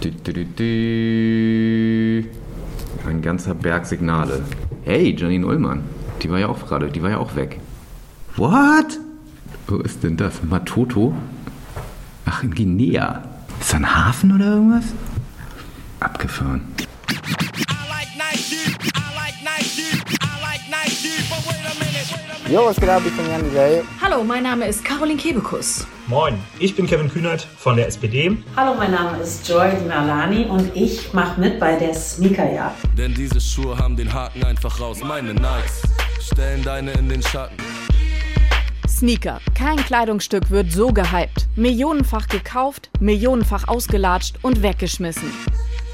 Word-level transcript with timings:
Du, 0.00 0.10
du, 0.10 0.44
du. 0.44 2.28
Ein 3.08 3.22
ganzer 3.22 3.54
Berg 3.54 3.86
Signale. 3.86 4.42
Hey, 4.84 5.14
Janine 5.16 5.46
Ullmann. 5.46 5.84
Die 6.22 6.30
war 6.30 6.38
ja 6.38 6.48
auch 6.48 6.66
gerade, 6.66 6.90
die 6.90 7.02
war 7.02 7.10
ja 7.10 7.18
auch 7.18 7.34
weg. 7.36 7.60
What? 8.36 8.98
Wo 9.66 9.76
ist 9.78 10.02
denn 10.02 10.16
das? 10.16 10.42
Matoto? 10.42 11.14
Ach, 12.26 12.42
in 12.42 12.54
Guinea. 12.54 13.22
Ist 13.60 13.72
da 13.72 13.78
ein 13.78 13.94
Hafen 13.94 14.34
oder 14.34 14.46
irgendwas? 14.54 14.84
Abgefahren. 16.00 16.62
Jo, 22.48 22.64
was 22.64 22.76
geht 22.76 22.88
ab? 22.88 23.02
Ich 23.04 23.16
bin 23.16 23.26
Jan 23.28 23.42
Delay. 23.42 23.82
Hallo, 24.00 24.22
mein 24.22 24.44
Name 24.44 24.66
ist 24.68 24.84
Caroline 24.84 25.18
Kebekus. 25.18 25.84
Moin, 26.06 26.38
ich 26.60 26.76
bin 26.76 26.86
Kevin 26.86 27.08
Kühnert 27.08 27.40
von 27.42 27.74
der 27.76 27.88
SPD. 27.88 28.36
Hallo, 28.56 28.76
mein 28.76 28.92
Name 28.92 29.18
ist 29.18 29.48
Joy 29.48 29.70
Dinalani 29.82 30.44
und 30.44 30.70
ich 30.76 31.12
mache 31.12 31.40
mit 31.40 31.58
bei 31.58 31.74
der 31.74 31.92
Sneakerjagd. 31.92 32.76
Denn 32.96 33.12
diese 33.14 33.40
Schuhe 33.40 33.76
haben 33.76 33.96
den 33.96 34.12
Haken 34.12 34.44
einfach 34.44 34.78
raus. 34.80 35.00
Meine 35.02 35.34
Nikes 35.34 35.82
stellen 36.20 36.62
deine 36.62 36.92
in 36.92 37.08
den 37.08 37.20
Schatten. 37.20 37.56
Sneaker. 38.88 39.40
Kein 39.56 39.78
Kleidungsstück 39.78 40.48
wird 40.48 40.70
so 40.70 40.92
gehypt. 40.92 41.48
Millionenfach 41.56 42.28
gekauft, 42.28 42.90
millionenfach 43.00 43.66
ausgelatscht 43.66 44.36
und 44.42 44.62
weggeschmissen. 44.62 45.32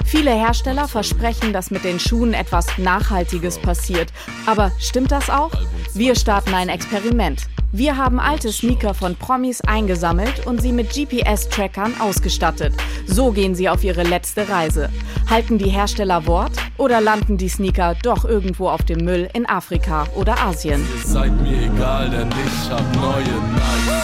Viele 0.05 0.33
Hersteller 0.33 0.88
versprechen, 0.88 1.52
dass 1.52 1.70
mit 1.70 1.84
den 1.84 1.98
Schuhen 1.98 2.34
etwas 2.34 2.66
Nachhaltiges 2.79 3.59
passiert. 3.59 4.12
Aber 4.47 4.73
stimmt 4.79 5.12
das 5.12 5.30
auch? 5.30 5.52
Wir 5.95 6.15
starten 6.15 6.55
ein 6.55 6.69
Experiment. 6.69 7.48
Wir 7.74 7.97
haben 7.97 8.20
alte 8.20 8.52
Sneaker 8.52 8.93
von 8.93 9.16
Promis 9.16 9.62
eingesammelt 9.62 10.46
und 10.46 10.60
sie 10.60 10.73
mit 10.73 10.91
GPS-Trackern 10.91 11.95
ausgestattet. 12.01 12.74
So 13.07 13.30
gehen 13.30 13.55
sie 13.55 13.70
auf 13.70 13.83
ihre 13.83 14.02
letzte 14.02 14.46
Reise. 14.46 14.91
Halten 15.30 15.57
die 15.57 15.70
Hersteller 15.70 16.27
Wort 16.27 16.52
oder 16.77 17.01
landen 17.01 17.38
die 17.38 17.48
Sneaker 17.48 17.96
doch 18.02 18.26
irgendwo 18.26 18.69
auf 18.69 18.82
dem 18.82 19.02
Müll 19.02 19.30
in 19.32 19.48
Afrika 19.48 20.07
oder 20.15 20.38
Asien? 20.38 20.87
Ihr 20.98 21.10
seid 21.10 21.41
mir 21.41 21.63
egal, 21.63 22.10
denn 22.10 22.29
ich 22.29 22.71
hab 22.71 22.95
neue 22.96 23.24
Nikes. 23.24 24.02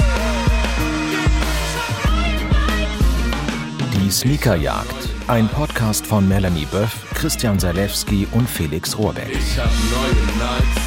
Die 4.02 4.10
Sneakerjagd. 4.10 4.97
Ein 5.28 5.48
Podcast 5.50 6.06
von 6.06 6.26
Melanie 6.26 6.64
Böff, 6.64 7.04
Christian 7.12 7.58
Salewski 7.58 8.26
und 8.32 8.48
Felix 8.48 8.96
Rohrbeck. 8.96 9.28
Ich 9.30 9.58
hab 9.58 9.68
neue 9.90 10.14
Nikes. 10.38 10.78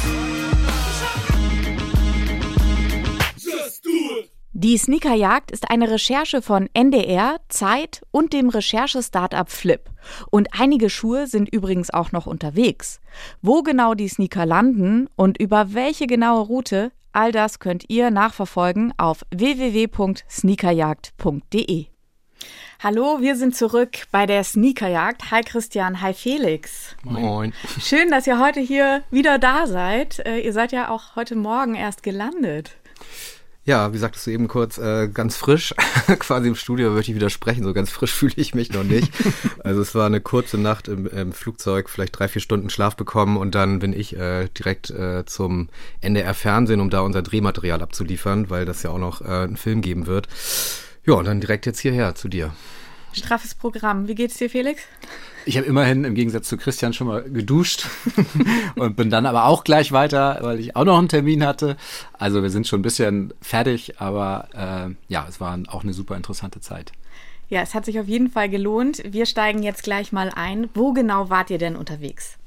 Die 4.52 4.76
Sneakerjagd 4.76 5.52
ist 5.52 5.70
eine 5.70 5.88
Recherche 5.88 6.42
von 6.42 6.68
NDR, 6.74 7.36
Zeit 7.48 8.02
und 8.10 8.32
dem 8.32 8.48
Recherche-Startup 8.48 9.48
Flip. 9.48 9.88
Und 10.32 10.48
einige 10.58 10.90
Schuhe 10.90 11.28
sind 11.28 11.48
übrigens 11.48 11.90
auch 11.90 12.10
noch 12.10 12.26
unterwegs. 12.26 13.00
Wo 13.42 13.62
genau 13.62 13.94
die 13.94 14.08
Sneaker 14.08 14.44
landen 14.44 15.08
und 15.14 15.40
über 15.40 15.72
welche 15.72 16.08
genaue 16.08 16.48
Route, 16.48 16.90
all 17.12 17.30
das 17.30 17.60
könnt 17.60 17.88
ihr 17.88 18.10
nachverfolgen 18.10 18.92
auf 18.96 19.24
www.sneakerjagd.de. 19.30 21.91
Hallo, 22.82 23.18
wir 23.20 23.36
sind 23.36 23.54
zurück 23.54 23.90
bei 24.10 24.26
der 24.26 24.42
Sneakerjagd. 24.42 25.30
Hi 25.30 25.42
Christian, 25.42 26.00
hi 26.00 26.12
Felix. 26.12 26.96
Moin. 27.04 27.52
Schön, 27.80 28.10
dass 28.10 28.26
ihr 28.26 28.40
heute 28.40 28.58
hier 28.60 29.02
wieder 29.10 29.38
da 29.38 29.66
seid. 29.66 30.18
Äh, 30.26 30.40
ihr 30.40 30.52
seid 30.52 30.72
ja 30.72 30.88
auch 30.88 31.14
heute 31.14 31.36
Morgen 31.36 31.74
erst 31.74 32.02
gelandet. 32.02 32.76
Ja, 33.64 33.92
wie 33.92 33.98
sagtest 33.98 34.26
du 34.26 34.32
eben 34.32 34.48
kurz, 34.48 34.78
äh, 34.78 35.06
ganz 35.06 35.36
frisch, 35.36 35.72
quasi 36.18 36.48
im 36.48 36.56
Studio 36.56 36.90
würde 36.90 37.02
ich 37.02 37.14
widersprechen, 37.14 37.62
so 37.62 37.72
ganz 37.72 37.90
frisch 37.90 38.12
fühle 38.14 38.34
ich 38.36 38.54
mich 38.54 38.72
noch 38.72 38.84
nicht. 38.84 39.12
Also 39.64 39.80
es 39.80 39.94
war 39.94 40.06
eine 40.06 40.20
kurze 40.20 40.58
Nacht 40.58 40.88
im, 40.88 41.06
im 41.06 41.32
Flugzeug, 41.32 41.88
vielleicht 41.88 42.18
drei, 42.18 42.26
vier 42.26 42.42
Stunden 42.42 42.68
Schlaf 42.68 42.96
bekommen 42.96 43.36
und 43.36 43.54
dann 43.54 43.78
bin 43.78 43.92
ich 43.92 44.16
äh, 44.16 44.48
direkt 44.48 44.90
äh, 44.90 45.24
zum 45.24 45.68
NDR 46.00 46.34
Fernsehen, 46.34 46.80
um 46.80 46.90
da 46.90 47.02
unser 47.02 47.22
Drehmaterial 47.22 47.80
abzuliefern, 47.80 48.50
weil 48.50 48.64
das 48.64 48.82
ja 48.82 48.90
auch 48.90 48.98
noch 48.98 49.20
äh, 49.20 49.26
einen 49.26 49.56
Film 49.56 49.80
geben 49.80 50.08
wird. 50.08 50.26
Ja, 51.04 51.14
und 51.14 51.24
dann 51.24 51.40
direkt 51.40 51.66
jetzt 51.66 51.80
hierher 51.80 52.14
zu 52.14 52.28
dir. 52.28 52.52
Straffes 53.12 53.54
Programm. 53.54 54.08
Wie 54.08 54.14
geht's 54.14 54.36
dir, 54.36 54.48
Felix? 54.48 54.82
Ich 55.44 55.56
habe 55.56 55.66
immerhin 55.66 56.04
im 56.04 56.14
Gegensatz 56.14 56.48
zu 56.48 56.56
Christian 56.56 56.92
schon 56.92 57.08
mal 57.08 57.22
geduscht 57.22 57.86
und 58.76 58.96
bin 58.96 59.10
dann 59.10 59.26
aber 59.26 59.46
auch 59.46 59.64
gleich 59.64 59.92
weiter, 59.92 60.38
weil 60.40 60.60
ich 60.60 60.76
auch 60.76 60.84
noch 60.84 60.98
einen 60.98 61.08
Termin 61.08 61.44
hatte. 61.44 61.76
Also 62.12 62.42
wir 62.42 62.50
sind 62.50 62.68
schon 62.68 62.80
ein 62.80 62.84
bisschen 62.84 63.34
fertig, 63.40 64.00
aber 64.00 64.48
äh, 64.54 65.12
ja, 65.12 65.26
es 65.28 65.40
war 65.40 65.58
auch 65.68 65.82
eine 65.82 65.92
super 65.92 66.16
interessante 66.16 66.60
Zeit. 66.60 66.92
Ja, 67.48 67.60
es 67.60 67.74
hat 67.74 67.84
sich 67.84 67.98
auf 67.98 68.06
jeden 68.06 68.30
Fall 68.30 68.48
gelohnt. 68.48 69.02
Wir 69.04 69.26
steigen 69.26 69.62
jetzt 69.62 69.82
gleich 69.82 70.12
mal 70.12 70.30
ein. 70.34 70.70
Wo 70.74 70.92
genau 70.92 71.28
wart 71.28 71.50
ihr 71.50 71.58
denn 71.58 71.76
unterwegs? 71.76 72.38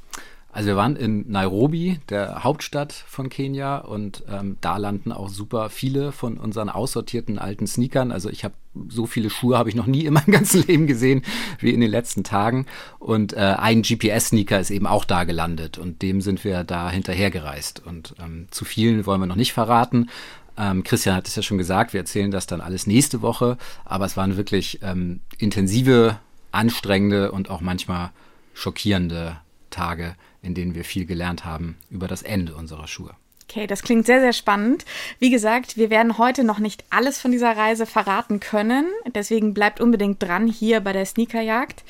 Also 0.56 0.68
wir 0.68 0.78
waren 0.78 0.96
in 0.96 1.30
Nairobi, 1.30 2.00
der 2.08 2.46
Hauptstadt 2.46 2.94
von 2.94 3.28
Kenia, 3.28 3.80
und 3.80 4.24
ähm, 4.32 4.56
da 4.62 4.78
landen 4.78 5.12
auch 5.12 5.28
super 5.28 5.70
viele 5.70 6.14
von 6.14 6.38
unseren 6.38 6.70
aussortierten 6.70 7.40
alten 7.40 7.68
Sneakern. 7.68 8.14
Also 8.14 8.30
ich 8.30 8.46
habe 8.46 8.54
so 8.88 9.06
viele 9.06 9.30
Schuhe 9.30 9.58
habe 9.58 9.68
ich 9.68 9.76
noch 9.76 9.86
nie 9.86 10.06
in 10.06 10.14
meinem 10.14 10.26
ganzen 10.32 10.66
Leben 10.66 10.88
gesehen 10.88 11.24
wie 11.60 11.72
in 11.72 11.82
den 11.82 11.92
letzten 11.92 12.24
Tagen. 12.24 12.68
Und 13.00 13.34
äh, 13.34 13.56
ein 13.58 13.82
GPS-Sneaker 13.82 14.62
ist 14.62 14.72
eben 14.72 14.88
auch 14.88 15.04
da 15.04 15.26
gelandet 15.26 15.78
und 15.78 16.02
dem 16.02 16.22
sind 16.22 16.46
wir 16.46 16.64
da 16.64 16.90
hinterhergereist. 16.90 17.86
Und 17.86 18.16
ähm, 18.24 18.48
zu 18.50 18.64
vielen 18.64 19.06
wollen 19.06 19.20
wir 19.20 19.28
noch 19.28 19.36
nicht 19.36 19.52
verraten. 19.52 20.10
Ähm, 20.58 20.86
Christian 20.86 21.18
hat 21.18 21.28
es 21.28 21.36
ja 21.36 21.44
schon 21.44 21.58
gesagt, 21.58 21.92
wir 21.92 22.00
erzählen 22.00 22.32
das 22.32 22.48
dann 22.48 22.62
alles 22.62 22.88
nächste 22.88 23.22
Woche. 23.22 23.58
Aber 23.84 24.06
es 24.06 24.16
waren 24.16 24.38
wirklich 24.38 24.80
ähm, 24.84 25.20
intensive, 25.38 26.18
anstrengende 26.54 27.34
und 27.34 27.50
auch 27.50 27.60
manchmal 27.60 28.12
schockierende 28.54 29.36
Tage, 29.70 30.16
in 30.46 30.54
denen 30.54 30.76
wir 30.76 30.84
viel 30.84 31.06
gelernt 31.06 31.46
haben 31.46 31.78
über 31.90 32.08
das 32.08 32.22
Ende 32.22 32.56
unserer 32.56 32.88
Schuhe. 32.88 33.16
Okay, 33.50 33.68
das 33.68 33.84
klingt 33.84 34.06
sehr, 34.06 34.22
sehr 34.22 34.34
spannend. 34.34 34.86
Wie 35.20 35.30
gesagt, 35.30 35.78
wir 35.78 35.90
werden 35.90 36.18
heute 36.18 36.44
noch 36.44 36.60
nicht 36.60 36.84
alles 36.90 37.20
von 37.20 37.32
dieser 37.32 37.56
Reise 37.56 37.86
verraten 37.86 38.40
können. 38.40 38.88
Deswegen 39.14 39.54
bleibt 39.54 39.80
unbedingt 39.80 40.22
dran 40.22 40.48
hier 40.48 40.80
bei 40.80 40.94
der 40.94 41.06
Sneakerjagd. 41.06 41.84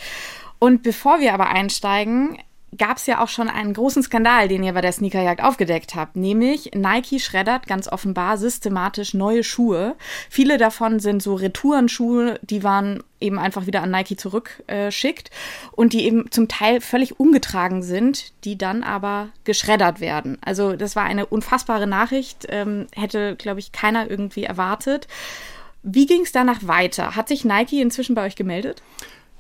Und 0.60 0.84
bevor 0.84 1.20
wir 1.22 1.34
aber 1.34 1.48
einsteigen, 1.48 2.38
gab 2.78 2.98
es 2.98 3.06
ja 3.06 3.24
auch 3.24 3.30
schon 3.30 3.50
einen 3.50 3.74
großen 3.74 4.04
Skandal, 4.04 4.48
den 4.48 4.64
ihr 4.64 4.74
bei 4.74 4.82
der 4.82 4.92
Sneakerjagd 4.92 5.42
aufgedeckt 5.42 5.96
habt. 5.96 6.16
Nämlich 6.16 6.72
Nike 6.74 7.20
schreddert 7.20 7.68
ganz 7.68 7.88
offenbar 7.88 8.38
systematisch 8.38 9.14
neue 9.14 9.44
Schuhe. 9.44 9.96
Viele 10.30 10.58
davon 10.58 11.00
sind 11.00 11.24
so 11.24 11.36
Retourenschuhe, 11.36 12.40
die 12.42 12.64
waren 12.64 13.02
eben 13.26 13.40
einfach 13.40 13.68
wieder 13.68 13.82
an 13.82 13.92
Nike 13.92 14.16
zurückschickt 14.16 15.30
äh, 15.30 15.32
und 15.72 15.94
die 15.94 16.06
eben 16.06 16.32
zum 16.32 16.48
Teil 16.48 16.82
völlig 16.82 17.20
ungetragen 17.20 17.84
sind, 17.84 18.32
die 18.44 18.58
dann 18.58 18.84
aber 18.84 19.30
geschreddert 19.44 20.00
werden. 20.00 20.38
Also 20.44 20.76
das 20.76 20.96
war 20.96 21.04
eine 21.04 21.26
unfassbare 21.26 21.88
Nachricht, 21.88 22.48
ähm, 22.50 22.88
hätte, 22.96 23.36
glaube 23.36 23.60
ich, 23.60 23.72
keiner 23.72 24.10
irgendwie 24.10 24.44
erwartet. 24.44 25.08
Wie 25.84 26.06
ging 26.06 26.22
es 26.22 26.32
danach 26.32 26.66
weiter? 26.68 27.16
Hat 27.16 27.28
sich 27.28 27.46
Nike 27.46 27.82
inzwischen 27.82 28.16
bei 28.16 28.26
euch 28.26 28.36
gemeldet? 28.36 28.82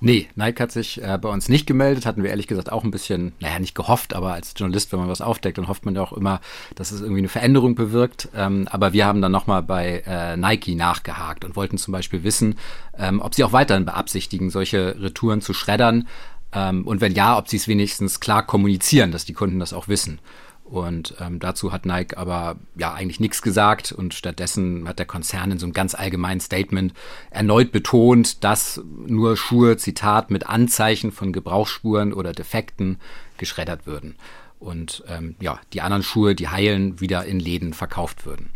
Nee, 0.02 0.28
Nike 0.36 0.62
hat 0.62 0.72
sich 0.74 1.02
äh, 1.02 1.18
bei 1.20 1.30
uns 1.30 1.48
nicht 1.48 1.66
gemeldet, 1.66 2.06
hatten 2.06 2.22
wir 2.22 2.30
ehrlich 2.30 2.48
gesagt 2.48 2.70
auch 2.72 2.84
ein 2.84 2.92
bisschen, 2.92 3.32
naja, 3.40 3.60
nicht 3.60 3.76
gehofft, 3.76 4.14
aber 4.14 4.34
als 4.34 4.54
Journalist, 4.56 4.92
wenn 4.92 5.00
man 5.00 5.08
was 5.08 5.22
aufdeckt, 5.22 5.58
dann 5.58 5.70
hofft 5.70 5.86
man 5.86 5.96
ja 5.96 6.02
auch 6.02 6.12
immer, 6.12 6.42
dass 6.76 6.92
es 6.92 7.00
irgendwie 7.00 7.22
eine 7.22 7.30
Veränderung 7.30 7.76
bewirkt. 7.76 8.28
Ähm, 8.36 8.68
aber 8.70 8.92
wir 8.92 9.06
haben 9.06 9.22
dann 9.22 9.32
nochmal 9.32 9.64
bei 9.64 10.04
äh, 10.06 10.36
Nike 10.36 10.76
nachgehakt 10.76 11.46
und 11.46 11.56
wollten 11.56 11.78
zum 11.78 11.94
Beispiel 11.94 12.24
wissen, 12.24 12.56
ähm, 12.98 13.22
ob 13.22 13.36
sie 13.36 13.44
auch 13.46 13.54
weiterhin 13.54 13.86
beabsichtigen, 13.86 14.50
solche 14.50 15.00
Retouren 15.00 15.42
zu 15.42 15.54
schreddern. 15.54 16.08
Ähm, 16.52 16.86
und 16.86 17.00
wenn 17.00 17.14
ja, 17.14 17.38
ob 17.38 17.48
sie 17.48 17.58
es 17.58 17.70
wenigstens 17.70 18.20
klar 18.20 18.46
kommunizieren, 18.46 19.12
dass 19.12 19.24
die 19.24 19.34
Kunden 19.34 19.60
das 19.60 19.72
auch 19.72 19.88
wissen. 19.88 20.20
Und 20.66 21.14
ähm, 21.20 21.40
dazu 21.40 21.72
hat 21.72 21.86
Nike 21.86 22.18
aber 22.18 22.56
ja 22.76 22.92
eigentlich 22.92 23.20
nichts 23.20 23.44
gesagt 23.44 23.92
und 23.92 24.16
stattdessen 24.16 24.88
hat 24.88 24.98
der 24.98 25.06
Konzern 25.06 25.52
in 25.52 25.60
so 25.60 25.68
einem 25.68 25.74
ganz 25.74 25.94
allgemeinen 25.94 26.40
Statement 26.40 26.92
erneut 27.30 27.72
betont, 27.72 28.44
dass 28.44 28.82
nur 29.06 29.38
Schuhe, 29.38 29.78
Zitat, 29.78 30.32
mit 30.32 30.48
Anzeichen 30.50 31.12
von 31.12 31.32
Gebrauchsspuren 31.32 32.14
oder 32.14 32.34
Defekten 32.34 32.98
geschreddert 33.38 33.86
würden. 33.86 34.16
Und 34.58 35.04
ähm, 35.08 35.36
ja, 35.40 35.60
die 35.72 35.82
anderen 35.82 36.02
Schuhe, 36.02 36.34
die 36.34 36.48
heilen, 36.48 37.00
wieder 37.00 37.26
in 37.26 37.40
Läden 37.40 37.76
verkauft 37.76 38.26
würden. 38.26 38.50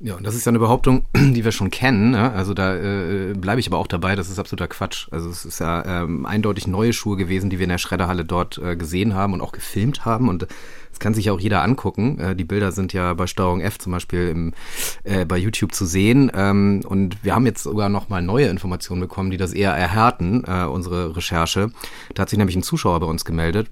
Ja, 0.00 0.16
und 0.16 0.26
das 0.26 0.34
ist 0.34 0.44
ja 0.44 0.50
eine 0.50 0.58
Behauptung, 0.58 1.06
die 1.16 1.44
wir 1.44 1.52
schon 1.52 1.70
kennen. 1.70 2.10
Ne? 2.10 2.32
Also 2.32 2.52
da 2.52 2.74
äh, 2.76 3.32
bleibe 3.34 3.60
ich 3.60 3.68
aber 3.68 3.78
auch 3.78 3.86
dabei, 3.86 4.16
das 4.16 4.28
ist 4.28 4.38
absoluter 4.38 4.68
Quatsch. 4.68 5.08
Also 5.12 5.30
es 5.30 5.44
ist 5.44 5.60
ja 5.60 6.02
ähm, 6.02 6.26
eindeutig 6.26 6.66
neue 6.66 6.92
Schuhe 6.92 7.16
gewesen, 7.16 7.48
die 7.48 7.58
wir 7.58 7.64
in 7.64 7.70
der 7.70 7.78
Schredderhalle 7.78 8.24
dort 8.24 8.58
äh, 8.58 8.76
gesehen 8.76 9.14
haben 9.14 9.32
und 9.32 9.40
auch 9.40 9.52
gefilmt 9.52 10.04
haben. 10.04 10.28
Und 10.28 10.48
das 10.90 10.98
kann 10.98 11.14
sich 11.14 11.30
auch 11.30 11.40
jeder 11.40 11.62
angucken. 11.62 12.18
Äh, 12.18 12.36
die 12.36 12.44
Bilder 12.44 12.72
sind 12.72 12.92
ja 12.92 13.14
bei 13.14 13.26
Steuerung 13.26 13.60
F 13.60 13.78
zum 13.78 13.92
Beispiel 13.92 14.28
im, 14.28 14.52
äh, 15.04 15.24
bei 15.24 15.38
YouTube 15.38 15.72
zu 15.72 15.86
sehen. 15.86 16.30
Ähm, 16.34 16.82
und 16.86 17.24
wir 17.24 17.34
haben 17.34 17.46
jetzt 17.46 17.62
sogar 17.62 17.88
noch 17.88 18.08
mal 18.08 18.20
neue 18.20 18.48
Informationen 18.48 19.00
bekommen, 19.00 19.30
die 19.30 19.36
das 19.36 19.52
eher 19.52 19.72
erhärten, 19.72 20.44
äh, 20.44 20.64
unsere 20.64 21.16
Recherche. 21.16 21.70
Da 22.14 22.22
hat 22.22 22.30
sich 22.30 22.38
nämlich 22.38 22.56
ein 22.56 22.62
Zuschauer 22.62 23.00
bei 23.00 23.06
uns 23.06 23.24
gemeldet 23.24 23.70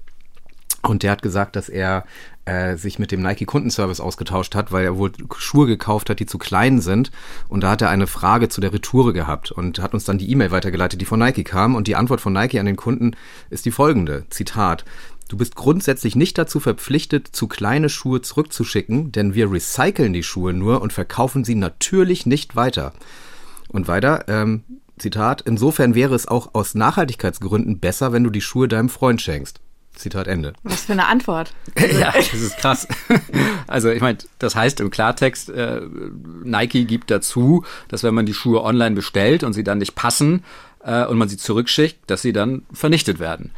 Und 0.81 1.03
der 1.03 1.11
hat 1.11 1.21
gesagt, 1.21 1.55
dass 1.55 1.69
er 1.69 2.05
äh, 2.45 2.75
sich 2.75 2.99
mit 2.99 3.11
dem 3.11 3.21
Nike 3.21 3.45
Kundenservice 3.45 3.99
ausgetauscht 3.99 4.55
hat, 4.55 4.71
weil 4.71 4.83
er 4.83 4.97
wohl 4.97 5.11
Schuhe 5.37 5.67
gekauft 5.67 6.09
hat, 6.09 6.19
die 6.19 6.25
zu 6.25 6.37
klein 6.37 6.81
sind. 6.81 7.11
Und 7.47 7.61
da 7.61 7.71
hat 7.71 7.81
er 7.81 7.89
eine 7.89 8.07
Frage 8.07 8.49
zu 8.49 8.61
der 8.61 8.73
Retoure 8.73 9.13
gehabt 9.13 9.51
und 9.51 9.79
hat 9.79 9.93
uns 9.93 10.05
dann 10.05 10.17
die 10.17 10.29
E-Mail 10.29 10.51
weitergeleitet, 10.51 10.99
die 10.99 11.05
von 11.05 11.19
Nike 11.19 11.43
kam. 11.43 11.75
Und 11.75 11.87
die 11.87 11.95
Antwort 11.95 12.21
von 12.21 12.33
Nike 12.33 12.59
an 12.59 12.65
den 12.65 12.75
Kunden 12.75 13.15
ist 13.49 13.65
die 13.65 13.71
folgende. 13.71 14.25
Zitat. 14.29 14.85
Du 15.29 15.37
bist 15.37 15.55
grundsätzlich 15.55 16.15
nicht 16.15 16.37
dazu 16.37 16.59
verpflichtet, 16.59 17.27
zu 17.31 17.47
kleine 17.47 17.89
Schuhe 17.89 18.21
zurückzuschicken, 18.21 19.11
denn 19.11 19.33
wir 19.33 19.51
recyceln 19.51 20.13
die 20.13 20.21
Schuhe 20.21 20.53
nur 20.53 20.81
und 20.81 20.93
verkaufen 20.93 21.43
sie 21.43 21.55
natürlich 21.55 22.25
nicht 22.25 22.55
weiter. 22.55 22.93
Und 23.69 23.87
weiter, 23.87 24.25
ähm, 24.27 24.63
Zitat, 24.99 25.41
insofern 25.41 25.95
wäre 25.95 26.13
es 26.13 26.27
auch 26.27 26.53
aus 26.53 26.75
Nachhaltigkeitsgründen 26.75 27.79
besser, 27.79 28.11
wenn 28.11 28.23
du 28.23 28.29
die 28.29 28.41
Schuhe 28.41 28.67
deinem 28.67 28.89
Freund 28.89 29.21
schenkst. 29.21 29.62
Zitat 29.95 30.27
Ende. 30.27 30.53
Was 30.63 30.85
für 30.85 30.93
eine 30.93 31.07
Antwort. 31.07 31.53
ja, 31.99 32.11
das 32.11 32.33
ist 32.33 32.57
krass. 32.57 32.87
Also 33.67 33.89
ich 33.89 34.01
meine, 34.01 34.19
das 34.37 34.55
heißt 34.55 34.81
im 34.81 34.91
Klartext, 34.91 35.49
äh, 35.49 35.81
Nike 36.43 36.85
gibt 36.85 37.09
dazu, 37.09 37.63
dass 37.87 38.03
wenn 38.03 38.13
man 38.13 38.25
die 38.25 38.33
Schuhe 38.33 38.61
online 38.61 38.93
bestellt 38.93 39.43
und 39.43 39.53
sie 39.53 39.63
dann 39.63 39.79
nicht 39.79 39.95
passen 39.95 40.43
äh, 40.83 41.05
und 41.05 41.17
man 41.17 41.27
sie 41.27 41.37
zurückschickt, 41.37 41.97
dass 42.07 42.21
sie 42.21 42.33
dann 42.33 42.63
vernichtet 42.71 43.19
werden. 43.19 43.51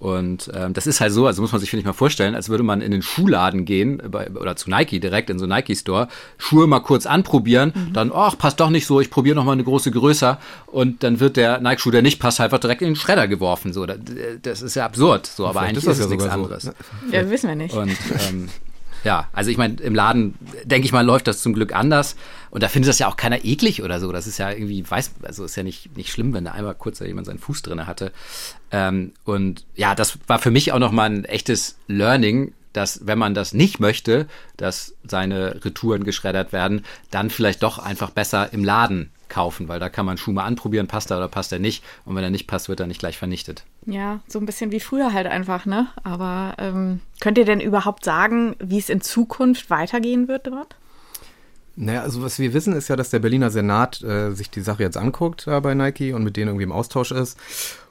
Und 0.00 0.50
ähm, 0.54 0.72
das 0.72 0.86
ist 0.86 1.02
halt 1.02 1.12
so, 1.12 1.26
also 1.26 1.42
muss 1.42 1.52
man 1.52 1.60
sich, 1.60 1.68
finde 1.68 1.80
ich, 1.80 1.86
mal 1.86 1.92
vorstellen, 1.92 2.34
als 2.34 2.48
würde 2.48 2.64
man 2.64 2.80
in 2.80 2.90
den 2.90 3.02
Schuhladen 3.02 3.66
gehen 3.66 4.02
bei, 4.10 4.30
oder 4.30 4.56
zu 4.56 4.70
Nike 4.70 4.98
direkt 4.98 5.28
in 5.28 5.38
so 5.38 5.44
einen 5.44 5.52
Nike-Store, 5.52 6.08
Schuhe 6.38 6.66
mal 6.66 6.80
kurz 6.80 7.04
anprobieren, 7.04 7.74
mhm. 7.74 7.92
dann, 7.92 8.10
ach, 8.12 8.38
passt 8.38 8.60
doch 8.60 8.70
nicht 8.70 8.86
so, 8.86 8.98
ich 9.00 9.10
probiere 9.10 9.36
noch 9.36 9.44
mal 9.44 9.52
eine 9.52 9.62
große 9.62 9.90
größer 9.90 10.40
und 10.66 11.02
dann 11.02 11.20
wird 11.20 11.36
der 11.36 11.60
Nike-Schuh, 11.60 11.90
der 11.90 12.00
nicht 12.00 12.18
passt, 12.18 12.40
einfach 12.40 12.58
direkt 12.58 12.80
in 12.80 12.88
den 12.88 12.96
Schredder 12.96 13.28
geworfen. 13.28 13.74
So, 13.74 13.84
das, 13.84 13.98
das 14.40 14.62
ist 14.62 14.74
ja 14.74 14.86
absurd, 14.86 15.26
so, 15.26 15.46
aber 15.46 15.60
eigentlich 15.60 15.84
ist 15.84 15.86
das 15.86 15.98
ja 15.98 16.06
nichts 16.06 16.24
anderes. 16.24 16.62
So. 16.62 16.72
Ja, 17.12 17.28
wissen 17.28 17.48
wir 17.48 17.56
nicht. 17.56 17.74
Und 17.74 17.90
ähm, 18.26 18.48
ja, 19.04 19.28
also 19.32 19.50
ich 19.50 19.56
meine, 19.56 19.80
im 19.80 19.94
Laden, 19.94 20.34
denke 20.64 20.86
ich 20.86 20.92
mal, 20.92 21.04
läuft 21.04 21.26
das 21.26 21.42
zum 21.42 21.54
Glück 21.54 21.74
anders. 21.74 22.16
Und 22.50 22.62
da 22.62 22.68
findet 22.68 22.88
das 22.88 22.98
ja 22.98 23.08
auch 23.08 23.16
keiner 23.16 23.44
eklig 23.44 23.82
oder 23.82 24.00
so. 24.00 24.12
Das 24.12 24.26
ist 24.26 24.38
ja 24.38 24.50
irgendwie, 24.50 24.88
weiß, 24.88 25.12
also 25.22 25.44
ist 25.44 25.56
ja 25.56 25.62
nicht, 25.62 25.96
nicht 25.96 26.10
schlimm, 26.10 26.32
wenn 26.34 26.44
da 26.44 26.52
einmal 26.52 26.74
kurz 26.74 26.98
jemand 27.00 27.26
seinen 27.26 27.38
Fuß 27.38 27.62
drin 27.62 27.86
hatte. 27.86 28.12
Ähm, 28.70 29.12
und 29.24 29.64
ja, 29.76 29.94
das 29.94 30.18
war 30.26 30.38
für 30.38 30.50
mich 30.50 30.72
auch 30.72 30.78
nochmal 30.78 31.10
ein 31.10 31.24
echtes 31.24 31.76
Learning, 31.86 32.52
dass 32.72 33.06
wenn 33.06 33.18
man 33.18 33.34
das 33.34 33.52
nicht 33.52 33.80
möchte, 33.80 34.26
dass 34.56 34.94
seine 35.04 35.64
Retouren 35.64 36.04
geschreddert 36.04 36.52
werden, 36.52 36.84
dann 37.10 37.30
vielleicht 37.30 37.62
doch 37.62 37.78
einfach 37.78 38.10
besser 38.10 38.52
im 38.52 38.64
Laden 38.64 39.10
kaufen, 39.30 39.68
weil 39.68 39.80
da 39.80 39.88
kann 39.88 40.04
man 40.04 40.18
Schuh 40.18 40.32
mal 40.32 40.44
anprobieren, 40.44 40.86
passt 40.86 41.10
er 41.10 41.16
oder 41.16 41.28
passt 41.28 41.52
er 41.52 41.58
nicht. 41.58 41.82
Und 42.04 42.14
wenn 42.16 42.24
er 42.24 42.30
nicht 42.30 42.46
passt, 42.46 42.68
wird 42.68 42.80
er 42.80 42.86
nicht 42.86 43.00
gleich 43.00 43.16
vernichtet. 43.16 43.64
Ja, 43.86 44.20
so 44.28 44.38
ein 44.38 44.46
bisschen 44.46 44.72
wie 44.72 44.80
früher 44.80 45.12
halt 45.12 45.26
einfach, 45.26 45.64
ne? 45.64 45.88
Aber 46.02 46.54
ähm, 46.58 47.00
könnt 47.20 47.38
ihr 47.38 47.46
denn 47.46 47.60
überhaupt 47.60 48.04
sagen, 48.04 48.56
wie 48.58 48.78
es 48.78 48.90
in 48.90 49.00
Zukunft 49.00 49.70
weitergehen 49.70 50.28
wird 50.28 50.46
dort? 50.46 50.76
Naja, 51.76 52.02
also 52.02 52.22
was 52.22 52.38
wir 52.38 52.52
wissen, 52.52 52.74
ist 52.74 52.88
ja, 52.88 52.96
dass 52.96 53.10
der 53.10 53.20
Berliner 53.20 53.50
Senat 53.50 54.02
äh, 54.02 54.32
sich 54.32 54.50
die 54.50 54.60
Sache 54.60 54.82
jetzt 54.82 54.98
anguckt 54.98 55.46
äh, 55.46 55.60
bei 55.60 55.74
Nike 55.74 56.12
und 56.12 56.24
mit 56.24 56.36
denen 56.36 56.48
irgendwie 56.48 56.64
im 56.64 56.72
Austausch 56.72 57.10
ist. 57.10 57.38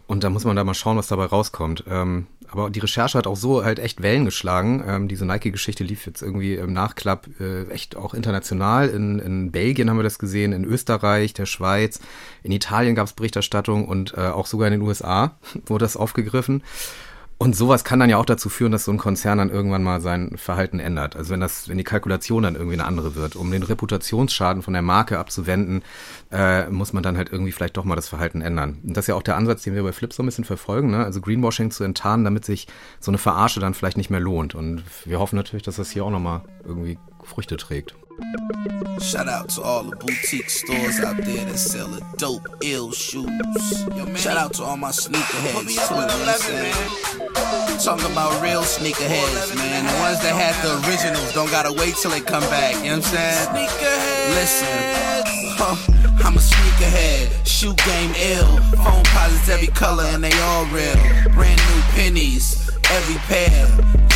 Und 0.06 0.24
da 0.24 0.30
muss 0.30 0.44
man 0.44 0.56
da 0.56 0.64
mal 0.64 0.74
schauen, 0.74 0.98
was 0.98 1.08
dabei 1.08 1.26
rauskommt. 1.26 1.84
Ähm, 1.88 2.28
aber 2.52 2.70
die 2.70 2.80
Recherche 2.80 3.18
hat 3.18 3.28
auch 3.28 3.36
so 3.36 3.64
halt 3.64 3.80
echt 3.80 4.02
Wellen 4.02 4.26
geschlagen. 4.26 4.84
Ähm, 4.88 5.08
diese 5.08 5.26
Nike-Geschichte 5.26 5.84
lief 5.84 6.06
jetzt 6.06 6.22
irgendwie 6.22 6.56
im 6.56 6.74
Nachklapp 6.74 7.28
äh, 7.40 7.70
echt 7.70 7.96
auch 7.96 8.14
international. 8.14 8.90
In, 8.90 9.20
in 9.20 9.52
Belgien 9.52 9.90
haben 9.90 9.98
wir 9.98 10.04
das 10.04 10.20
gesehen, 10.20 10.52
in 10.52 10.66
Österreich, 10.66 11.34
der 11.34 11.46
Schweiz, 11.46 12.00
in 12.44 12.52
Italien 12.52 12.96
gab 12.96 13.08
es 13.08 13.14
Berichterstattung 13.14 13.88
und 13.88 14.14
äh, 14.18 14.22
auch 14.22 14.46
sogar 14.46 14.68
in 14.68 14.80
den 14.80 14.82
USA 14.82 15.38
wurde 15.66 15.86
das 15.86 15.98
aufgegriffen. 15.98 16.64
Und 17.42 17.56
sowas 17.56 17.86
kann 17.86 18.02
dann 18.02 18.10
ja 18.10 18.18
auch 18.18 18.26
dazu 18.26 18.50
führen, 18.50 18.74
dass 18.74 18.84
so 18.84 18.92
ein 18.92 18.98
Konzern 18.98 19.38
dann 19.38 19.50
irgendwann 19.50 19.82
mal 19.82 20.02
sein 20.02 20.34
Verhalten 20.36 20.82
ändert. 20.82 21.16
Also 21.16 21.32
wenn 21.32 21.40
das, 21.40 21.70
wenn 21.70 21.78
die 21.78 21.86
Kalkulation 21.86 22.44
dann 22.44 22.56
irgendwie 22.56 22.74
eine 22.74 22.84
andere 22.84 23.16
wird, 23.16 23.38
um 23.38 23.50
den 23.50 23.64
Reputationsschaden 23.64 24.62
von 24.62 24.74
der 24.74 24.82
Marke 24.82 25.18
abzuwenden, 25.18 25.82
äh, 26.34 26.70
muss 26.70 26.92
man 26.92 27.02
dann 27.02 27.16
halt 27.16 27.32
irgendwie 27.32 27.54
vielleicht 27.54 27.78
doch 27.78 27.86
mal 27.86 27.96
das 27.96 28.10
Verhalten 28.10 28.42
ändern. 28.42 28.80
Und 28.84 28.98
das 28.98 29.06
ist 29.06 29.08
ja 29.08 29.16
auch 29.16 29.24
der 29.24 29.38
Ansatz, 29.38 29.64
den 29.64 29.74
wir 29.74 29.84
bei 29.84 29.94
Flip 29.94 30.12
so 30.12 30.22
ein 30.22 30.26
bisschen 30.26 30.44
verfolgen, 30.44 30.92
ne? 30.92 31.06
also 31.06 31.22
Greenwashing 31.22 31.72
zu 31.72 31.86
enttarnen, 31.86 32.26
damit 32.26 32.44
sich 32.44 32.68
so 33.00 33.10
eine 33.10 33.18
Verarsche 33.18 33.62
dann 33.62 33.74
vielleicht 33.74 33.96
nicht 33.96 34.10
mehr 34.10 34.20
lohnt. 34.20 34.54
Und 34.54 34.84
wir 35.06 35.20
hoffen 35.20 35.38
natürlich, 35.38 35.64
dass 35.64 35.78
das 35.78 35.92
hier 35.92 36.04
auch 36.04 36.12
nochmal 36.12 36.42
irgendwie 36.66 37.00
Früchte 37.24 37.56
trägt. 37.56 37.96
Shout 39.02 39.28
out 39.28 39.50
to 39.50 39.62
all 39.62 39.84
the 39.84 39.96
boutique 39.96 40.50
stores 40.50 41.00
out 41.00 41.18
there 41.18 41.46
that 41.46 41.58
sell 41.58 41.88
the 41.88 42.04
dope, 42.18 42.46
ill 42.62 42.92
shoes. 42.92 43.26
Yo, 43.96 44.06
man, 44.06 44.16
Shout 44.16 44.38
out 44.38 44.54
to 44.56 44.64
all 44.64 44.78
my 44.78 44.92
sneakerheads 44.92 45.66
too, 45.66 45.72
you 45.72 45.80
know 45.80 46.14
I'm? 47.74 47.80
Talking 47.80 48.12
about 48.12 48.42
real 48.44 48.62
sneakerheads, 48.62 49.56
man. 49.56 49.86
The 49.86 49.94
ones 50.04 50.22
that 50.22 50.36
had 50.36 50.54
the 50.62 50.78
originals 50.88 51.34
don't 51.34 51.50
gotta 51.50 51.72
wait 51.72 51.96
till 51.96 52.12
they 52.12 52.20
come 52.20 52.44
back, 52.44 52.76
you 52.76 52.92
know 52.92 52.98
what 52.98 53.08
I'm 53.08 53.14
saying? 53.14 53.48
Sneakerheads. 53.50 54.36
Listen, 54.36 54.68
huh, 55.58 55.76
I'm 56.26 56.36
a 56.36 56.40
sneakerhead, 56.40 57.48
shoe 57.48 57.74
game 57.74 58.14
ill. 58.16 58.58
Phone 58.84 59.04
posits 59.06 59.50
every 59.50 59.68
color 59.68 60.04
and 60.04 60.24
they 60.24 60.38
all 60.42 60.66
real. 60.66 60.94
Brand 61.34 61.62
new 61.72 61.82
pennies, 61.96 62.70
every 62.92 63.16
pair. 63.26 63.66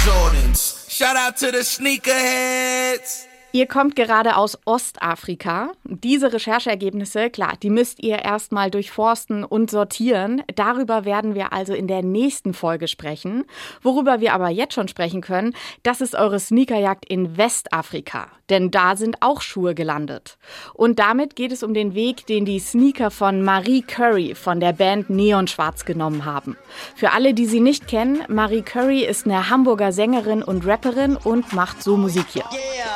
Jordans. 0.03 0.89
Shout 0.89 1.15
out 1.15 1.37
to 1.37 1.51
the 1.51 1.59
sneakerheads. 1.59 3.32
Ihr 3.55 3.67
kommt 3.67 3.95
gerade 3.95 4.35
aus 4.35 4.57
Ostafrika. 4.65 5.73
Diese 5.83 6.33
Rechercheergebnisse, 6.33 7.29
klar, 7.29 7.53
die 7.61 7.69
müsst 7.69 8.01
ihr 8.01 8.17
erstmal 8.17 8.71
durchforsten 8.71 9.43
und 9.43 9.69
sortieren. 9.69 10.41
Darüber 10.55 11.05
werden 11.05 11.35
wir 11.35 11.53
also 11.53 11.75
in 11.75 11.87
der 11.87 12.01
nächsten 12.01 12.55
Folge 12.55 12.87
sprechen. 12.87 13.45
Worüber 13.83 14.21
wir 14.21 14.33
aber 14.33 14.49
jetzt 14.49 14.73
schon 14.73 14.87
sprechen 14.87 15.21
können, 15.21 15.53
das 15.83 16.01
ist 16.01 16.15
eure 16.15 16.39
Sneakerjagd 16.39 17.05
in 17.05 17.37
Westafrika. 17.37 18.25
Denn 18.49 18.71
da 18.71 18.95
sind 18.95 19.17
auch 19.21 19.41
Schuhe 19.41 19.75
gelandet. 19.75 20.39
Und 20.73 20.97
damit 20.97 21.35
geht 21.35 21.51
es 21.51 21.61
um 21.61 21.75
den 21.75 21.93
Weg, 21.93 22.25
den 22.25 22.45
die 22.45 22.59
Sneaker 22.59 23.11
von 23.11 23.43
Marie 23.43 23.83
Curry 23.83 24.33
von 24.33 24.59
der 24.61 24.73
Band 24.73 25.11
Neon 25.11 25.47
Schwarz 25.47 25.85
genommen 25.85 26.25
haben. 26.25 26.57
Für 26.95 27.11
alle, 27.11 27.35
die 27.35 27.45
sie 27.45 27.59
nicht 27.59 27.87
kennen, 27.87 28.23
Marie 28.29 28.63
Curry 28.63 29.05
ist 29.05 29.25
eine 29.25 29.51
Hamburger 29.51 29.91
Sängerin 29.91 30.41
und 30.41 30.65
Rapperin 30.65 31.17
und 31.17 31.53
macht 31.53 31.83
so 31.83 31.97
Musik 31.97 32.25
hier. 32.33 32.45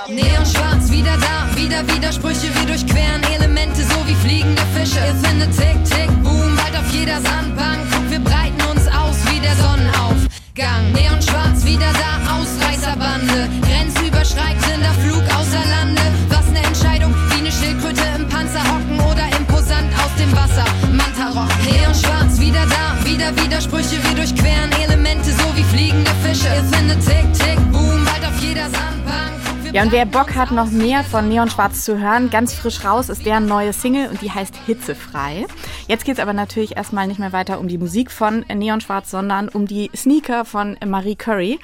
Yeah 0.09 0.46
schwarz, 0.51 0.89
wieder 0.91 1.17
da, 1.17 1.55
wieder 1.55 1.87
Widersprüche, 1.87 2.53
wir 2.53 2.65
durchqueren 2.65 3.23
Elemente 3.35 3.83
so 3.83 4.07
wie 4.07 4.15
fliegende 4.15 4.61
Fische. 4.73 4.99
Ihr 4.99 5.15
findet 5.15 5.51
Tick, 5.55 5.83
Tick, 5.85 6.09
Boom, 6.23 6.55
bald 6.55 6.75
auf 6.77 6.89
jeder 6.91 7.19
Sandbank. 7.21 7.81
Wir 8.09 8.19
breiten 8.19 8.61
uns 8.71 8.87
aus 8.87 9.17
wie 9.29 9.39
der 9.39 9.55
Sonnenaufgang. 9.55 10.91
Neon 10.93 11.21
schwarz, 11.21 11.65
wieder 11.65 11.91
da, 11.93 12.37
Ausreißerbande. 12.37 13.49
Grenzüberschreitender 13.61 14.93
Flug 15.03 15.23
außer 15.37 15.63
Lande. 15.69 16.01
Was 16.29 16.47
ne 16.51 16.63
Entscheidung, 16.63 17.13
wie 17.31 17.41
ne 17.41 17.51
Schildkröte 17.51 18.03
im 18.17 18.27
Panzer 18.27 18.63
hocken 18.63 18.99
oder 18.99 19.25
imposant 19.37 19.91
aus 20.03 20.13
dem 20.17 20.31
Wasser. 20.31 20.65
Mantarock, 20.91 21.51
Neon 21.65 21.93
schwarz, 21.95 22.39
wieder 22.39 22.65
da, 22.67 22.95
wieder 23.03 23.35
Widersprüche, 23.43 23.97
wir 24.03 24.15
durchqueren 24.15 24.71
Elemente 24.83 25.31
so 25.31 25.47
wie 25.55 25.63
fliegende 25.63 26.11
Fische. 26.23 26.47
Ihr 26.47 26.63
findet 26.71 27.05
Tick, 27.05 27.27
Tick, 27.33 27.59
Boom, 27.71 28.05
bald 28.05 28.23
auf 28.25 28.39
jeder 28.41 28.69
Sandbank. 28.69 29.46
Ja, 29.73 29.83
und 29.83 29.91
wer 29.91 30.05
Bock 30.05 30.33
hat, 30.35 30.51
noch 30.51 30.71
mehr 30.71 31.03
von 31.03 31.27
Neon 31.27 31.49
Schwarz 31.49 31.83
zu 31.83 31.99
hören, 31.99 32.29
ganz 32.29 32.53
frisch 32.53 32.85
raus 32.85 33.09
ist 33.09 33.25
deren 33.25 33.47
neue 33.47 33.73
Single 33.73 34.09
und 34.09 34.21
die 34.21 34.31
heißt 34.31 34.55
Hitzefrei. 34.65 35.45
Jetzt 35.87 36.05
geht 36.05 36.15
es 36.15 36.21
aber 36.21 36.31
natürlich 36.31 36.77
erstmal 36.77 37.05
nicht 37.05 37.19
mehr 37.19 37.33
weiter 37.33 37.59
um 37.59 37.67
die 37.67 37.77
Musik 37.77 38.09
von 38.09 38.45
Neon 38.53 38.79
Schwarz, 38.79 39.11
sondern 39.11 39.49
um 39.49 39.67
die 39.67 39.91
Sneaker 39.93 40.45
von 40.45 40.77
Marie 40.85 41.17
Curry. 41.17 41.59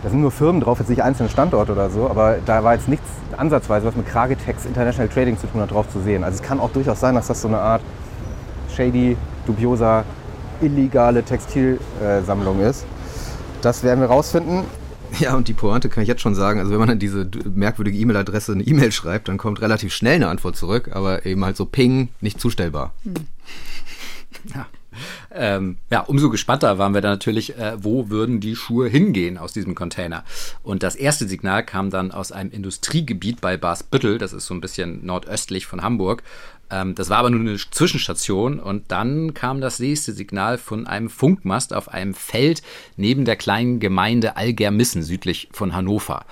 Da 0.04 0.10
sind 0.10 0.20
nur 0.20 0.30
Firmen 0.30 0.60
drauf, 0.60 0.78
jetzt 0.80 0.90
nicht 0.90 1.02
einzelne 1.02 1.30
Standorte 1.30 1.72
oder 1.72 1.88
so, 1.88 2.10
aber 2.10 2.36
da 2.44 2.62
war 2.62 2.74
jetzt 2.74 2.88
nichts 2.88 3.06
ansatzweise, 3.38 3.86
was 3.86 3.96
mit 3.96 4.06
Kragetex 4.06 4.66
International 4.66 5.08
Trading 5.08 5.38
zu 5.38 5.46
tun 5.46 5.62
hat, 5.62 5.70
drauf 5.70 5.88
zu 5.90 5.98
sehen. 6.00 6.22
Also 6.22 6.36
es 6.36 6.42
kann 6.42 6.60
auch 6.60 6.70
durchaus 6.70 7.00
sein, 7.00 7.14
dass 7.14 7.28
das 7.28 7.40
so 7.40 7.48
eine 7.48 7.58
Art 7.58 7.80
shady, 8.76 9.16
dubioser, 9.46 10.04
illegale 10.60 11.22
Textilsammlung 11.22 12.60
ist. 12.60 12.84
Das 13.62 13.82
werden 13.82 14.00
wir 14.00 14.08
rausfinden. 14.08 14.64
Ja, 15.20 15.34
und 15.36 15.48
die 15.48 15.54
Pointe 15.54 15.88
kann 15.88 16.02
ich 16.02 16.08
jetzt 16.08 16.20
schon 16.20 16.34
sagen. 16.34 16.58
Also 16.58 16.70
wenn 16.70 16.80
man 16.80 16.88
dann 16.88 16.98
diese 16.98 17.26
merkwürdige 17.54 17.96
E-Mail-Adresse 17.96 18.52
eine 18.52 18.62
E-Mail 18.62 18.92
schreibt, 18.92 19.28
dann 19.28 19.38
kommt 19.38 19.62
relativ 19.62 19.94
schnell 19.94 20.16
eine 20.16 20.28
Antwort 20.28 20.56
zurück, 20.56 20.90
aber 20.92 21.24
eben 21.24 21.42
halt 21.46 21.56
so 21.56 21.64
Ping, 21.64 22.10
nicht 22.20 22.40
zustellbar. 22.40 22.92
Hm. 23.04 23.14
Ja. 24.54 24.66
Ähm, 25.32 25.78
ja, 25.90 26.00
umso 26.00 26.30
gespannter 26.30 26.78
waren 26.78 26.94
wir 26.94 27.00
dann 27.00 27.12
natürlich, 27.12 27.56
äh, 27.56 27.76
wo 27.82 28.10
würden 28.10 28.40
die 28.40 28.56
Schuhe 28.56 28.88
hingehen 28.88 29.38
aus 29.38 29.52
diesem 29.52 29.74
Container. 29.74 30.24
Und 30.62 30.82
das 30.82 30.96
erste 30.96 31.26
Signal 31.28 31.64
kam 31.64 31.90
dann 31.90 32.12
aus 32.12 32.32
einem 32.32 32.50
Industriegebiet 32.50 33.40
bei 33.40 33.56
Barsbüttel, 33.56 34.18
das 34.18 34.32
ist 34.32 34.46
so 34.46 34.54
ein 34.54 34.60
bisschen 34.60 35.04
nordöstlich 35.04 35.66
von 35.66 35.82
Hamburg. 35.82 36.22
Ähm, 36.70 36.94
das 36.94 37.10
war 37.10 37.18
aber 37.18 37.30
nur 37.30 37.40
eine 37.40 37.56
Zwischenstation 37.56 38.60
und 38.60 38.90
dann 38.90 39.34
kam 39.34 39.60
das 39.60 39.78
nächste 39.78 40.12
Signal 40.12 40.58
von 40.58 40.86
einem 40.86 41.10
Funkmast 41.10 41.74
auf 41.74 41.88
einem 41.88 42.14
Feld 42.14 42.62
neben 42.96 43.24
der 43.24 43.36
kleinen 43.36 43.80
Gemeinde 43.80 44.36
Algermissen 44.36 45.02
südlich 45.02 45.48
von 45.52 45.74
Hannover. 45.74 46.24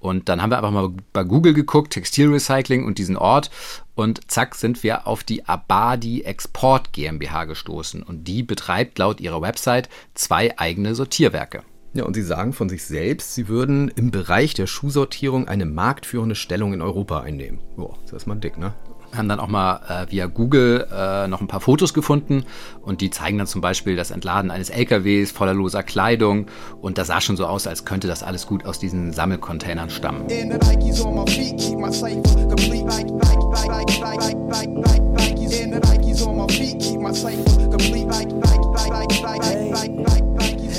Und 0.00 0.28
dann 0.28 0.40
haben 0.40 0.50
wir 0.50 0.56
einfach 0.58 0.70
mal 0.70 0.92
bei 1.12 1.24
Google 1.24 1.52
geguckt, 1.52 1.92
Textilrecycling 1.92 2.84
und 2.84 2.98
diesen 2.98 3.16
Ort 3.16 3.50
und 3.94 4.30
zack 4.30 4.54
sind 4.54 4.82
wir 4.82 5.06
auf 5.06 5.24
die 5.24 5.46
Abadi 5.46 6.22
Export 6.22 6.92
GmbH 6.92 7.44
gestoßen 7.44 8.02
und 8.02 8.24
die 8.24 8.42
betreibt 8.42 8.98
laut 8.98 9.20
ihrer 9.20 9.42
Website 9.42 9.88
zwei 10.14 10.58
eigene 10.58 10.94
Sortierwerke. 10.94 11.62
Ja, 11.92 12.04
und 12.04 12.14
sie 12.14 12.22
sagen 12.22 12.52
von 12.52 12.68
sich 12.68 12.84
selbst, 12.84 13.34
sie 13.34 13.48
würden 13.48 13.88
im 13.88 14.12
Bereich 14.12 14.54
der 14.54 14.68
Schuhsortierung 14.68 15.48
eine 15.48 15.66
marktführende 15.66 16.36
Stellung 16.36 16.72
in 16.72 16.82
Europa 16.82 17.20
einnehmen. 17.20 17.58
Boah, 17.76 17.98
ist 18.04 18.12
erstmal 18.12 18.38
dick, 18.38 18.58
ne? 18.58 18.74
Haben 19.16 19.28
dann 19.28 19.40
auch 19.40 19.48
mal 19.48 19.80
äh, 19.88 20.10
via 20.10 20.26
Google 20.26 20.86
äh, 20.92 21.26
noch 21.28 21.40
ein 21.40 21.48
paar 21.48 21.60
Fotos 21.60 21.94
gefunden 21.94 22.44
und 22.82 23.00
die 23.00 23.10
zeigen 23.10 23.38
dann 23.38 23.46
zum 23.46 23.60
Beispiel 23.60 23.96
das 23.96 24.10
Entladen 24.10 24.50
eines 24.50 24.70
LKWs 24.70 25.30
voller 25.30 25.54
loser 25.54 25.82
Kleidung 25.82 26.46
und 26.80 26.98
das 26.98 27.08
sah 27.08 27.20
schon 27.20 27.36
so 27.36 27.46
aus, 27.46 27.66
als 27.66 27.84
könnte 27.84 28.06
das 28.08 28.22
alles 28.22 28.46
gut 28.46 28.64
aus 28.64 28.78
diesen 28.78 29.12
Sammelcontainern 29.12 29.90
stammen. 29.90 30.26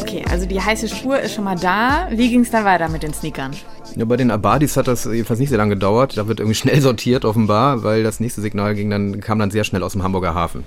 Okay, 0.02 0.26
also 0.30 0.46
die 0.46 0.62
heiße 0.62 0.88
Spur 0.90 1.20
ist 1.20 1.34
schon 1.34 1.44
mal 1.44 1.56
da. 1.56 2.08
Wie 2.12 2.30
ging 2.30 2.42
es 2.42 2.52
dann 2.52 2.66
weiter 2.66 2.90
mit 2.90 3.04
den 3.04 3.14
Sneakern? 3.14 3.52
Ja, 3.96 4.06
bei 4.06 4.16
den 4.16 4.32
Abadis 4.32 4.78
hat 4.78 4.88
das 4.88 5.04
jedenfalls 5.06 5.40
nicht 5.40 5.50
sehr 5.50 5.58
lange 5.58 5.76
gedauert. 5.76 6.18
Da 6.18 6.28
wird 6.28 6.40
irgendwie 6.40 6.56
schnell 6.56 6.80
sortiert 6.82 7.26
offenbar, 7.26 7.84
weil 7.84 8.04
das 8.04 8.20
nächste 8.20 8.42
Signal 8.42 8.76
ging 8.76 8.90
dann, 8.90 9.20
kam 9.20 9.40
dann 9.40 9.52
sehr 9.52 9.64
schnell 9.64 9.84
aus 9.84 9.94
dem 9.94 10.04
Hamburger 10.04 10.34
Hafen. 10.34 10.64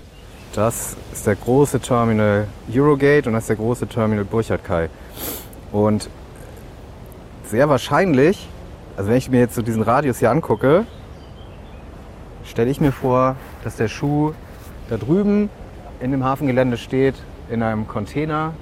Das 0.54 0.96
ist 1.12 1.26
der 1.26 1.34
große 1.34 1.80
Terminal 1.80 2.46
Eurogate 2.72 3.26
und 3.26 3.32
das 3.32 3.44
ist 3.44 3.48
der 3.48 3.56
große 3.56 3.86
Terminal 3.86 4.24
Burchard 4.24 4.64
Kai. 4.64 4.88
Und 5.72 6.08
sehr 7.46 7.68
wahrscheinlich, 7.68 8.48
also 8.96 9.10
wenn 9.10 9.16
ich 9.16 9.30
mir 9.30 9.40
jetzt 9.40 9.54
so 9.54 9.62
diesen 9.62 9.82
Radius 9.82 10.18
hier 10.18 10.30
angucke, 10.30 10.86
stelle 12.44 12.70
ich 12.70 12.80
mir 12.80 12.92
vor, 12.92 13.36
dass 13.64 13.76
der 13.76 13.88
Schuh 13.88 14.32
da 14.88 14.96
drüben 14.96 15.48
in 16.00 16.10
dem 16.10 16.22
Hafengelände 16.22 16.76
steht, 16.76 17.14
in 17.50 17.62
einem 17.62 17.88
Container, 17.88 18.52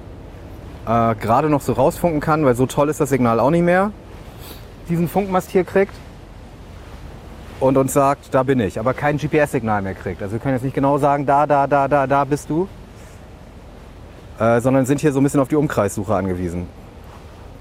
äh, 0.87 1.15
gerade 1.15 1.49
noch 1.49 1.61
so 1.61 1.73
rausfunken 1.73 2.21
kann, 2.21 2.45
weil 2.45 2.55
so 2.55 2.65
toll 2.65 2.89
ist 2.89 2.99
das 2.99 3.09
Signal 3.09 3.39
auch 3.39 3.51
nicht 3.51 3.63
mehr 3.63 3.91
diesen 4.89 5.07
Funkmast 5.07 5.51
hier 5.51 5.63
kriegt 5.63 5.93
und 7.59 7.77
uns 7.77 7.93
sagt, 7.93 8.33
da 8.33 8.43
bin 8.43 8.59
ich, 8.59 8.79
aber 8.79 8.93
kein 8.93 9.17
GPS-Signal 9.17 9.81
mehr 9.81 9.95
kriegt. 9.95 10.21
Also 10.21 10.33
wir 10.33 10.39
können 10.39 10.55
jetzt 10.55 10.63
nicht 10.63 10.75
genau 10.75 10.97
sagen, 10.97 11.25
da, 11.25 11.47
da, 11.47 11.67
da, 11.67 11.87
da, 11.87 12.07
da 12.07 12.25
bist 12.25 12.49
du, 12.49 12.67
äh, 14.39 14.59
sondern 14.59 14.85
sind 14.85 15.01
hier 15.01 15.13
so 15.13 15.19
ein 15.19 15.23
bisschen 15.23 15.39
auf 15.39 15.47
die 15.47 15.55
Umkreissuche 15.55 16.13
angewiesen. 16.13 16.67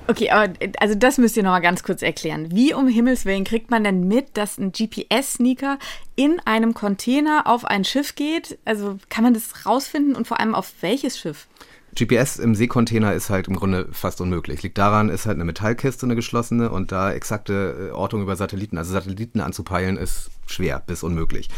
Okay, 0.08 0.30
aber 0.30 0.52
also 0.80 0.96
das 0.96 1.18
müsst 1.18 1.36
ihr 1.36 1.44
noch 1.44 1.52
mal 1.52 1.60
ganz 1.60 1.84
kurz 1.84 2.02
erklären. 2.02 2.48
Wie 2.50 2.74
um 2.74 2.88
Himmels 2.88 3.24
Willen 3.24 3.44
kriegt 3.44 3.70
man 3.70 3.84
denn 3.84 4.08
mit, 4.08 4.36
dass 4.36 4.58
ein 4.58 4.72
GPS-Sneaker 4.72 5.78
in 6.16 6.40
einem 6.44 6.74
Container 6.74 7.46
auf 7.46 7.64
ein 7.64 7.84
Schiff 7.84 8.16
geht? 8.16 8.58
Also 8.64 8.98
kann 9.08 9.22
man 9.22 9.32
das 9.32 9.64
rausfinden 9.64 10.16
und 10.16 10.26
vor 10.26 10.40
allem 10.40 10.56
auf 10.56 10.72
welches 10.80 11.18
Schiff? 11.18 11.46
GPS 11.94 12.38
im 12.38 12.54
Seekontainer 12.54 13.12
ist 13.12 13.28
halt 13.28 13.48
im 13.48 13.56
Grunde 13.56 13.88
fast 13.92 14.20
unmöglich. 14.20 14.62
Liegt 14.62 14.78
daran, 14.78 15.10
ist 15.10 15.26
halt 15.26 15.36
eine 15.36 15.44
Metallkiste, 15.44 16.06
eine 16.06 16.16
geschlossene 16.16 16.70
und 16.70 16.90
da 16.90 17.12
exakte 17.12 17.90
äh, 17.90 17.92
Ortung 17.92 18.22
über 18.22 18.36
Satelliten, 18.36 18.78
also 18.78 18.92
Satelliten 18.92 19.40
anzupeilen, 19.40 19.96
ist 19.96 20.30
schwer 20.46 20.82
bis 20.86 21.02
unmöglich. 21.02 21.48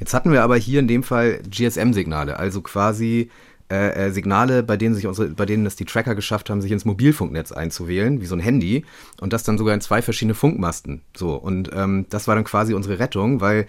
Jetzt 0.00 0.14
hatten 0.14 0.32
wir 0.32 0.42
aber 0.42 0.56
hier 0.56 0.80
in 0.80 0.88
dem 0.88 1.02
Fall 1.02 1.40
GSM-Signale, 1.48 2.38
also 2.38 2.60
quasi 2.60 3.30
äh, 3.70 4.06
äh, 4.06 4.10
Signale, 4.10 4.62
bei 4.62 4.76
denen 4.76 4.94
sich 4.94 5.06
unsere, 5.06 5.28
bei 5.28 5.46
denen 5.46 5.66
es 5.66 5.76
die 5.76 5.84
Tracker 5.84 6.14
geschafft 6.14 6.48
haben, 6.48 6.60
sich 6.60 6.72
ins 6.72 6.84
Mobilfunknetz 6.84 7.52
einzuwählen, 7.52 8.20
wie 8.20 8.26
so 8.26 8.34
ein 8.34 8.40
Handy, 8.40 8.84
und 9.20 9.32
das 9.32 9.42
dann 9.42 9.58
sogar 9.58 9.74
in 9.74 9.80
zwei 9.80 10.00
verschiedene 10.02 10.34
Funkmasten. 10.34 11.02
So, 11.16 11.34
und 11.34 11.70
ähm, 11.74 12.06
das 12.08 12.28
war 12.28 12.34
dann 12.34 12.44
quasi 12.44 12.74
unsere 12.74 12.98
Rettung, 12.98 13.40
weil 13.40 13.66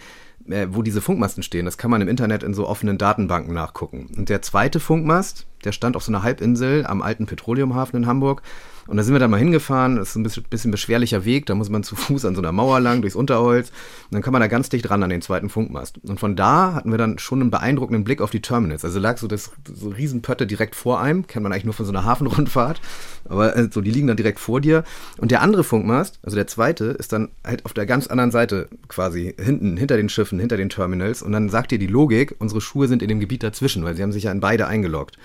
äh, 0.48 0.68
wo 0.72 0.82
diese 0.82 1.02
Funkmasten 1.02 1.44
stehen, 1.44 1.66
das 1.66 1.78
kann 1.78 1.92
man 1.92 2.02
im 2.02 2.08
Internet 2.08 2.44
in 2.44 2.54
so 2.54 2.68
offenen 2.68 2.98
Datenbanken 2.98 3.54
nachgucken. 3.54 4.10
Und 4.18 4.30
der 4.30 4.42
zweite 4.42 4.80
Funkmast, 4.80 5.48
der 5.64 5.72
stand 5.72 5.96
auf 5.96 6.04
so 6.04 6.12
einer 6.12 6.24
Halbinsel 6.24 6.86
am 6.86 7.02
alten 7.02 7.26
Petroleumhafen 7.26 8.04
in 8.04 8.08
Hamburg. 8.08 8.42
Und 8.90 8.98
da 8.98 9.04
sind 9.04 9.14
wir 9.14 9.20
dann 9.20 9.30
mal 9.30 9.38
hingefahren. 9.38 9.98
Das 9.98 10.10
ist 10.10 10.16
ein 10.16 10.44
bisschen, 10.50 10.72
beschwerlicher 10.72 11.24
Weg. 11.24 11.46
Da 11.46 11.54
muss 11.54 11.70
man 11.70 11.84
zu 11.84 11.96
Fuß 11.96 12.26
an 12.26 12.34
so 12.34 12.42
einer 12.42 12.52
Mauer 12.52 12.80
lang, 12.80 13.02
durchs 13.02 13.16
Unterholz. 13.16 13.70
Und 13.70 14.16
dann 14.16 14.22
kann 14.24 14.34
man 14.34 14.42
da 14.42 14.48
ganz 14.48 14.70
dicht 14.70 14.90
ran 14.90 15.04
an 15.04 15.12
den 15.12 15.22
zweiten 15.22 15.50
Funkmast. 15.50 16.00
Und 16.04 16.20
von 16.20 16.36
da 16.36 16.74
hatten 16.74 16.90
wir 16.90 16.98
dann 16.98 17.20
schon 17.20 17.40
einen 17.40 17.52
beeindruckenden 17.52 18.04
Blick 18.04 18.20
auf 18.20 18.32
die 18.32 18.42
Terminals. 18.42 18.84
Also 18.84 19.00
lag 19.00 19.18
so 19.18 19.28
das 19.28 19.52
so 19.72 19.90
Riesenpötte 19.90 20.48
direkt 20.48 20.76
vor 20.76 21.00
einem. 21.00 21.28
Kennt 21.28 21.44
man 21.44 21.52
eigentlich 21.52 21.66
nur 21.66 21.76
von 21.76 21.86
so 21.86 21.92
einer 21.92 22.04
Hafenrundfahrt. 22.04 22.82
Aber 23.26 23.56
äh, 23.56 23.70
so, 23.72 23.82
die 23.82 23.92
liegen 23.92 24.08
dann 24.08 24.18
direkt 24.18 24.40
vor 24.40 24.60
dir. 24.60 24.84
Und 25.18 25.30
der 25.30 25.42
andere 25.42 25.64
Funkmast, 25.64 26.20
also 26.24 26.36
der 26.36 26.48
zweite, 26.48 26.86
ist 26.86 27.14
dann 27.14 27.30
halt 27.46 27.66
auf 27.66 27.74
der 27.74 27.86
ganz 27.86 28.08
anderen 28.08 28.32
Seite 28.32 28.70
quasi 28.88 29.36
hinten, 29.40 29.78
hinter 29.78 29.98
den 29.98 30.10
Schiffen, 30.10 30.40
hinter 30.40 30.58
den 30.58 30.70
Terminals. 30.70 31.22
Und 31.22 31.32
dann 31.32 31.50
sagt 31.50 31.70
dir 31.70 31.78
die 31.78 31.88
Logik, 31.88 32.36
unsere 32.40 32.60
Schuhe 32.60 32.88
sind 32.88 33.04
in 33.04 33.10
dem 33.10 33.20
Gebiet 33.20 33.44
dazwischen, 33.44 33.84
weil 33.84 33.96
sie 33.96 34.02
haben 34.02 34.12
sich 34.12 34.24
ja 34.24 34.32
in 34.32 34.40
beide 34.40 34.66
eingeloggt. 34.66 35.20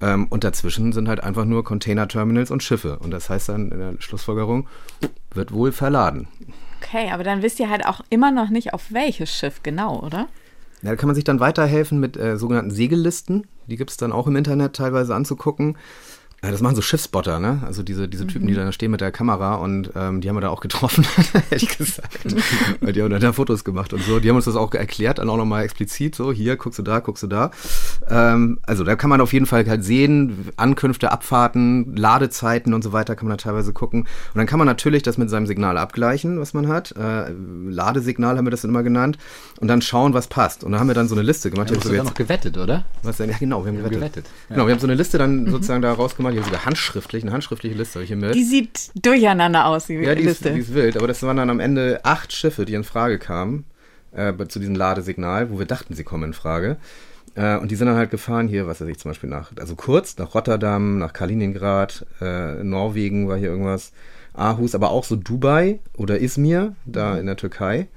Ähm, 0.00 0.26
und 0.30 0.44
dazwischen 0.44 0.92
sind 0.92 1.08
halt 1.08 1.22
einfach 1.22 1.44
nur 1.44 1.64
Container-Terminals 1.64 2.50
und 2.50 2.62
Schiffe. 2.62 2.98
Und 2.98 3.10
das 3.10 3.30
heißt 3.30 3.48
dann 3.48 3.70
in 3.70 3.78
der 3.78 3.94
Schlussfolgerung, 3.98 4.68
wird 5.32 5.52
wohl 5.52 5.72
verladen. 5.72 6.28
Okay, 6.80 7.10
aber 7.10 7.24
dann 7.24 7.42
wisst 7.42 7.58
ihr 7.58 7.68
halt 7.68 7.84
auch 7.84 8.02
immer 8.08 8.30
noch 8.30 8.50
nicht, 8.50 8.72
auf 8.74 8.92
welches 8.92 9.34
Schiff 9.34 9.62
genau, 9.62 10.00
oder? 10.00 10.28
Ja, 10.82 10.90
da 10.90 10.96
kann 10.96 11.08
man 11.08 11.16
sich 11.16 11.24
dann 11.24 11.40
weiterhelfen 11.40 11.98
mit 11.98 12.16
äh, 12.16 12.36
sogenannten 12.36 12.70
Segellisten. 12.70 13.48
Die 13.66 13.76
gibt 13.76 13.90
es 13.90 13.96
dann 13.96 14.12
auch 14.12 14.28
im 14.28 14.36
Internet 14.36 14.76
teilweise 14.76 15.14
anzugucken. 15.14 15.76
Ja, 16.42 16.52
das 16.52 16.60
machen 16.60 16.76
so 16.76 16.82
Schiffspotter, 16.82 17.40
ne? 17.40 17.62
Also 17.66 17.82
diese, 17.82 18.06
diese 18.06 18.24
Typen, 18.24 18.46
die 18.46 18.54
da 18.54 18.70
stehen 18.70 18.92
mit 18.92 19.00
der 19.00 19.10
Kamera 19.10 19.56
und 19.56 19.90
ähm, 19.96 20.20
die 20.20 20.28
haben 20.28 20.36
wir 20.36 20.40
da 20.40 20.50
auch 20.50 20.60
getroffen, 20.60 21.04
ehrlich 21.50 21.76
gesagt. 21.76 22.18
Weil 22.80 22.92
die 22.92 23.02
haben 23.02 23.10
dann 23.10 23.20
da 23.20 23.32
Fotos 23.32 23.64
gemacht 23.64 23.92
und 23.92 24.04
so. 24.04 24.20
Die 24.20 24.28
haben 24.28 24.36
uns 24.36 24.44
das 24.44 24.54
auch 24.54 24.72
erklärt, 24.72 25.18
dann 25.18 25.28
auch 25.30 25.36
nochmal 25.36 25.64
explizit, 25.64 26.14
so 26.14 26.30
hier, 26.32 26.56
guckst 26.56 26.78
du 26.78 26.84
da, 26.84 27.00
guckst 27.00 27.24
du 27.24 27.26
da. 27.26 27.50
Ähm, 28.08 28.60
also 28.62 28.84
da 28.84 28.94
kann 28.94 29.10
man 29.10 29.20
auf 29.20 29.32
jeden 29.32 29.46
Fall 29.46 29.66
halt 29.66 29.82
sehen, 29.82 30.48
Ankünfte, 30.56 31.10
Abfahrten, 31.10 31.96
Ladezeiten 31.96 32.72
und 32.72 32.84
so 32.84 32.92
weiter 32.92 33.16
kann 33.16 33.26
man 33.26 33.36
da 33.36 33.42
teilweise 33.42 33.72
gucken. 33.72 34.02
Und 34.02 34.08
dann 34.36 34.46
kann 34.46 34.58
man 34.58 34.66
natürlich 34.66 35.02
das 35.02 35.18
mit 35.18 35.30
seinem 35.30 35.46
Signal 35.48 35.76
abgleichen, 35.76 36.38
was 36.38 36.54
man 36.54 36.68
hat. 36.68 36.94
Äh, 36.96 37.32
Ladesignal 37.68 38.36
haben 38.36 38.46
wir 38.46 38.52
das 38.52 38.62
immer 38.62 38.84
genannt. 38.84 39.18
Und 39.58 39.66
dann 39.66 39.82
schauen, 39.82 40.14
was 40.14 40.28
passt. 40.28 40.62
Und 40.62 40.70
da 40.70 40.78
haben 40.78 40.86
wir 40.86 40.94
dann 40.94 41.08
so 41.08 41.16
eine 41.16 41.22
Liste 41.22 41.50
gemacht. 41.50 41.68
Ja, 41.70 41.74
du 41.74 41.80
hast 41.80 41.88
sogar 41.88 42.04
noch 42.04 42.14
gewettet, 42.14 42.56
oder? 42.56 42.84
Was 43.02 43.16
denn? 43.16 43.28
Ja, 43.28 43.36
genau, 43.38 43.64
wir 43.64 43.72
haben 43.72 43.78
Wir 43.78 43.84
haben 43.84 43.90
gewettet. 43.90 44.24
gewettet. 44.24 44.30
Genau, 44.50 44.66
wir 44.66 44.72
haben 44.72 44.80
so 44.80 44.86
eine 44.86 44.94
Liste 44.94 45.18
dann 45.18 45.46
sozusagen 45.50 45.82
da 45.82 45.92
rausgemacht. 45.92 46.27
Die 46.32 46.38
haben 46.38 46.44
sogar 46.46 46.64
handschriftlich, 46.64 47.22
eine 47.22 47.32
handschriftliche 47.32 47.76
Liste 47.76 47.94
habe 47.94 48.04
ich 48.04 48.08
hier 48.08 48.16
mit. 48.16 48.34
Die 48.34 48.44
sieht 48.44 48.90
durcheinander 48.94 49.66
aus, 49.66 49.86
die 49.86 49.94
ja, 49.94 50.14
die 50.14 50.22
ist, 50.22 50.40
Liste. 50.42 50.52
die 50.52 50.60
ist 50.60 50.74
wild. 50.74 50.96
Aber 50.96 51.06
das 51.06 51.22
waren 51.22 51.36
dann 51.36 51.50
am 51.50 51.60
Ende 51.60 52.00
acht 52.04 52.32
Schiffe, 52.32 52.64
die 52.64 52.74
in 52.74 52.84
Frage 52.84 53.18
kamen 53.18 53.64
äh, 54.12 54.32
zu 54.48 54.58
diesem 54.58 54.74
Ladesignal, 54.74 55.50
wo 55.50 55.58
wir 55.58 55.66
dachten, 55.66 55.94
sie 55.94 56.04
kommen 56.04 56.24
in 56.24 56.32
Frage. 56.34 56.76
Äh, 57.34 57.56
und 57.58 57.70
die 57.70 57.76
sind 57.76 57.86
dann 57.86 57.96
halt 57.96 58.10
gefahren 58.10 58.48
hier, 58.48 58.66
was 58.66 58.80
weiß 58.80 58.88
ich 58.88 58.98
zum 58.98 59.10
Beispiel 59.10 59.30
nach, 59.30 59.52
also 59.58 59.76
kurz 59.76 60.18
nach 60.18 60.34
Rotterdam, 60.34 60.98
nach 60.98 61.12
Kaliningrad, 61.12 62.06
äh, 62.20 62.62
Norwegen 62.64 63.28
war 63.28 63.36
hier 63.36 63.48
irgendwas, 63.48 63.92
Aarhus, 64.34 64.74
aber 64.74 64.90
auch 64.90 65.04
so 65.04 65.16
Dubai 65.16 65.80
oder 65.96 66.20
Izmir, 66.20 66.74
da 66.86 67.18
in 67.18 67.26
der 67.26 67.36
Türkei. 67.36 67.88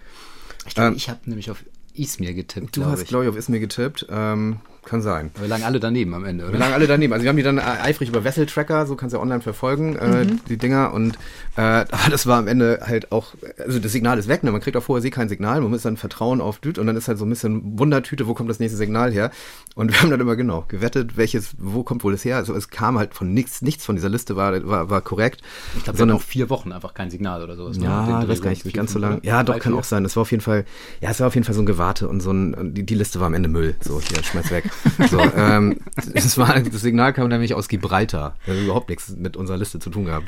Ich, 0.68 0.76
glaub, 0.76 0.88
Ähm, 0.90 0.94
ich 0.96 1.10
habe 1.10 1.20
nämlich 1.26 1.52
auf 1.52 1.64
Izmir 1.94 2.34
getippt, 2.34 2.76
Du 2.76 2.82
glaube 2.82 2.94
hast, 2.94 3.08
glaube 3.08 3.26
ich, 3.26 3.30
auf 3.30 3.38
Izmir 3.38 3.60
getippt. 3.60 4.08
Ähm, 4.10 4.58
kann 4.84 5.02
sein. 5.02 5.32
Wir 5.40 5.48
lagen 5.48 5.64
alle 5.64 5.80
daneben 5.80 6.14
am 6.16 6.26
Ende, 6.26 6.44
oder? 6.46 6.54
Wir 6.54 6.60
lagen 6.60 6.74
alle 6.74 6.88
daneben. 6.88 7.14
Also 7.14 7.24
wir 7.24 7.30
haben 7.30 7.38
die 7.38 7.44
dann 7.44 7.58
äh, 7.60 7.62
eifrig 7.62 8.10
über 8.10 8.24
Vessel 8.24 8.46
Tracker, 8.48 8.86
so 8.88 8.96
kannst 8.96 9.14
du 9.14 9.18
ja 9.18 9.22
online 9.24 9.42
verfolgen, 9.42 9.96
äh, 9.96 10.26
Mhm. 10.26 10.40
die 10.50 10.58
Dinger. 10.58 10.94
Und 10.94 11.18
äh, 11.56 11.62
aber 11.62 12.10
das 12.10 12.26
war 12.28 12.38
am 12.40 12.48
Ende 12.48 12.80
halt 12.86 13.12
auch, 13.12 13.34
also 13.60 13.80
das 13.80 13.92
Signal 13.92 14.18
ist 14.18 14.28
weg, 14.28 14.44
ne? 14.44 14.52
Man 14.52 14.60
kriegt 14.62 14.76
auch 14.78 14.84
vorher 14.84 15.06
eh 15.06 15.12
kein 15.12 15.30
Signal, 15.30 15.62
man 15.62 15.70
muss 15.70 15.84
dann 15.84 15.98
Vertrauen 15.98 16.42
auf 16.42 16.60
Düt 16.60 16.80
und 16.80 16.88
dann 16.88 16.96
ist 16.96 17.08
halt 17.08 17.18
so 17.18 17.26
ein 17.26 17.30
bisschen 17.30 17.78
Wundertüte, 17.80 18.28
wo 18.28 18.34
kommt 18.34 18.50
das 18.50 18.60
nächste 18.60 18.78
Signal 18.78 19.12
her? 19.12 19.32
Und 19.76 19.92
wir 19.92 20.00
haben 20.02 20.10
dann 20.10 20.20
immer 20.20 20.36
genau 20.36 20.66
gewettet, 20.68 21.16
welches, 21.16 21.52
wo 21.60 21.84
kommt 21.84 22.04
wohl 22.04 22.12
das 22.14 22.26
her? 22.26 22.38
Also 22.38 22.56
es 22.56 22.70
kam 22.70 22.98
halt 22.98 23.14
von 23.14 23.34
nichts, 23.34 23.62
nichts 23.62 23.86
von 23.86 23.96
dieser 23.96 24.10
Liste 24.10 24.36
war, 24.36 24.68
war, 24.68 24.90
war 24.90 25.02
korrekt. 25.02 25.42
Ich 25.78 25.84
glaube, 25.84 25.98
sondern 25.98 26.18
auch 26.18 26.22
vier 26.24 26.50
Wochen 26.50 26.72
einfach 26.72 26.94
kein 26.94 27.10
Signal 27.12 27.44
oder 27.44 27.56
sowas. 27.56 27.78
ne? 27.78 27.86
ja, 27.86 28.20
ich 28.20 28.26
Dreh 28.26 28.32
weiß 28.32 28.42
gar 28.42 28.50
nicht, 28.50 28.74
ganz 28.74 28.94
so 28.94 29.00
lang. 29.00 29.20
Ja, 29.24 29.44
doch, 29.44 29.60
kann 29.60 29.74
auch 29.74 29.84
sein. 29.84 30.04
Das 30.04 30.16
war 30.16 30.22
auf 30.22 30.32
jeden 30.32 30.42
Fall, 30.42 30.66
ja, 31.02 31.10
es 31.12 31.20
war 31.20 31.28
auf 31.28 31.36
jeden 31.36 31.46
Fall 31.46 31.56
so 31.56 31.62
ein 31.62 31.66
Gewarte 31.66 32.08
und 32.08 32.22
so 32.22 32.32
ein, 32.32 32.74
die, 32.74 32.84
die 32.84 32.96
Liste 32.96 33.20
war 33.20 33.28
am 33.28 33.34
Ende 33.34 33.48
Müll. 33.50 33.76
So, 33.82 34.02
hier, 34.02 34.24
schmeiß 34.24 34.50
weg. 34.52 34.71
so, 35.10 35.20
ähm, 35.20 35.78
das, 36.14 36.38
war, 36.38 36.60
das 36.60 36.82
Signal 36.82 37.14
kam 37.14 37.28
nämlich 37.28 37.54
aus 37.54 37.68
Gibraltar. 37.68 38.36
Das 38.46 38.56
hat 38.56 38.64
überhaupt 38.64 38.90
nichts 38.90 39.10
mit 39.10 39.38
unserer 39.38 39.58
Liste 39.58 39.80
zu 39.80 39.90
tun 39.90 40.06
gehabt. 40.06 40.28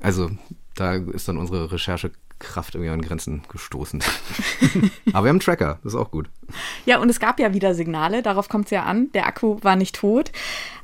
Also, 0.00 0.30
da 0.74 0.94
ist 0.94 1.28
dann 1.28 1.38
unsere 1.38 1.70
Recherchekraft 1.70 2.74
irgendwie 2.74 2.90
an 2.90 3.02
Grenzen 3.02 3.42
gestoßen. 3.50 4.02
Aber 5.12 5.12
wir 5.12 5.16
haben 5.16 5.26
einen 5.26 5.40
Tracker, 5.40 5.78
das 5.82 5.94
ist 5.94 5.98
auch 5.98 6.10
gut. 6.10 6.28
Ja, 6.84 6.98
und 6.98 7.08
es 7.08 7.20
gab 7.20 7.38
ja 7.38 7.54
wieder 7.54 7.74
Signale, 7.74 8.22
darauf 8.22 8.48
kommt 8.48 8.66
es 8.66 8.70
ja 8.70 8.82
an. 8.84 9.10
Der 9.12 9.26
Akku 9.26 9.58
war 9.62 9.76
nicht 9.76 9.96
tot. 9.96 10.32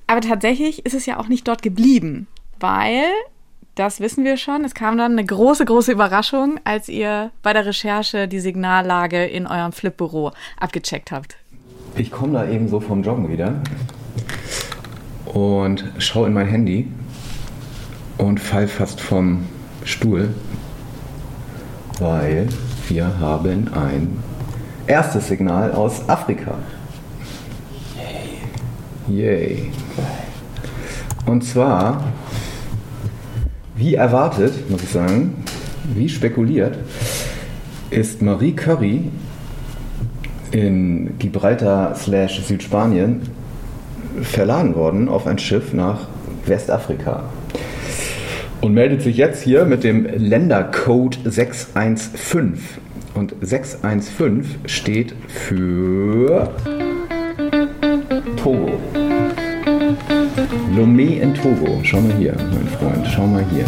Aber 0.06 0.20
tatsächlich 0.20 0.86
ist 0.86 0.94
es 0.94 1.06
ja 1.06 1.18
auch 1.18 1.28
nicht 1.28 1.46
dort 1.46 1.62
geblieben, 1.62 2.26
weil, 2.58 3.04
das 3.74 4.00
wissen 4.00 4.24
wir 4.24 4.36
schon, 4.36 4.64
es 4.64 4.74
kam 4.74 4.98
dann 4.98 5.12
eine 5.12 5.24
große, 5.24 5.64
große 5.64 5.92
Überraschung, 5.92 6.58
als 6.64 6.88
ihr 6.88 7.30
bei 7.42 7.52
der 7.52 7.66
Recherche 7.66 8.26
die 8.26 8.40
Signallage 8.40 9.24
in 9.24 9.46
eurem 9.46 9.72
Flipbüro 9.72 10.32
abgecheckt 10.58 11.12
habt. 11.12 11.36
Ich 11.96 12.10
komme 12.10 12.32
da 12.34 12.48
eben 12.48 12.68
so 12.68 12.80
vom 12.80 13.02
Joggen 13.02 13.28
wieder 13.28 13.54
und 15.26 15.84
schaue 15.98 16.28
in 16.28 16.32
mein 16.32 16.46
Handy 16.46 16.88
und 18.18 18.40
fall 18.40 18.68
fast 18.68 19.00
vom 19.00 19.44
Stuhl, 19.84 20.34
weil 21.98 22.48
wir 22.88 23.18
haben 23.18 23.68
ein 23.74 24.18
erstes 24.86 25.28
Signal 25.28 25.72
aus 25.72 26.08
Afrika. 26.08 26.54
Yay. 29.08 29.72
Und 31.26 31.44
zwar, 31.44 32.04
wie 33.74 33.94
erwartet, 33.94 34.70
muss 34.70 34.82
ich 34.82 34.90
sagen, 34.90 35.44
wie 35.94 36.08
spekuliert, 36.08 36.78
ist 37.90 38.22
Marie 38.22 38.52
Curry 38.52 39.10
in 40.50 41.18
Gibraltar 41.18 41.94
slash 41.94 42.40
Südspanien 42.46 43.22
verladen 44.22 44.74
worden 44.74 45.08
auf 45.08 45.26
ein 45.26 45.38
Schiff 45.38 45.72
nach 45.72 46.08
Westafrika 46.46 47.24
und 48.60 48.74
meldet 48.74 49.02
sich 49.02 49.16
jetzt 49.16 49.42
hier 49.42 49.64
mit 49.64 49.84
dem 49.84 50.04
Ländercode 50.04 51.18
615. 51.24 52.58
Und 53.14 53.34
615 53.40 54.44
steht 54.66 55.14
für 55.28 56.50
Togo. 58.36 58.78
Lomé 60.76 61.20
in 61.20 61.34
Togo. 61.34 61.80
Schau 61.82 62.00
mal 62.00 62.14
hier, 62.18 62.34
mein 62.52 62.68
Freund, 62.68 63.06
schau 63.08 63.26
mal 63.26 63.44
hier. 63.50 63.64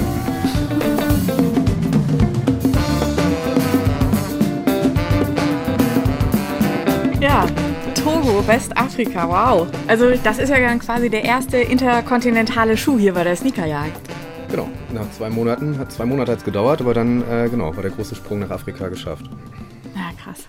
Westafrika, 8.46 9.28
wow. 9.28 9.68
Also 9.86 10.12
das 10.22 10.38
ist 10.38 10.48
ja 10.48 10.58
dann 10.58 10.78
quasi 10.78 11.08
der 11.08 11.24
erste 11.24 11.58
interkontinentale 11.58 12.76
Schuh 12.76 12.98
hier 12.98 13.14
bei 13.14 13.24
der 13.24 13.36
Sneakerjagd. 13.36 14.00
Genau, 14.50 14.68
nach 14.92 15.10
zwei 15.12 15.30
Monaten, 15.30 15.78
hat 15.78 15.92
zwei 15.92 16.04
Monate 16.04 16.32
hat 16.32 16.38
es 16.38 16.44
gedauert, 16.44 16.80
aber 16.80 16.92
dann, 16.92 17.22
äh, 17.30 17.48
genau, 17.48 17.74
war 17.74 17.82
der 17.82 17.90
große 17.90 18.14
Sprung 18.14 18.40
nach 18.40 18.50
Afrika 18.50 18.88
geschafft. 18.88 19.24
Ja, 19.94 20.10
krass. 20.22 20.40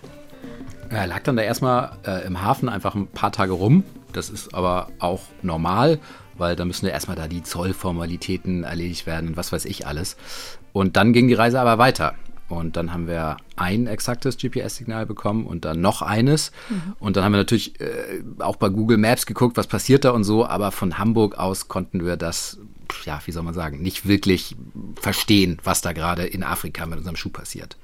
Er 0.89 1.07
lag 1.07 1.21
dann 1.23 1.37
da 1.37 1.43
erstmal 1.43 1.93
äh, 2.05 2.25
im 2.25 2.41
Hafen 2.41 2.69
einfach 2.69 2.95
ein 2.95 3.07
paar 3.07 3.31
Tage 3.31 3.53
rum. 3.53 3.83
Das 4.11 4.29
ist 4.29 4.53
aber 4.53 4.87
auch 4.99 5.21
normal, 5.41 5.99
weil 6.37 6.55
da 6.55 6.65
müssen 6.65 6.85
ja 6.85 6.91
erstmal 6.91 7.15
da 7.15 7.27
die 7.27 7.43
Zollformalitäten 7.43 8.63
erledigt 8.63 9.07
werden 9.07 9.29
und 9.29 9.37
was 9.37 9.51
weiß 9.51 9.65
ich 9.65 9.87
alles. 9.87 10.17
Und 10.71 10.97
dann 10.97 11.13
ging 11.13 11.27
die 11.27 11.33
Reise 11.33 11.59
aber 11.59 11.77
weiter. 11.77 12.13
Und 12.53 12.75
dann 12.77 12.93
haben 12.93 13.07
wir 13.07 13.37
ein 13.55 13.87
exaktes 13.87 14.37
GPS-Signal 14.37 15.05
bekommen 15.05 15.45
und 15.45 15.65
dann 15.65 15.81
noch 15.81 16.01
eines. 16.01 16.51
Mhm. 16.69 16.95
Und 16.99 17.17
dann 17.17 17.23
haben 17.23 17.33
wir 17.33 17.37
natürlich 17.37 17.79
äh, 17.79 18.21
auch 18.39 18.55
bei 18.55 18.69
Google 18.69 18.97
Maps 18.97 19.25
geguckt, 19.25 19.57
was 19.57 19.67
passiert 19.67 20.05
da 20.05 20.11
und 20.11 20.23
so. 20.23 20.45
Aber 20.45 20.71
von 20.71 20.97
Hamburg 20.97 21.37
aus 21.37 21.67
konnten 21.67 22.05
wir 22.05 22.17
das, 22.17 22.57
ja, 23.05 23.21
wie 23.25 23.31
soll 23.31 23.43
man 23.43 23.53
sagen, 23.53 23.81
nicht 23.81 24.07
wirklich 24.07 24.55
verstehen, 24.99 25.57
was 25.63 25.81
da 25.81 25.93
gerade 25.93 26.25
in 26.25 26.43
Afrika 26.43 26.85
mit 26.85 26.97
unserem 26.97 27.15
Schuh 27.15 27.29
passiert. 27.29 27.77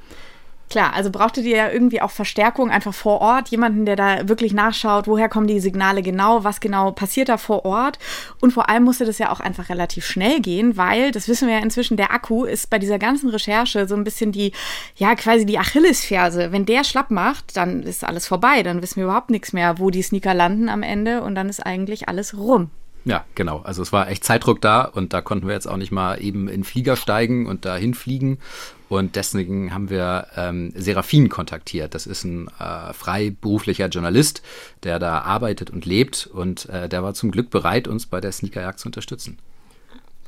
Klar, 0.70 0.94
also 0.94 1.10
brauchtet 1.10 1.46
ihr 1.46 1.58
ja 1.58 1.70
irgendwie 1.70 2.02
auch 2.02 2.12
Verstärkung 2.12 2.70
einfach 2.70 2.94
vor 2.94 3.22
Ort, 3.22 3.50
jemanden, 3.50 3.86
der 3.86 3.96
da 3.96 4.30
wirklich 4.30 4.54
nachschaut, 4.54 5.08
woher 5.08 5.28
kommen 5.28 5.48
die 5.48 5.60
Signale 5.60 6.04
genau, 6.04 6.44
was 6.44 6.60
genau 6.60 6.92
passiert 6.92 7.30
da 7.30 7.38
vor 7.38 7.66
Ort. 7.66 7.98
Und 8.40 8.52
vor 8.52 8.70
allem 8.70 8.84
musste 8.84 9.06
das 9.06 9.18
ja 9.18 9.32
auch 9.32 9.40
einfach 9.40 9.70
relativ 9.70 10.06
schnell 10.06 10.42
gehen, 10.42 10.78
weil, 10.78 11.12
das 11.12 11.28
wissen 11.28 11.48
wir 11.48 11.56
ja 11.56 11.64
inzwischen, 11.64 11.98
der 11.98 12.14
Akku 12.14 12.46
ist 12.46 12.70
bei 12.70 12.78
dieser 12.78 13.00
ganzen 13.00 13.30
Recherche 13.30 13.88
so 13.88 13.96
ein 13.96 14.04
bisschen 14.04 14.32
die, 14.32 14.52
ja, 14.96 15.16
quasi 15.16 15.46
die 15.46 15.58
Achillesferse. 15.58 16.52
Wenn 16.52 16.68
der 16.68 16.84
schlapp 16.84 17.10
macht, 17.10 17.58
dann 17.58 17.82
ist 17.82 18.04
alles 18.04 18.28
vorbei, 18.28 18.62
dann 18.62 18.84
wissen 18.84 18.98
wir 18.98 19.06
überhaupt 19.06 19.32
nichts 19.32 19.54
mehr, 19.54 19.80
wo 19.80 19.90
die 19.90 20.04
Sneaker 20.04 20.36
landen 20.36 20.70
am 20.70 20.84
Ende 20.84 21.24
und 21.24 21.34
dann 21.34 21.50
ist 21.50 21.66
eigentlich 21.66 22.08
alles 22.08 22.38
rum. 22.38 22.70
Ja, 23.06 23.26
genau. 23.34 23.62
Also 23.64 23.82
es 23.82 23.92
war 23.92 24.10
echt 24.10 24.24
Zeitdruck 24.24 24.62
da 24.62 24.84
und 24.84 25.14
da 25.14 25.22
konnten 25.22 25.48
wir 25.48 25.56
jetzt 25.56 25.68
auch 25.68 25.78
nicht 25.78 25.92
mal 25.92 26.22
eben 26.22 26.48
in 26.48 26.64
Flieger 26.64 26.96
steigen 26.96 27.48
und 27.48 27.66
da 27.66 27.76
hinfliegen. 27.76 28.40
Und 28.90 29.16
deswegen 29.16 29.74
haben 29.74 29.90
wir 29.90 30.28
ähm, 30.36 30.74
Serafin 30.76 31.30
kontaktiert. 31.30 31.94
Das 31.94 32.08
ist 32.08 32.24
ein 32.24 32.48
äh, 32.60 32.92
freiberuflicher 32.94 33.88
Journalist, 33.88 34.42
der 34.84 35.00
da 35.00 35.20
arbeitet 35.20 35.70
und 35.70 35.86
lebt 35.86 36.28
und 36.28 36.68
äh, 36.70 36.90
der 36.90 37.04
war 37.04 37.14
zum 37.14 37.32
Glück 37.32 37.52
bereit, 37.52 37.88
uns 37.88 38.08
bei 38.08 38.20
der 38.20 38.32
Sneakerjagd 38.32 38.80
zu 38.80 38.88
unterstützen. 38.88 39.38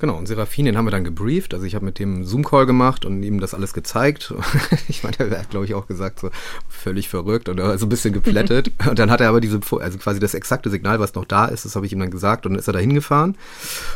Genau, 0.02 0.16
und 0.18 0.28
Serafin, 0.28 0.66
den 0.66 0.78
haben 0.78 0.86
wir 0.86 0.92
dann 0.92 1.04
gebrieft. 1.04 1.54
Also 1.54 1.68
ich 1.68 1.76
habe 1.76 1.86
mit 1.86 2.00
dem 2.00 2.26
Zoom-Call 2.26 2.66
gemacht 2.66 3.06
und 3.06 3.22
ihm 3.22 3.40
das 3.40 3.54
alles 3.54 3.72
gezeigt. 3.72 4.34
Ich 4.88 5.04
meine, 5.04 5.18
er 5.20 5.40
hat, 5.40 5.50
glaube 5.52 5.66
ich, 5.66 5.74
auch 5.76 5.86
gesagt, 5.86 6.20
so 6.20 6.32
völlig 6.68 7.08
verrückt 7.08 7.50
und 7.50 7.60
so 7.78 7.86
ein 7.86 7.90
bisschen 7.90 8.14
geplättet. 8.14 8.72
und 8.90 8.98
dann 8.98 9.12
hat 9.12 9.22
er 9.22 9.30
aber 9.30 9.40
diese, 9.40 9.60
also 9.80 9.98
quasi 10.00 10.20
das 10.20 10.34
exakte 10.34 10.70
Signal, 10.70 11.00
was 11.00 11.14
noch 11.14 11.26
da 11.26 11.46
ist, 11.46 11.66
das 11.66 11.76
habe 11.76 11.86
ich 11.86 11.94
ihm 11.94 12.00
dann 12.00 12.10
gesagt 12.10 12.46
und 12.46 12.54
dann 12.54 12.60
ist 12.60 12.68
er 12.68 12.74
da 12.74 12.80
hingefahren. 12.80 13.38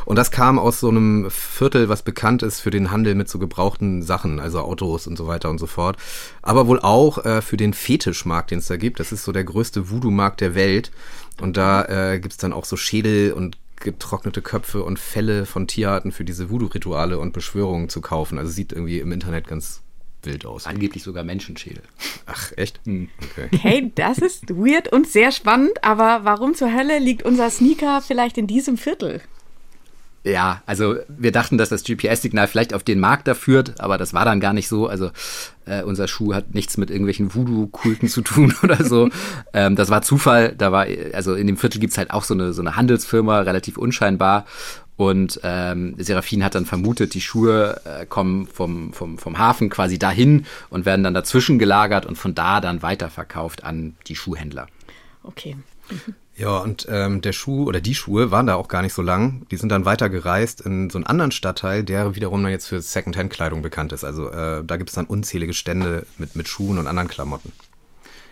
Und 0.05 0.15
das 0.15 0.29
kam 0.29 0.59
aus 0.59 0.79
so 0.79 0.89
einem 0.89 1.29
Viertel, 1.31 1.89
was 1.89 2.03
bekannt 2.03 2.43
ist 2.43 2.59
für 2.59 2.69
den 2.69 2.91
Handel 2.91 3.15
mit 3.15 3.27
so 3.27 3.39
gebrauchten 3.39 4.03
Sachen, 4.03 4.39
also 4.39 4.59
Autos 4.59 5.07
und 5.07 5.17
so 5.17 5.25
weiter 5.25 5.49
und 5.49 5.57
so 5.57 5.65
fort. 5.65 5.97
Aber 6.43 6.67
wohl 6.67 6.79
auch 6.79 7.25
äh, 7.25 7.41
für 7.41 7.57
den 7.57 7.73
Fetischmarkt, 7.73 8.51
den 8.51 8.59
es 8.59 8.67
da 8.67 8.77
gibt. 8.77 8.99
Das 8.99 9.11
ist 9.11 9.23
so 9.23 9.31
der 9.31 9.43
größte 9.43 9.89
Voodoo-Markt 9.89 10.39
der 10.39 10.53
Welt. 10.53 10.91
Und 11.41 11.57
da 11.57 11.85
äh, 11.85 12.19
gibt's 12.19 12.37
dann 12.37 12.53
auch 12.53 12.65
so 12.65 12.77
Schädel 12.77 13.33
und 13.33 13.57
getrocknete 13.85 14.41
Köpfe 14.41 14.83
und 14.83 14.99
Felle 14.99 15.45
von 15.45 15.67
Tierarten 15.67 16.11
für 16.11 16.25
diese 16.25 16.49
Voodoo-Rituale 16.49 17.17
und 17.19 17.31
Beschwörungen 17.31 17.87
zu 17.87 18.01
kaufen. 18.01 18.37
Also 18.37 18.51
sieht 18.51 18.73
irgendwie 18.73 18.99
im 18.99 19.13
Internet 19.13 19.47
ganz 19.47 19.81
wild 20.23 20.45
aus. 20.45 20.65
Angeblich 20.65 21.03
sogar 21.03 21.23
Menschenschädel. 21.23 21.83
Ach, 22.25 22.51
echt? 22.57 22.81
Okay. 22.85 23.57
Hey, 23.61 23.91
das 23.93 24.17
ist 24.17 24.49
weird 24.49 24.91
und 24.91 25.07
sehr 25.07 25.31
spannend, 25.31 25.83
aber 25.83 26.25
warum 26.25 26.55
zur 26.55 26.73
Hölle 26.73 26.99
liegt 26.99 27.23
unser 27.23 27.49
Sneaker 27.49 28.01
vielleicht 28.01 28.37
in 28.37 28.47
diesem 28.47 28.77
Viertel? 28.77 29.21
Ja, 30.25 30.63
also 30.65 30.95
wir 31.07 31.31
dachten, 31.31 31.59
dass 31.59 31.69
das 31.69 31.83
GPS-Signal 31.83 32.47
vielleicht 32.47 32.73
auf 32.73 32.81
den 32.81 32.99
Markt 32.99 33.27
da 33.27 33.35
führt, 33.35 33.79
aber 33.79 33.99
das 33.99 34.15
war 34.15 34.25
dann 34.25 34.39
gar 34.39 34.53
nicht 34.53 34.67
so. 34.67 34.87
Also 34.87 35.11
äh, 35.65 35.83
unser 35.83 36.07
Schuh 36.07 36.33
hat 36.33 36.55
nichts 36.55 36.77
mit 36.77 36.89
irgendwelchen 36.89 37.35
Voodoo-Kulten 37.35 38.09
zu 38.09 38.23
tun 38.23 38.55
oder 38.63 38.83
so. 38.83 39.09
ähm, 39.53 39.75
das 39.75 39.91
war 39.91 40.01
Zufall. 40.01 40.55
Da 40.57 40.71
war, 40.71 40.87
also 41.13 41.35
in 41.35 41.45
dem 41.45 41.57
Viertel 41.57 41.79
gibt's 41.79 41.99
halt 41.99 42.09
auch 42.09 42.23
so 42.23 42.33
eine, 42.33 42.53
so 42.53 42.63
eine 42.63 42.75
Handelsfirma, 42.75 43.41
relativ 43.41 43.77
unscheinbar. 43.77 44.47
Und 44.97 45.41
ähm, 45.43 45.93
Serafin 45.99 46.43
hat 46.43 46.55
dann 46.55 46.65
vermutet, 46.65 47.13
die 47.13 47.21
Schuhe 47.21 47.79
äh, 47.85 48.07
kommen 48.07 48.47
vom, 48.47 48.93
vom, 48.93 49.19
vom 49.19 49.37
Hafen 49.37 49.69
quasi 49.69 49.99
dahin 49.99 50.47
und 50.71 50.87
werden 50.87 51.03
dann 51.03 51.13
dazwischen 51.13 51.59
gelagert 51.59 52.07
und 52.07 52.17
von 52.17 52.33
da 52.33 52.61
dann 52.61 52.81
weiterverkauft 52.81 53.63
an 53.63 53.95
die 54.07 54.15
Schuhhändler. 54.15 54.65
Okay. 55.21 55.55
Ja, 56.37 56.57
und 56.57 56.85
ähm, 56.89 57.21
der 57.21 57.31
Schuh 57.31 57.63
oder 57.63 57.79
die 57.79 57.95
Schuhe 57.95 58.29
waren 58.29 58.47
da 58.47 58.55
auch 58.55 58.67
gar 58.67 58.81
nicht 58.81 58.93
so 58.93 59.01
lang. 59.01 59.45
Die 59.51 59.55
sind 59.55 59.69
dann 59.69 59.85
weiter 59.85 60.09
gereist 60.09 60.59
in 60.59 60.89
so 60.89 60.97
einen 60.97 61.07
anderen 61.07 61.31
Stadtteil, 61.31 61.85
der 61.85 62.15
wiederum 62.15 62.43
dann 62.43 62.51
jetzt 62.51 62.67
für 62.67 62.81
Secondhand-Kleidung 62.81 63.61
bekannt 63.61 63.93
ist. 63.93 64.03
Also 64.03 64.29
äh, 64.29 64.61
da 64.61 64.75
gibt 64.75 64.89
es 64.89 64.95
dann 64.95 65.05
unzählige 65.05 65.53
Stände 65.53 66.05
mit, 66.17 66.35
mit 66.35 66.49
Schuhen 66.49 66.77
und 66.77 66.87
anderen 66.87 67.07
Klamotten. 67.07 67.53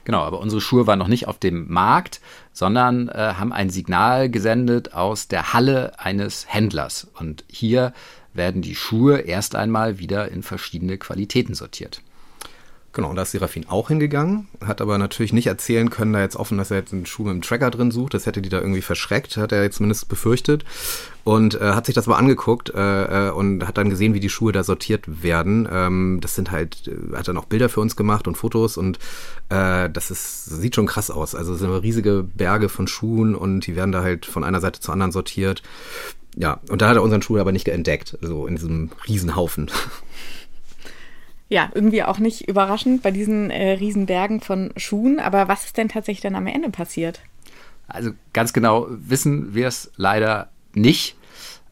Genau, 0.03 0.19
aber 0.19 0.41
unsere 0.41 0.59
Schuhe 0.59 0.85
waren 0.85 0.99
noch 0.99 1.07
nicht 1.07 1.29
auf 1.29 1.39
dem 1.39 1.71
Markt, 1.71 2.19
sondern 2.51 3.07
äh, 3.07 3.35
haben 3.37 3.53
ein 3.53 3.69
Signal 3.69 4.29
gesendet 4.29 4.93
aus 4.93 5.29
der 5.29 5.53
Halle 5.53 5.97
eines 5.97 6.45
Händlers. 6.49 7.07
Und 7.17 7.45
hier 7.47 7.93
werden 8.33 8.61
die 8.61 8.75
Schuhe 8.75 9.19
erst 9.19 9.55
einmal 9.55 9.99
wieder 9.99 10.29
in 10.29 10.43
verschiedene 10.43 10.97
Qualitäten 10.97 11.53
sortiert. 11.53 12.01
Genau, 12.95 13.09
und 13.09 13.15
da 13.15 13.23
ist 13.23 13.31
Serafin 13.31 13.67
auch 13.69 13.87
hingegangen, 13.87 14.47
hat 14.63 14.79
aber 14.79 14.99
natürlich 14.99 15.33
nicht 15.33 15.47
erzählen 15.47 15.89
können, 15.89 16.13
da 16.13 16.21
jetzt 16.21 16.35
offen, 16.35 16.59
dass 16.59 16.69
er 16.69 16.77
jetzt 16.77 16.93
einen 16.93 17.07
Schuh 17.07 17.23
mit 17.23 17.33
dem 17.33 17.41
Tracker 17.41 17.71
drin 17.71 17.89
sucht. 17.89 18.13
Das 18.13 18.27
hätte 18.27 18.39
die 18.39 18.49
da 18.49 18.59
irgendwie 18.59 18.83
verschreckt, 18.83 19.35
hat 19.37 19.51
er 19.51 19.63
jetzt 19.63 19.77
zumindest 19.77 20.09
befürchtet. 20.09 20.63
Und 21.23 21.59
äh, 21.59 21.71
hat 21.71 21.87
sich 21.87 21.95
das 21.95 22.05
mal 22.05 22.17
angeguckt 22.17 22.69
äh, 22.69 23.29
äh, 23.29 23.31
und 23.31 23.65
hat 23.65 23.79
dann 23.79 23.89
gesehen, 23.89 24.13
wie 24.13 24.19
die 24.19 24.29
Schuhe 24.29 24.51
da 24.51 24.63
sortiert 24.63 25.23
werden. 25.23 25.67
Ähm, 25.71 26.19
das 26.21 26.35
sind 26.35 26.51
halt, 26.51 26.87
äh, 26.87 27.15
hat 27.17 27.27
dann 27.27 27.37
auch 27.37 27.45
Bilder 27.45 27.67
für 27.67 27.79
uns 27.79 27.95
gemacht 27.95 28.27
und 28.27 28.35
Fotos 28.35 28.77
und 28.77 28.99
äh, 29.49 29.89
das 29.89 30.11
ist, 30.11 30.45
sieht 30.45 30.75
schon 30.75 30.85
krass 30.85 31.09
aus. 31.09 31.33
Also 31.33 31.53
es 31.53 31.59
sind 31.61 31.71
riesige 31.71 32.23
Berge 32.35 32.69
von 32.69 32.87
Schuhen 32.87 33.33
und 33.33 33.65
die 33.65 33.75
werden 33.75 33.91
da 33.91 34.03
halt 34.03 34.27
von 34.27 34.43
einer 34.43 34.61
Seite 34.61 34.81
zur 34.81 34.93
anderen 34.93 35.11
sortiert. 35.11 35.63
Ja, 36.35 36.59
und 36.69 36.81
da 36.81 36.89
hat 36.89 36.95
er 36.95 37.03
unseren 37.03 37.23
Schuh 37.23 37.39
aber 37.39 37.51
nicht 37.51 37.67
entdeckt, 37.67 38.17
so 38.21 38.45
in 38.45 38.55
diesem 38.55 38.91
Riesenhaufen. 39.07 39.71
Ja, 41.53 41.69
irgendwie 41.75 42.01
auch 42.01 42.17
nicht 42.17 42.49
überraschend 42.49 43.03
bei 43.03 43.11
diesen 43.11 43.51
äh, 43.51 43.73
Riesenbergen 43.73 44.41
von 44.41 44.73
Schuhen. 44.75 45.19
Aber 45.19 45.47
was 45.47 45.65
ist 45.65 45.77
denn 45.77 45.87
tatsächlich 45.87 46.21
dann 46.21 46.35
am 46.35 46.47
Ende 46.47 46.71
passiert? 46.71 47.21
Also 47.87 48.09
ganz 48.33 48.53
genau 48.53 48.87
wissen 48.89 49.53
wir 49.53 49.67
es 49.67 49.91
leider 49.95 50.49
nicht, 50.73 51.15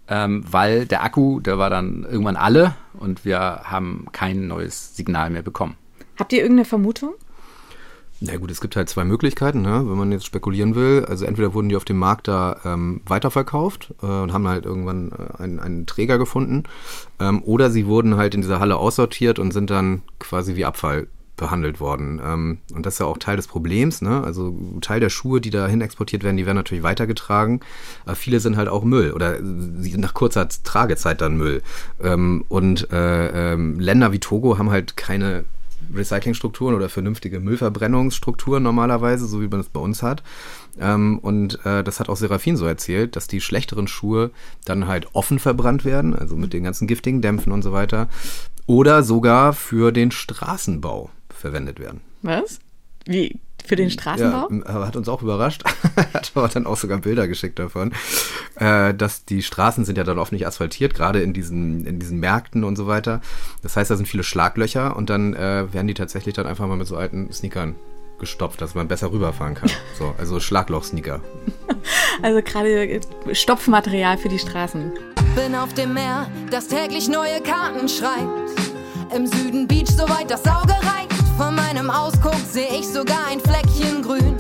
ähm, 0.08 0.44
weil 0.48 0.86
der 0.86 1.04
Akku, 1.04 1.39
der 1.39 1.58
war 1.58 1.72
dann 1.72 2.06
irgendwann 2.08 2.36
alle 2.36 2.76
und 2.94 3.26
wir 3.26 3.39
haben 3.39 4.06
kein 4.12 4.46
neues 4.46 4.96
Signal 4.96 5.32
mehr 5.32 5.41
bekommen. 5.41 5.76
Habt 6.20 6.32
ihr 6.32 6.41
irgendeine 6.41 6.65
Vermutung? 6.65 7.15
Na 8.24 8.38
gut, 8.38 8.52
es 8.52 8.62
gibt 8.62 8.76
halt 8.76 8.88
zwei 8.88 9.04
Möglichkeiten, 9.04 9.64
ne? 9.64 9.84
wenn 9.84 9.98
man 9.98 10.12
jetzt 10.12 10.28
spekulieren 10.28 10.76
will. 10.76 11.04
Also 11.10 11.26
entweder 11.26 11.56
wurden 11.56 11.70
die 11.70 11.76
auf 11.76 11.86
dem 11.86 11.98
Markt 11.98 12.28
da 12.28 12.58
ähm, 12.64 13.02
weiterverkauft 13.08 13.96
äh, 14.04 14.06
und 14.06 14.32
haben 14.32 14.48
halt 14.48 14.64
irgendwann 14.64 15.12
äh, 15.12 15.42
einen, 15.42 15.60
einen 15.60 15.86
Träger 15.88 16.20
gefunden. 16.20 16.66
Ähm, 17.20 17.42
oder 17.44 17.72
sie 17.72 17.88
wurden 17.88 18.18
halt 18.18 18.36
in 18.36 18.42
dieser 18.42 18.60
Halle 18.60 18.78
aussortiert 18.78 19.40
und 19.40 19.52
sind 19.52 19.72
dann 19.72 20.04
quasi 20.20 20.56
wie 20.56 20.66
Abfall 20.66 21.08
behandelt 21.36 21.80
worden. 21.80 22.22
Ähm, 22.24 22.60
und 22.76 22.86
das 22.86 22.94
ist 22.94 23.00
ja 23.00 23.08
auch 23.08 23.18
Teil 23.18 23.38
des 23.38 23.48
Problems. 23.48 24.04
Ne? 24.04 24.24
Also 24.24 24.56
Teil 24.82 25.00
der 25.00 25.10
Schuhe, 25.10 25.42
die 25.42 25.50
dahin 25.50 25.82
exportiert 25.82 26.24
werden, 26.24 26.38
die 26.38 26.46
werden 26.46 26.58
natürlich 26.58 26.84
weitergetragen. 26.84 27.62
Aber 28.06 28.16
viele 28.16 28.40
sind 28.40 28.56
halt 28.56 28.70
auch 28.70 28.84
Müll 28.84 29.14
oder 29.14 29.38
sie 29.40 29.90
sind 29.90 30.02
nach 30.02 30.14
kurzer 30.14 30.48
Tragezeit 30.48 31.22
dann 31.22 31.38
Müll. 31.38 31.64
Ähm, 32.00 32.46
und 32.50 32.92
äh, 32.92 33.54
ähm, 33.54 33.80
Länder 33.80 34.12
wie 34.12 34.20
Togo 34.20 34.60
haben 34.60 34.70
halt 34.70 34.96
keine 34.96 35.44
Recyclingstrukturen 35.94 36.76
oder 36.76 36.89
vernünftige 36.89 37.39
Müllverbrennungsstrukturen 37.39 38.63
normalerweise, 38.63 39.28
so 39.28 39.41
wie 39.41 39.48
man 39.48 39.60
es 39.60 39.70
bei 39.70 39.80
uns 39.80 40.04
hat. 40.04 40.24
Ähm, 40.80 41.20
und 41.20 41.65
äh, 41.65 41.84
das 41.84 42.00
hat 42.00 42.10
auch 42.10 42.17
Serafin 42.17 42.58
so 42.58 42.65
erzählt, 42.65 43.15
dass 43.15 43.28
die 43.28 43.41
schlechteren 43.41 43.88
Schuhe 43.88 44.32
dann 44.65 44.88
halt 44.88 45.08
offen 45.13 45.39
verbrannt 45.39 45.86
werden, 45.86 46.15
also 46.15 46.36
mit 46.36 46.54
den 46.54 46.63
ganzen 46.63 46.88
giftigen 46.88 47.22
Dämpfen 47.22 47.52
und 47.52 47.62
so 47.62 47.72
weiter. 47.72 48.08
Oder 48.67 49.04
sogar 49.04 49.54
für 49.54 49.91
den 49.91 50.12
Straßenbau 50.12 51.10
verwendet 51.30 51.80
werden. 51.80 52.02
Was? 52.22 52.60
Wie? 53.06 53.39
Für 53.65 53.76
den 53.76 53.89
Straßenbau? 53.89 54.50
Ja, 54.52 54.86
hat 54.88 54.95
uns 54.95 55.08
auch 55.10 55.21
überrascht. 55.21 55.63
hat 56.13 56.32
aber 56.36 56.47
dann 56.47 56.65
auch 56.65 56.78
sogar 56.78 57.00
Bilder 57.00 57.28
geschickt 57.28 57.60
davon, 57.60 57.93
äh, 58.56 58.93
dass 58.93 59.26
die 59.26 59.43
Straßen 59.43 59.86
sind 59.86 59.97
ja 59.97 60.04
dann 60.04 60.19
oft 60.19 60.32
nicht 60.32 60.47
asphaltiert, 60.47 60.93
gerade 60.93 61.21
in 61.21 61.34
diesen, 61.34 61.86
in 61.86 62.00
diesen 62.00 62.19
Märkten 62.19 62.63
und 62.63 62.76
so 62.76 62.88
weiter. 62.88 63.21
Das 63.62 63.78
heißt, 63.78 63.91
da 63.91 63.95
sind 63.95 64.08
viele 64.08 64.24
Schlaglöcher 64.24 64.95
und 64.95 65.10
dann 65.10 65.34
äh, 65.34 65.71
werden 65.74 65.88
die 65.88 65.93
tatsächlich 65.93 66.36
dann 66.36 66.47
einfach 66.47 66.67
mal 66.67 66.78
mit 66.78 66.88
so 66.88 66.97
alten 66.97 67.32
Sneakern 67.32 67.76
gestopft, 68.21 68.62
dass 68.62 68.76
man 68.76 68.88
besser 68.88 69.12
rüberfahren 69.12 69.56
kann. 69.56 69.69
So, 69.97 70.15
also 70.17 70.39
Schlagloch-Sneaker. 70.39 71.21
Also 72.24 72.41
gerade 72.41 73.02
Stopfmaterial 73.34 74.17
für 74.17 74.30
die 74.30 74.39
Straßen. 74.39 74.91
Bin 75.36 75.54
auf 75.54 75.74
dem 75.74 75.93
Meer, 75.93 76.28
das 76.50 76.67
täglich 76.67 77.08
neue 77.08 77.41
Karten 77.41 77.88
schreibt. 77.88 78.52
Im 79.15 79.28
Süden 79.28 79.67
Beach, 79.67 79.89
soweit 79.89 80.32
das 80.32 80.45
Auge 80.45 80.74
reicht. 80.74 81.11
Von 81.38 81.56
meinem 81.56 81.89
Ausguck 81.89 82.36
sehe 82.52 82.70
ich 82.80 82.88
sogar 82.88 83.28
ein 83.30 83.39
Fleckchen 83.39 84.02
grün. 84.02 84.36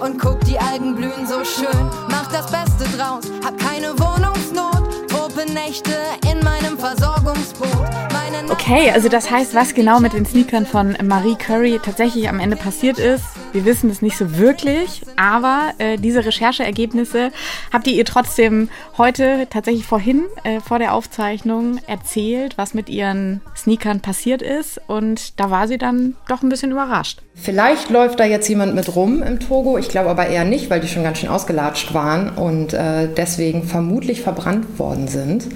Und 0.00 0.18
guck, 0.20 0.40
die 0.44 0.58
Algen 0.58 0.94
blühen 0.96 1.26
so 1.26 1.44
schön. 1.44 1.90
Mach 2.10 2.30
das 2.30 2.50
Beste 2.50 2.84
draus, 2.96 3.24
hab 3.44 3.58
keine 3.58 3.98
Wohnungsnot. 3.98 5.08
Tropenächte 5.08 5.94
in 6.30 6.40
meinem 6.40 6.78
Versorgungsboot. 6.78 7.88
Meine 8.12 8.50
okay, 8.50 8.90
also 8.90 9.08
das 9.08 9.30
heißt, 9.30 9.54
was 9.54 9.74
genau 9.74 10.00
mit 10.00 10.12
den 10.12 10.26
Sneakern 10.26 10.66
von 10.66 10.96
Marie 11.02 11.36
Curry 11.36 11.80
tatsächlich 11.82 12.28
am 12.28 12.40
Ende 12.40 12.56
passiert 12.56 12.98
ist, 12.98 13.24
wir 13.54 13.64
wissen 13.64 13.88
es 13.88 14.02
nicht 14.02 14.18
so 14.18 14.36
wirklich, 14.36 15.02
aber 15.16 15.72
äh, 15.78 15.96
diese 15.96 16.24
Rechercheergebnisse 16.24 17.30
habt 17.72 17.86
ihr 17.86 17.94
ihr 17.94 18.04
trotzdem 18.04 18.68
heute 18.98 19.46
tatsächlich 19.48 19.86
vorhin 19.86 20.24
äh, 20.42 20.60
vor 20.60 20.80
der 20.80 20.92
Aufzeichnung 20.92 21.78
erzählt, 21.86 22.58
was 22.58 22.74
mit 22.74 22.88
ihren 22.88 23.40
Sneakern 23.56 24.00
passiert 24.00 24.42
ist. 24.42 24.80
Und 24.88 25.38
da 25.38 25.50
war 25.50 25.68
sie 25.68 25.78
dann 25.78 26.16
doch 26.28 26.42
ein 26.42 26.48
bisschen 26.48 26.72
überrascht. 26.72 27.22
Vielleicht 27.36 27.90
läuft 27.90 28.20
da 28.20 28.24
jetzt 28.24 28.48
jemand 28.48 28.76
mit 28.76 28.94
rum 28.94 29.20
im 29.20 29.40
Togo, 29.40 29.76
ich 29.76 29.88
glaube 29.88 30.08
aber 30.08 30.28
eher 30.28 30.44
nicht, 30.44 30.70
weil 30.70 30.80
die 30.80 30.86
schon 30.86 31.02
ganz 31.02 31.18
schön 31.18 31.28
ausgelatscht 31.28 31.92
waren 31.92 32.30
und 32.30 32.72
äh, 32.72 33.08
deswegen 33.08 33.64
vermutlich 33.64 34.20
verbrannt 34.20 34.78
worden 34.78 35.08
sind, 35.08 35.46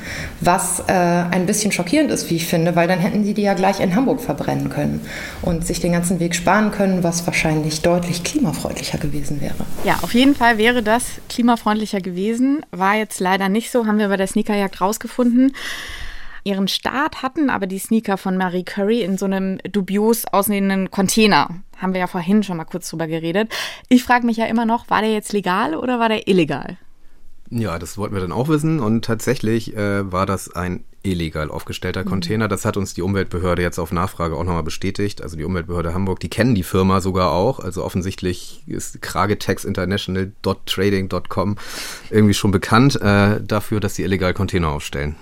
was 0.40 0.80
äh, 0.88 0.92
ein 0.92 1.46
bisschen 1.46 1.70
schockierend 1.70 2.10
ist, 2.10 2.30
wie 2.30 2.36
ich 2.36 2.46
finde, 2.46 2.74
weil 2.74 2.88
dann 2.88 2.98
hätten 2.98 3.22
sie 3.24 3.32
die 3.32 3.42
ja 3.42 3.54
gleich 3.54 3.78
in 3.78 3.94
Hamburg 3.94 4.20
verbrennen 4.20 4.70
können 4.70 5.00
und 5.40 5.64
sich 5.64 5.78
den 5.78 5.92
ganzen 5.92 6.18
Weg 6.18 6.34
sparen 6.34 6.72
können, 6.72 7.04
was 7.04 7.24
wahrscheinlich 7.28 7.80
deutlich 7.88 8.22
klimafreundlicher 8.22 8.98
gewesen 8.98 9.40
wäre. 9.40 9.54
Ja, 9.84 10.00
auf 10.02 10.12
jeden 10.12 10.34
Fall 10.34 10.58
wäre 10.58 10.82
das 10.82 11.06
klimafreundlicher 11.30 12.00
gewesen, 12.00 12.64
war 12.70 12.96
jetzt 12.96 13.18
leider 13.18 13.48
nicht 13.48 13.70
so, 13.70 13.86
haben 13.86 13.98
wir 13.98 14.08
bei 14.08 14.18
der 14.18 14.26
Sneakerjagd 14.26 14.80
rausgefunden. 14.82 15.54
Ihren 16.44 16.68
Start 16.68 17.22
hatten 17.22 17.48
aber 17.48 17.66
die 17.66 17.78
Sneaker 17.78 18.18
von 18.18 18.36
Marie 18.36 18.64
Curry 18.64 19.02
in 19.02 19.16
so 19.16 19.24
einem 19.24 19.58
dubios 19.70 20.26
aussehenden 20.26 20.90
Container. 20.90 21.48
Haben 21.78 21.94
wir 21.94 22.00
ja 22.00 22.06
vorhin 22.06 22.42
schon 22.42 22.58
mal 22.58 22.64
kurz 22.64 22.90
drüber 22.90 23.06
geredet. 23.06 23.50
Ich 23.88 24.04
frage 24.04 24.26
mich 24.26 24.36
ja 24.36 24.46
immer 24.46 24.66
noch, 24.66 24.90
war 24.90 25.00
der 25.00 25.12
jetzt 25.12 25.32
legal 25.32 25.74
oder 25.74 25.98
war 25.98 26.10
der 26.10 26.28
illegal? 26.28 26.76
Ja, 27.50 27.78
das 27.78 27.96
wollten 27.96 28.14
wir 28.14 28.20
dann 28.20 28.32
auch 28.32 28.48
wissen 28.48 28.80
und 28.80 29.04
tatsächlich 29.04 29.76
äh, 29.76 30.12
war 30.12 30.26
das 30.26 30.54
ein 30.54 30.84
illegal 31.02 31.50
aufgestellter 31.50 32.04
mhm. 32.04 32.08
Container. 32.08 32.46
Das 32.48 32.66
hat 32.66 32.76
uns 32.76 32.94
die 32.94 33.02
Umweltbehörde 33.02 33.62
jetzt 33.62 33.78
auf 33.78 33.92
Nachfrage 33.92 34.34
auch 34.36 34.42
nochmal 34.44 34.64
bestätigt. 34.64 35.22
Also 35.22 35.36
die 35.36 35.44
Umweltbehörde 35.44 35.94
Hamburg, 35.94 36.18
die 36.20 36.28
kennen 36.28 36.54
die 36.54 36.62
Firma 36.62 37.00
sogar 37.00 37.32
auch. 37.32 37.58
Also 37.60 37.82
offensichtlich 37.84 38.62
ist 38.66 39.00
kragetexinternational.trading.com 39.00 41.56
irgendwie 42.10 42.34
schon 42.34 42.50
bekannt 42.50 43.00
äh, 43.00 43.40
dafür, 43.42 43.80
dass 43.80 43.94
sie 43.94 44.02
illegal 44.02 44.34
Container 44.34 44.68
aufstellen. 44.68 45.16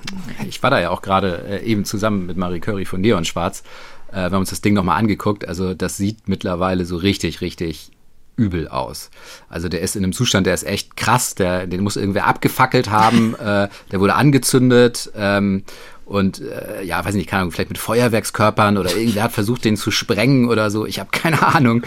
Ich 0.49 0.61
war 0.63 0.71
da 0.71 0.81
ja 0.81 0.91
auch 0.91 1.03
gerade 1.03 1.45
äh, 1.49 1.63
eben 1.65 1.85
zusammen 1.85 2.27
mit 2.27 2.37
Marie 2.37 2.59
Curry 2.61 2.85
von 2.87 3.01
Neon 3.01 3.25
Schwarz. 3.25 3.63
Äh, 4.11 4.17
wir 4.17 4.25
haben 4.25 4.41
uns 4.41 4.51
das 4.51 4.63
Ding 4.63 4.75
nochmal 4.75 4.99
angeguckt. 4.99 5.47
Also 5.47 5.75
das 5.75 5.97
sieht 5.97 6.29
mittlerweile 6.29 6.85
so 6.87 6.97
richtig, 6.97 7.41
richtig 7.41 7.93
übel 8.37 8.69
aus. 8.69 9.11
Also 9.49 9.69
der 9.69 9.81
ist 9.81 9.97
in 9.97 10.05
einem 10.05 10.13
Zustand, 10.13 10.47
der 10.47 10.55
ist 10.55 10.67
echt 10.67 10.97
krass, 10.97 11.35
der, 11.35 11.67
den 11.67 11.83
muss 11.83 11.97
irgendwer 11.97 12.27
abgefackelt 12.27 12.91
haben, 12.91 13.35
äh, 13.39 13.69
der 13.91 14.01
wurde 14.01 14.15
angezündet 14.15 15.11
ähm, 15.17 15.65
und 16.07 16.41
äh, 16.41 16.85
ja, 16.85 17.05
weiß 17.05 17.17
nicht, 17.17 17.29
keine 17.29 17.41
Ahnung, 17.43 17.53
vielleicht 17.53 17.71
mit 17.71 17.79
Feuerwerkskörpern 17.79 18.79
oder 18.79 18.95
irgendwer 18.95 19.25
hat 19.25 19.33
versucht, 19.33 19.65
den 19.65 19.77
zu 19.77 19.91
sprengen 19.91 20.49
oder 20.49 20.71
so, 20.71 20.87
ich 20.87 21.01
habe 21.01 21.11
keine 21.11 21.43
Ahnung. 21.55 21.83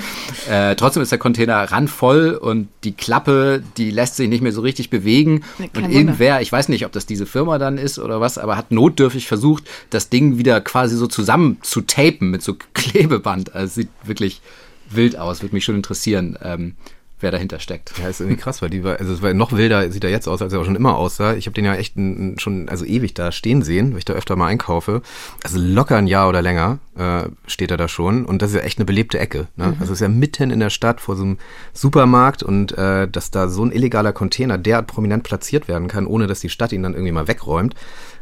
Äh, 0.50 0.76
trotzdem 0.76 1.02
ist 1.02 1.12
der 1.12 1.20
Container 1.20 1.72
randvoll 1.72 2.32
und 2.32 2.68
die 2.84 2.92
Klappe, 2.92 3.64
die 3.78 3.92
lässt 3.92 4.18
sich 4.18 4.28
nicht 4.28 4.42
mehr 4.42 4.52
so 4.52 4.60
richtig 4.60 4.90
bewegen 4.90 5.44
Kein 5.58 5.86
und 5.86 5.92
irgendwer, 5.92 6.42
ich 6.42 6.52
weiß 6.52 6.68
nicht, 6.68 6.86
ob 6.86 6.92
das 6.92 7.06
diese 7.06 7.26
Firma 7.26 7.60
dann 7.60 7.78
ist 7.78 7.98
oder 7.98 8.20
was, 8.20 8.38
aber 8.38 8.58
hat 8.58 8.72
notdürftig 8.72 9.26
versucht, 9.26 9.64
das 9.90 10.10
Ding 10.10 10.38
wieder 10.38 10.60
quasi 10.60 10.98
so 10.98 11.08
zusammen 11.08 11.60
zu 11.62 11.82
tapen 11.82 12.30
mit 12.30 12.44
so 12.44 12.58
Klebeband. 12.74 13.56
Also 13.56 13.68
es 13.68 13.76
sieht 13.76 13.90
wirklich 14.04 14.42
wild 14.90 15.18
aus, 15.18 15.42
würde 15.42 15.56
mich 15.56 15.66
schon 15.66 15.76
interessieren, 15.76 16.38
ähm, 16.42 16.76
wer 17.22 17.32
dahinter 17.32 17.60
steckt. 17.60 17.94
Ja, 18.00 18.08
ist 18.08 18.22
irgendwie 18.22 18.40
krass, 18.40 18.62
weil 18.62 18.70
die 18.70 18.84
war, 18.84 19.00
also 19.00 19.14
es 19.14 19.22
war 19.22 19.34
noch 19.34 19.52
wilder, 19.52 19.92
sieht 19.92 20.04
er 20.04 20.10
jetzt 20.10 20.28
aus, 20.28 20.42
als 20.42 20.54
er 20.54 20.60
auch 20.60 20.66
schon 20.66 20.76
immer 20.76 20.96
aussah. 20.96 21.34
Ich 21.34 21.48
habe 21.48 21.54
den 21.54 21.66
ja 21.66 21.76
echt 21.76 21.98
ein, 21.98 22.40
schon, 22.40 22.70
also 22.70 22.86
ewig 22.86 23.14
da 23.14 23.32
stehen 23.32 23.62
sehen, 23.62 23.92
weil 23.92 24.00
ich 24.00 24.06
da 24.06 24.14
öfter 24.14 24.36
mal 24.36 24.48
einkaufe. 24.48 25.02
Also 25.44 25.60
locker 25.60 25.98
ein 25.98 26.08
Jahr 26.08 26.30
oder 26.30 26.42
länger 26.42 26.80
äh, 26.98 27.24
steht 27.46 27.72
er 27.72 27.78
da 27.78 27.88
schon 27.88 28.26
und 28.26 28.42
das 28.42 28.52
ist 28.52 28.58
ja 28.58 28.64
echt 28.64 28.80
eine 28.80 28.86
belebte 28.86 29.20
Ecke. 29.20 29.48
Ne? 29.58 29.68
Mhm. 29.68 29.74
Also 29.80 29.86
es 29.86 29.92
ist 29.92 30.02
ja 30.02 30.10
mitten 30.10 30.52
in 30.52 30.60
der 30.60 30.70
Stadt 30.70 31.02
vor 31.02 31.16
so 31.16 31.24
einem 31.24 31.38
Supermarkt 31.74 32.42
und 32.42 32.78
äh, 32.78 33.08
dass 33.08 33.32
da 33.32 33.50
so 33.50 33.64
ein 33.66 33.72
illegaler 33.72 34.14
Container 34.14 34.58
derart 34.58 34.88
prominent 34.88 35.24
platziert 35.24 35.68
werden 35.68 35.88
kann, 35.88 36.08
ohne 36.08 36.28
dass 36.28 36.40
die 36.40 36.50
Stadt 36.50 36.72
ihn 36.72 36.84
dann 36.84 36.94
irgendwie 36.94 37.12
mal 37.12 37.28
wegräumt 37.28 37.76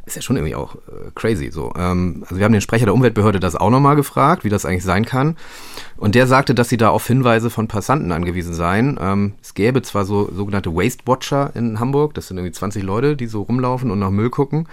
ist 0.07 0.15
ja 0.15 0.21
schon 0.21 0.37
irgendwie 0.37 0.55
auch 0.55 0.75
äh, 0.75 1.11
crazy 1.13 1.51
so. 1.51 1.73
Ähm, 1.77 2.23
also 2.23 2.37
wir 2.37 2.45
haben 2.45 2.53
den 2.53 2.61
Sprecher 2.61 2.85
der 2.85 2.93
Umweltbehörde 2.93 3.39
das 3.39 3.55
auch 3.55 3.69
nochmal 3.69 3.95
gefragt, 3.95 4.43
wie 4.43 4.49
das 4.49 4.65
eigentlich 4.65 4.83
sein 4.83 5.05
kann. 5.05 5.35
Und 5.97 6.15
der 6.15 6.27
sagte, 6.27 6.55
dass 6.55 6.69
sie 6.69 6.77
da 6.77 6.89
auf 6.89 7.05
Hinweise 7.05 7.49
von 7.49 7.67
Passanten 7.67 8.11
angewiesen 8.11 8.53
seien. 8.53 8.97
Ähm, 8.99 9.33
es 9.41 9.53
gäbe 9.53 9.81
zwar 9.81 10.05
so 10.05 10.31
sogenannte 10.33 10.73
Waste 10.73 11.03
Watcher 11.05 11.51
in 11.55 11.79
Hamburg, 11.79 12.13
das 12.13 12.27
sind 12.27 12.37
irgendwie 12.37 12.53
20 12.53 12.83
Leute, 12.83 13.15
die 13.15 13.27
so 13.27 13.41
rumlaufen 13.41 13.91
und 13.91 13.99
nach 13.99 14.09
Müll 14.09 14.29
gucken. 14.29 14.67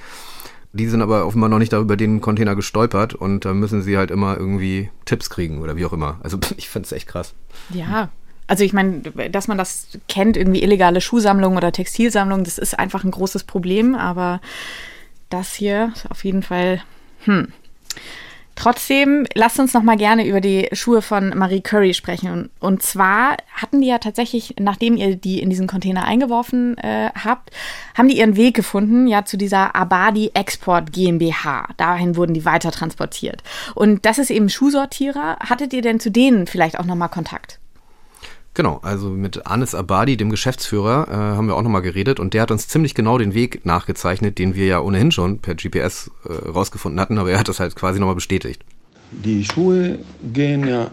Die 0.72 0.88
sind 0.88 1.02
aber 1.02 1.26
offenbar 1.26 1.48
noch 1.50 1.58
nicht 1.58 1.72
da 1.72 1.80
über 1.80 1.96
den 1.96 2.20
Container 2.20 2.56
gestolpert 2.56 3.14
und 3.14 3.44
da 3.44 3.54
müssen 3.54 3.82
sie 3.82 3.96
halt 3.96 4.10
immer 4.10 4.36
irgendwie 4.36 4.90
Tipps 5.04 5.30
kriegen 5.30 5.62
oder 5.62 5.76
wie 5.76 5.84
auch 5.84 5.92
immer. 5.92 6.18
Also 6.22 6.38
ich 6.56 6.68
finde 6.68 6.86
es 6.86 6.92
echt 6.92 7.08
krass. 7.08 7.34
Ja, 7.70 8.08
also 8.46 8.62
ich 8.62 8.72
meine, 8.72 9.00
dass 9.00 9.48
man 9.48 9.58
das 9.58 9.88
kennt, 10.08 10.36
irgendwie 10.36 10.62
illegale 10.62 11.00
Schuhsammlungen 11.00 11.56
oder 11.56 11.72
Textilsammlungen, 11.72 12.44
das 12.44 12.58
ist 12.58 12.78
einfach 12.78 13.02
ein 13.02 13.10
großes 13.10 13.44
Problem, 13.44 13.94
aber 13.94 14.40
das 15.30 15.54
hier 15.54 15.92
ist 15.94 16.10
auf 16.10 16.24
jeden 16.24 16.42
Fall, 16.42 16.82
hm. 17.24 17.52
Trotzdem, 18.56 19.26
lasst 19.34 19.58
uns 19.58 19.74
noch 19.74 19.82
mal 19.82 19.96
gerne 19.96 20.26
über 20.26 20.40
die 20.40 20.68
Schuhe 20.72 21.02
von 21.02 21.36
Marie 21.36 21.60
Curry 21.60 21.92
sprechen. 21.92 22.50
Und 22.60 22.82
zwar 22.82 23.36
hatten 23.52 23.80
die 23.80 23.88
ja 23.88 23.98
tatsächlich, 23.98 24.54
nachdem 24.60 24.96
ihr 24.96 25.16
die 25.16 25.40
in 25.40 25.50
diesen 25.50 25.66
Container 25.66 26.04
eingeworfen 26.04 26.78
äh, 26.78 27.10
habt, 27.14 27.50
haben 27.96 28.08
die 28.08 28.18
ihren 28.18 28.36
Weg 28.36 28.54
gefunden, 28.54 29.08
ja, 29.08 29.24
zu 29.24 29.36
dieser 29.36 29.74
Abadi 29.74 30.30
Export 30.34 30.92
GmbH. 30.92 31.68
Dahin 31.76 32.16
wurden 32.16 32.34
die 32.34 32.44
weiter 32.44 32.70
transportiert. 32.70 33.42
Und 33.74 34.06
das 34.06 34.18
ist 34.18 34.30
eben 34.30 34.48
Schuhsortierer. 34.48 35.38
Hattet 35.40 35.72
ihr 35.72 35.82
denn 35.82 35.98
zu 35.98 36.10
denen 36.10 36.46
vielleicht 36.46 36.78
auch 36.78 36.86
noch 36.86 36.96
mal 36.96 37.08
Kontakt? 37.08 37.58
Genau, 38.54 38.78
also 38.82 39.10
mit 39.10 39.46
Anis 39.46 39.74
Abadi, 39.74 40.16
dem 40.16 40.30
Geschäftsführer, 40.30 41.08
äh, 41.08 41.12
haben 41.12 41.48
wir 41.48 41.56
auch 41.56 41.62
nochmal 41.62 41.82
geredet 41.82 42.20
und 42.20 42.34
der 42.34 42.42
hat 42.42 42.52
uns 42.52 42.68
ziemlich 42.68 42.94
genau 42.94 43.18
den 43.18 43.34
Weg 43.34 43.66
nachgezeichnet, 43.66 44.38
den 44.38 44.54
wir 44.54 44.66
ja 44.66 44.80
ohnehin 44.80 45.10
schon 45.10 45.40
per 45.40 45.56
GPS 45.56 46.12
äh, 46.24 46.50
rausgefunden 46.50 47.00
hatten, 47.00 47.18
aber 47.18 47.32
er 47.32 47.40
hat 47.40 47.48
das 47.48 47.58
halt 47.58 47.74
quasi 47.74 47.98
nochmal 47.98 48.14
bestätigt. 48.14 48.62
Die 49.10 49.44
Schuhe 49.44 49.98
gehen 50.32 50.68
ja 50.68 50.90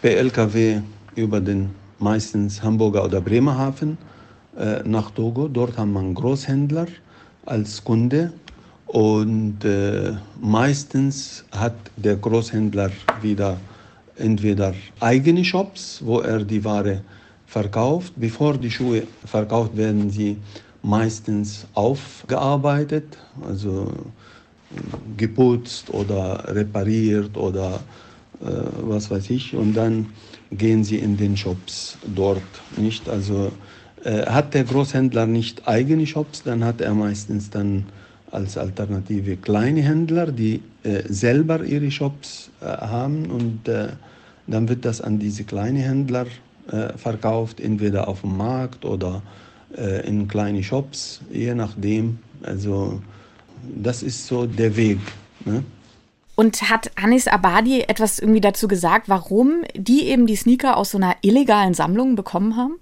per 0.00 0.16
LKW 0.16 0.80
über 1.14 1.40
den 1.40 1.70
meistens 1.98 2.62
Hamburger 2.62 3.04
oder 3.04 3.20
Bremerhaven 3.20 3.98
äh, 4.56 4.80
nach 4.84 5.10
Togo. 5.10 5.48
Dort 5.48 5.76
haben 5.76 5.94
einen 5.96 6.14
Großhändler 6.14 6.86
als 7.44 7.84
Kunde 7.84 8.32
und 8.86 9.64
äh, 9.64 10.12
meistens 10.40 11.44
hat 11.52 11.74
der 11.96 12.16
Großhändler 12.16 12.90
wieder 13.20 13.58
entweder 14.22 14.74
eigene 15.00 15.44
Shops, 15.44 16.00
wo 16.04 16.20
er 16.20 16.44
die 16.44 16.64
Ware 16.64 17.02
verkauft. 17.46 18.12
Bevor 18.16 18.56
die 18.56 18.70
Schuhe 18.70 19.02
verkauft 19.26 19.76
werden, 19.76 20.10
sie 20.10 20.36
meistens 20.82 21.66
aufgearbeitet, 21.74 23.18
also 23.46 23.92
äh, 24.74 25.16
geputzt 25.16 25.90
oder 25.90 26.44
repariert 26.48 27.36
oder 27.36 27.80
äh, 28.40 28.46
was 28.82 29.10
weiß 29.10 29.30
ich. 29.30 29.54
Und 29.54 29.74
dann 29.74 30.06
gehen 30.50 30.84
sie 30.84 30.96
in 30.96 31.16
den 31.16 31.36
Shops 31.36 31.98
dort. 32.14 32.42
Nicht? 32.76 33.08
Also 33.08 33.52
äh, 34.04 34.26
hat 34.26 34.54
der 34.54 34.64
Großhändler 34.64 35.26
nicht 35.26 35.68
eigene 35.68 36.06
Shops, 36.06 36.42
dann 36.42 36.64
hat 36.64 36.80
er 36.80 36.94
meistens 36.94 37.50
dann 37.50 37.84
als 38.30 38.56
Alternative 38.56 39.36
kleine 39.36 39.82
Händler, 39.82 40.32
die 40.32 40.62
äh, 40.82 41.02
selber 41.08 41.62
ihre 41.64 41.90
Shops 41.90 42.50
äh, 42.60 42.64
haben 42.64 43.26
und 43.26 43.68
äh, 43.68 43.88
dann 44.52 44.68
wird 44.68 44.84
das 44.84 45.00
an 45.00 45.18
diese 45.18 45.44
kleinen 45.44 45.76
Händler 45.76 46.26
äh, 46.70 46.96
verkauft, 46.96 47.60
entweder 47.60 48.08
auf 48.08 48.20
dem 48.20 48.36
Markt 48.36 48.84
oder 48.84 49.22
äh, 49.76 50.06
in 50.06 50.28
kleine 50.28 50.62
Shops, 50.62 51.20
je 51.30 51.54
nachdem. 51.54 52.18
Also 52.42 53.00
das 53.62 54.02
ist 54.02 54.26
so 54.26 54.46
der 54.46 54.76
Weg. 54.76 54.98
Ne? 55.44 55.64
Und 56.34 56.70
hat 56.70 56.90
Anis 56.96 57.28
Abadi 57.28 57.82
etwas 57.82 58.18
irgendwie 58.18 58.40
dazu 58.40 58.68
gesagt, 58.68 59.08
warum 59.08 59.62
die 59.76 60.06
eben 60.06 60.26
die 60.26 60.36
Sneaker 60.36 60.76
aus 60.76 60.90
so 60.90 60.98
einer 60.98 61.16
illegalen 61.22 61.74
Sammlung 61.74 62.16
bekommen 62.16 62.56
haben? 62.56 62.74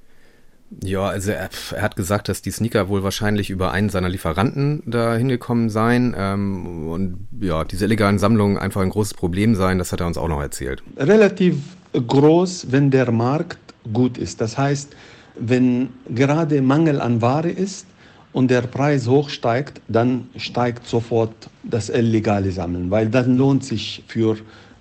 Ja, 0.82 1.06
also 1.06 1.32
er, 1.32 1.50
er, 1.74 1.82
hat 1.82 1.96
gesagt, 1.96 2.28
dass 2.28 2.42
die 2.42 2.52
Sneaker 2.52 2.88
wohl 2.88 3.02
wahrscheinlich 3.02 3.50
über 3.50 3.72
einen 3.72 3.88
seiner 3.88 4.08
Lieferanten 4.08 4.82
da 4.86 5.16
hingekommen 5.16 5.68
seien. 5.68 6.14
Ähm, 6.16 6.88
und 6.88 7.28
ja, 7.40 7.64
diese 7.64 7.86
illegalen 7.86 8.18
Sammlungen 8.18 8.56
einfach 8.56 8.80
ein 8.80 8.90
großes 8.90 9.14
Problem 9.14 9.56
seien, 9.56 9.78
das 9.78 9.92
hat 9.92 10.00
er 10.00 10.06
uns 10.06 10.16
auch 10.16 10.28
noch 10.28 10.40
erzählt. 10.40 10.82
Relativ 10.96 11.56
groß, 11.92 12.68
wenn 12.70 12.90
der 12.90 13.10
Markt 13.10 13.58
gut 13.92 14.16
ist. 14.16 14.40
Das 14.40 14.56
heißt, 14.56 14.94
wenn 15.38 15.88
gerade 16.08 16.62
Mangel 16.62 17.00
an 17.00 17.20
Ware 17.20 17.50
ist 17.50 17.86
und 18.32 18.50
der 18.50 18.62
Preis 18.62 19.08
hochsteigt, 19.08 19.80
dann 19.88 20.28
steigt 20.36 20.86
sofort 20.86 21.32
das 21.64 21.88
illegale 21.88 22.52
Sammeln, 22.52 22.90
weil 22.90 23.08
dann 23.08 23.36
lohnt 23.36 23.64
sich 23.64 24.04
für 24.06 24.36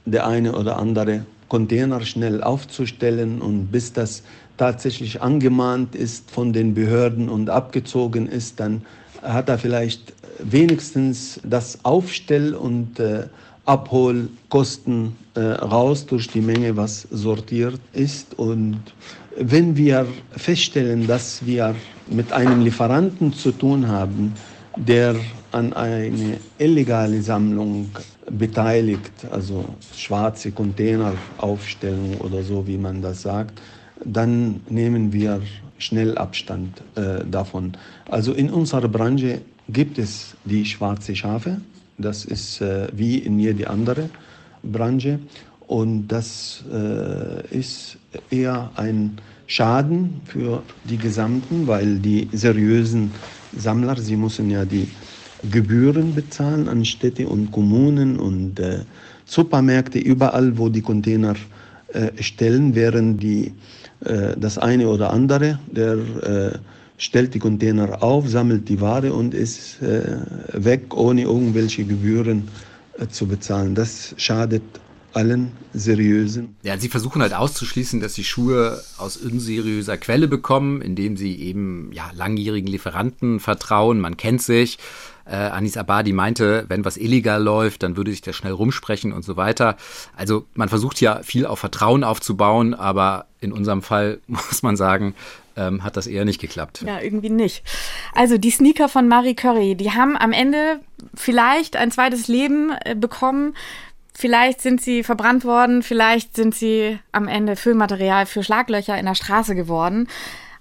der 0.06 0.28
eine 0.28 0.54
oder 0.54 0.78
andere 0.78 1.26
Container 1.48 2.02
schnell 2.02 2.44
aufzustellen 2.44 3.42
und 3.42 3.72
bis 3.72 3.92
das 3.92 4.22
tatsächlich 4.60 5.22
angemahnt 5.22 5.96
ist 5.96 6.30
von 6.30 6.54
den 6.54 6.74
Behörden 6.74 7.30
und 7.30 7.50
abgezogen 7.50 8.28
ist, 8.28 8.60
dann 8.60 8.84
hat 9.22 9.50
er 9.50 9.58
vielleicht 9.58 10.14
wenigstens 10.40 11.40
das 11.44 11.80
Aufstell- 11.84 12.54
und 12.54 13.00
äh, 13.00 13.28
Abholkosten 13.66 15.16
äh, 15.36 15.40
raus 15.40 16.06
durch 16.06 16.28
die 16.28 16.42
Menge, 16.42 16.76
was 16.76 17.08
sortiert 17.12 17.80
ist. 17.94 18.38
Und 18.38 18.80
wenn 19.38 19.78
wir 19.78 20.06
feststellen, 20.32 21.08
dass 21.08 21.46
wir 21.46 21.76
mit 22.10 22.34
einem 22.34 22.62
Lieferanten 22.62 23.32
zu 23.34 23.52
tun 23.52 23.88
haben, 23.88 24.34
der 24.76 25.16
an 25.52 25.74
eine 25.74 26.38
illegale 26.58 27.22
Sammlung 27.22 27.90
beteiligt, 28.30 29.12
also 29.32 29.66
schwarze 29.96 30.52
Containeraufstellung 30.52 32.16
oder 32.20 32.44
so, 32.44 32.66
wie 32.68 32.78
man 32.78 33.02
das 33.02 33.22
sagt, 33.22 33.60
dann 34.04 34.62
nehmen 34.70 35.14
wir 35.14 35.42
schnell 35.78 36.18
Abstand 36.18 36.82
äh, 36.96 37.26
davon. 37.30 37.74
Also 38.10 38.34
in 38.34 38.50
unserer 38.50 38.88
Branche 38.88 39.42
gibt 39.70 39.98
es 39.98 40.36
die 40.46 40.66
schwarze 40.66 41.16
Schafe. 41.16 41.62
Das 41.98 42.26
ist 42.26 42.62
äh, 42.62 42.88
wie 42.94 43.18
in 43.18 43.40
jede 43.40 43.70
andere 43.70 44.10
Branche. 44.64 45.20
Und 45.68 46.08
das 46.08 46.64
äh, 46.72 47.56
ist 47.56 47.98
eher 48.32 48.72
ein 48.76 49.18
Schaden 49.48 50.22
für 50.26 50.64
die 50.84 50.98
Gesamten, 50.98 51.68
weil 51.68 52.00
die 52.00 52.28
seriösen 52.32 53.12
Sammler, 53.56 53.98
sie 53.98 54.16
müssen 54.16 54.50
ja 54.50 54.66
die 54.66 54.88
Gebühren 55.50 56.14
bezahlen 56.14 56.68
an 56.68 56.86
Städte 56.86 57.28
und 57.28 57.52
Kommunen 57.52 58.20
und 58.20 58.60
äh, 58.60 58.80
Supermärkte, 59.26 60.00
überall, 60.00 60.58
wo 60.58 60.70
die 60.70 60.82
Container 60.82 61.36
äh, 61.94 62.12
stellen, 62.22 62.76
während 62.76 63.24
die 63.24 63.54
das 64.02 64.58
eine 64.58 64.88
oder 64.88 65.12
andere, 65.12 65.60
der 65.70 65.94
äh, 65.94 66.58
stellt 66.98 67.34
die 67.34 67.40
Container 67.40 68.02
auf, 68.02 68.28
sammelt 68.30 68.70
die 68.70 68.80
Ware 68.80 69.14
und 69.14 69.34
ist 69.34 69.82
äh, 69.82 70.18
weg, 70.54 70.96
ohne 70.96 71.24
irgendwelche 71.24 71.84
Gebühren 71.84 72.48
zu 73.10 73.28
bezahlen. 73.28 73.76
Das 73.76 74.14
schadet 74.18 74.64
allen 75.14 75.52
seriösen. 75.74 76.56
Ja, 76.64 76.78
sie 76.78 76.90
versuchen 76.90 77.22
halt 77.22 77.34
auszuschließen, 77.34 78.00
dass 78.00 78.14
sie 78.14 78.24
Schuhe 78.24 78.82
aus 78.98 79.18
unseriöser 79.18 79.98
Quelle 79.98 80.28
bekommen, 80.28 80.82
indem 80.82 81.18
sie 81.18 81.36
eben 81.40 81.92
ja, 81.94 82.12
langjährigen 82.16 82.68
Lieferanten 82.68 83.40
vertrauen. 83.40 84.00
Man 84.00 84.18
kennt 84.18 84.42
sich. 84.42 84.78
Äh, 85.30 85.36
Anis 85.36 85.78
Abadi 85.78 86.12
meinte, 86.12 86.66
wenn 86.70 86.86
was 86.86 86.98
illegal 86.98 87.42
läuft, 87.42 87.84
dann 87.84 87.96
würde 87.98 88.12
sich 88.12 88.22
das 88.22 88.36
schnell 88.36 88.54
rumsprechen 88.54 89.14
und 89.14 89.24
so 89.24 89.38
weiter. 89.38 89.78
Also 90.16 90.46
man 90.56 90.70
versucht 90.70 91.00
ja 91.02 91.22
viel 91.24 91.46
auf 91.46 91.60
Vertrauen 91.60 92.04
aufzubauen, 92.04 92.74
aber 92.74 93.26
in 93.40 93.52
unserem 93.52 93.82
Fall 93.82 94.20
muss 94.28 94.64
man 94.64 94.76
sagen, 94.76 95.14
ähm, 95.56 95.84
hat 95.84 95.98
das 95.98 96.08
eher 96.08 96.26
nicht 96.26 96.42
geklappt. 96.42 96.84
Ja, 96.86 97.00
irgendwie 97.00 97.30
nicht. 97.30 97.64
Also 98.14 98.38
die 98.38 98.52
Sneaker 98.52 98.90
von 98.90 99.08
Marie 99.08 99.36
Curry, 99.36 99.76
die 99.76 99.92
haben 99.92 100.18
am 100.18 100.32
Ende 100.32 100.80
vielleicht 101.14 101.76
ein 101.76 101.92
zweites 101.92 102.28
Leben 102.28 102.72
äh, 102.84 102.96
bekommen. 102.96 103.56
Vielleicht 104.14 104.62
sind 104.62 104.82
sie 104.82 105.04
verbrannt 105.04 105.46
worden, 105.46 105.82
vielleicht 105.82 106.36
sind 106.36 106.54
sie 106.54 107.00
am 107.12 107.28
Ende 107.28 107.56
Füllmaterial 107.56 108.26
für 108.26 108.44
Schlaglöcher 108.44 108.98
in 108.98 109.06
der 109.06 109.16
Straße 109.16 109.56
geworden. 109.56 110.08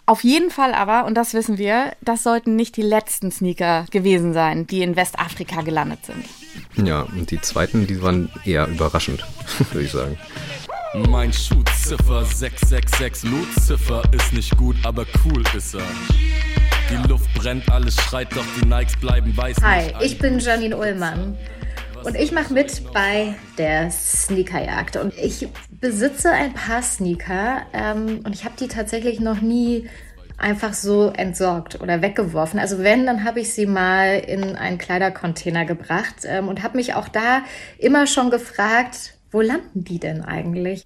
Auf 0.09 0.25
jeden 0.25 0.51
Fall 0.51 0.73
aber, 0.73 1.05
und 1.05 1.17
das 1.17 1.35
wissen 1.35 1.59
wir, 1.59 1.93
das 2.01 2.23
sollten 2.23 2.57
nicht 2.57 2.79
die 2.79 2.83
letzten 2.83 3.31
Sneaker 3.31 3.85
gewesen 3.91 4.33
sein, 4.33 4.67
die 4.67 4.81
in 4.81 4.97
Westafrika 4.97 5.61
gelandet 5.61 5.99
sind. 6.07 6.25
Ja, 6.89 7.03
und 7.03 7.31
die 7.31 7.39
zweiten, 7.43 7.87
die 7.87 8.01
waren 8.01 8.31
eher 8.47 8.67
überraschend, 8.69 9.23
würde 9.71 9.85
ich 9.85 9.93
sagen. 9.93 10.17
Mein 11.11 11.31
Schuhziffer 11.31 12.25
666 12.25 13.31
Lutziffer 13.31 14.03
ist 14.13 14.33
nicht 14.33 14.57
gut, 14.57 14.77
aber 14.83 15.05
cool 15.27 15.45
ist 15.55 15.75
er. 15.75 15.83
Die 16.91 17.07
Luft 17.07 17.29
brennt, 17.35 17.71
alles 17.71 17.95
schreit, 17.97 18.35
doch 18.35 18.47
die 18.59 18.65
Nikes 18.65 18.97
bleiben 18.97 19.37
weiß. 19.37 19.59
Hi, 19.63 19.93
ich 20.01 20.19
bin 20.19 20.39
Janine 20.39 20.79
Ullmann 20.79 21.37
und 22.05 22.17
ich 22.17 22.33
mache 22.33 22.53
mit 22.53 22.93
bei 22.93 23.35
der 23.57 23.91
Sneakerjagd. 23.91 24.97
Und 24.97 25.17
ich 25.17 25.49
besitze 25.71 26.31
ein 26.31 26.55
paar 26.55 26.83
Sneaker 26.83 27.63
ähm, 27.73 28.21
und 28.25 28.35
ich 28.35 28.45
habe 28.45 28.55
die 28.59 28.69
tatsächlich 28.69 29.21
noch 29.21 29.41
nie 29.41 29.89
einfach 30.39 30.73
so 30.73 31.11
entsorgt 31.11 31.81
oder 31.81 32.01
weggeworfen. 32.01 32.61
Also 32.61 32.79
wenn, 32.79 33.07
dann 33.07 33.25
habe 33.25 33.41
ich 33.41 33.53
sie 33.53 33.67
mal 33.67 34.21
in 34.21 34.57
einen 34.57 34.79
Kleidercontainer 34.79 35.65
gebracht 35.65 36.17
ähm, 36.25 36.49
und 36.49 36.63
habe 36.63 36.77
mich 36.77 36.95
auch 36.95 37.09
da 37.09 37.43
immer 37.79 38.07
schon 38.07 38.31
gefragt, 38.31 39.15
wo 39.31 39.41
landen 39.41 39.85
die 39.85 39.99
denn 39.99 40.23
eigentlich? 40.23 40.85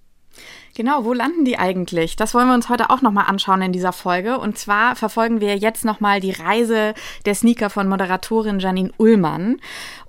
Genau, 0.75 1.05
wo 1.05 1.13
landen 1.13 1.45
die 1.45 1.59
eigentlich? 1.59 2.17
Das 2.17 2.33
wollen 2.33 2.49
wir 2.49 2.55
uns 2.55 2.71
heute 2.71 2.89
auch 2.89 3.03
nochmal 3.03 3.27
anschauen 3.29 3.61
in 3.61 3.73
dieser 3.73 3.93
Folge. 3.93 4.39
Und 4.39 4.57
zwar 4.57 4.97
verfolgen 4.97 5.43
wir 5.43 5.59
jetzt 5.59 5.85
nochmal 5.85 6.21
die 6.21 6.31
Reise 6.31 6.95
der 7.27 7.35
Sneaker 7.35 7.69
von 7.69 7.89
Moderatorin 7.89 8.59
Janine 8.59 8.91
Ullmann. 8.97 9.61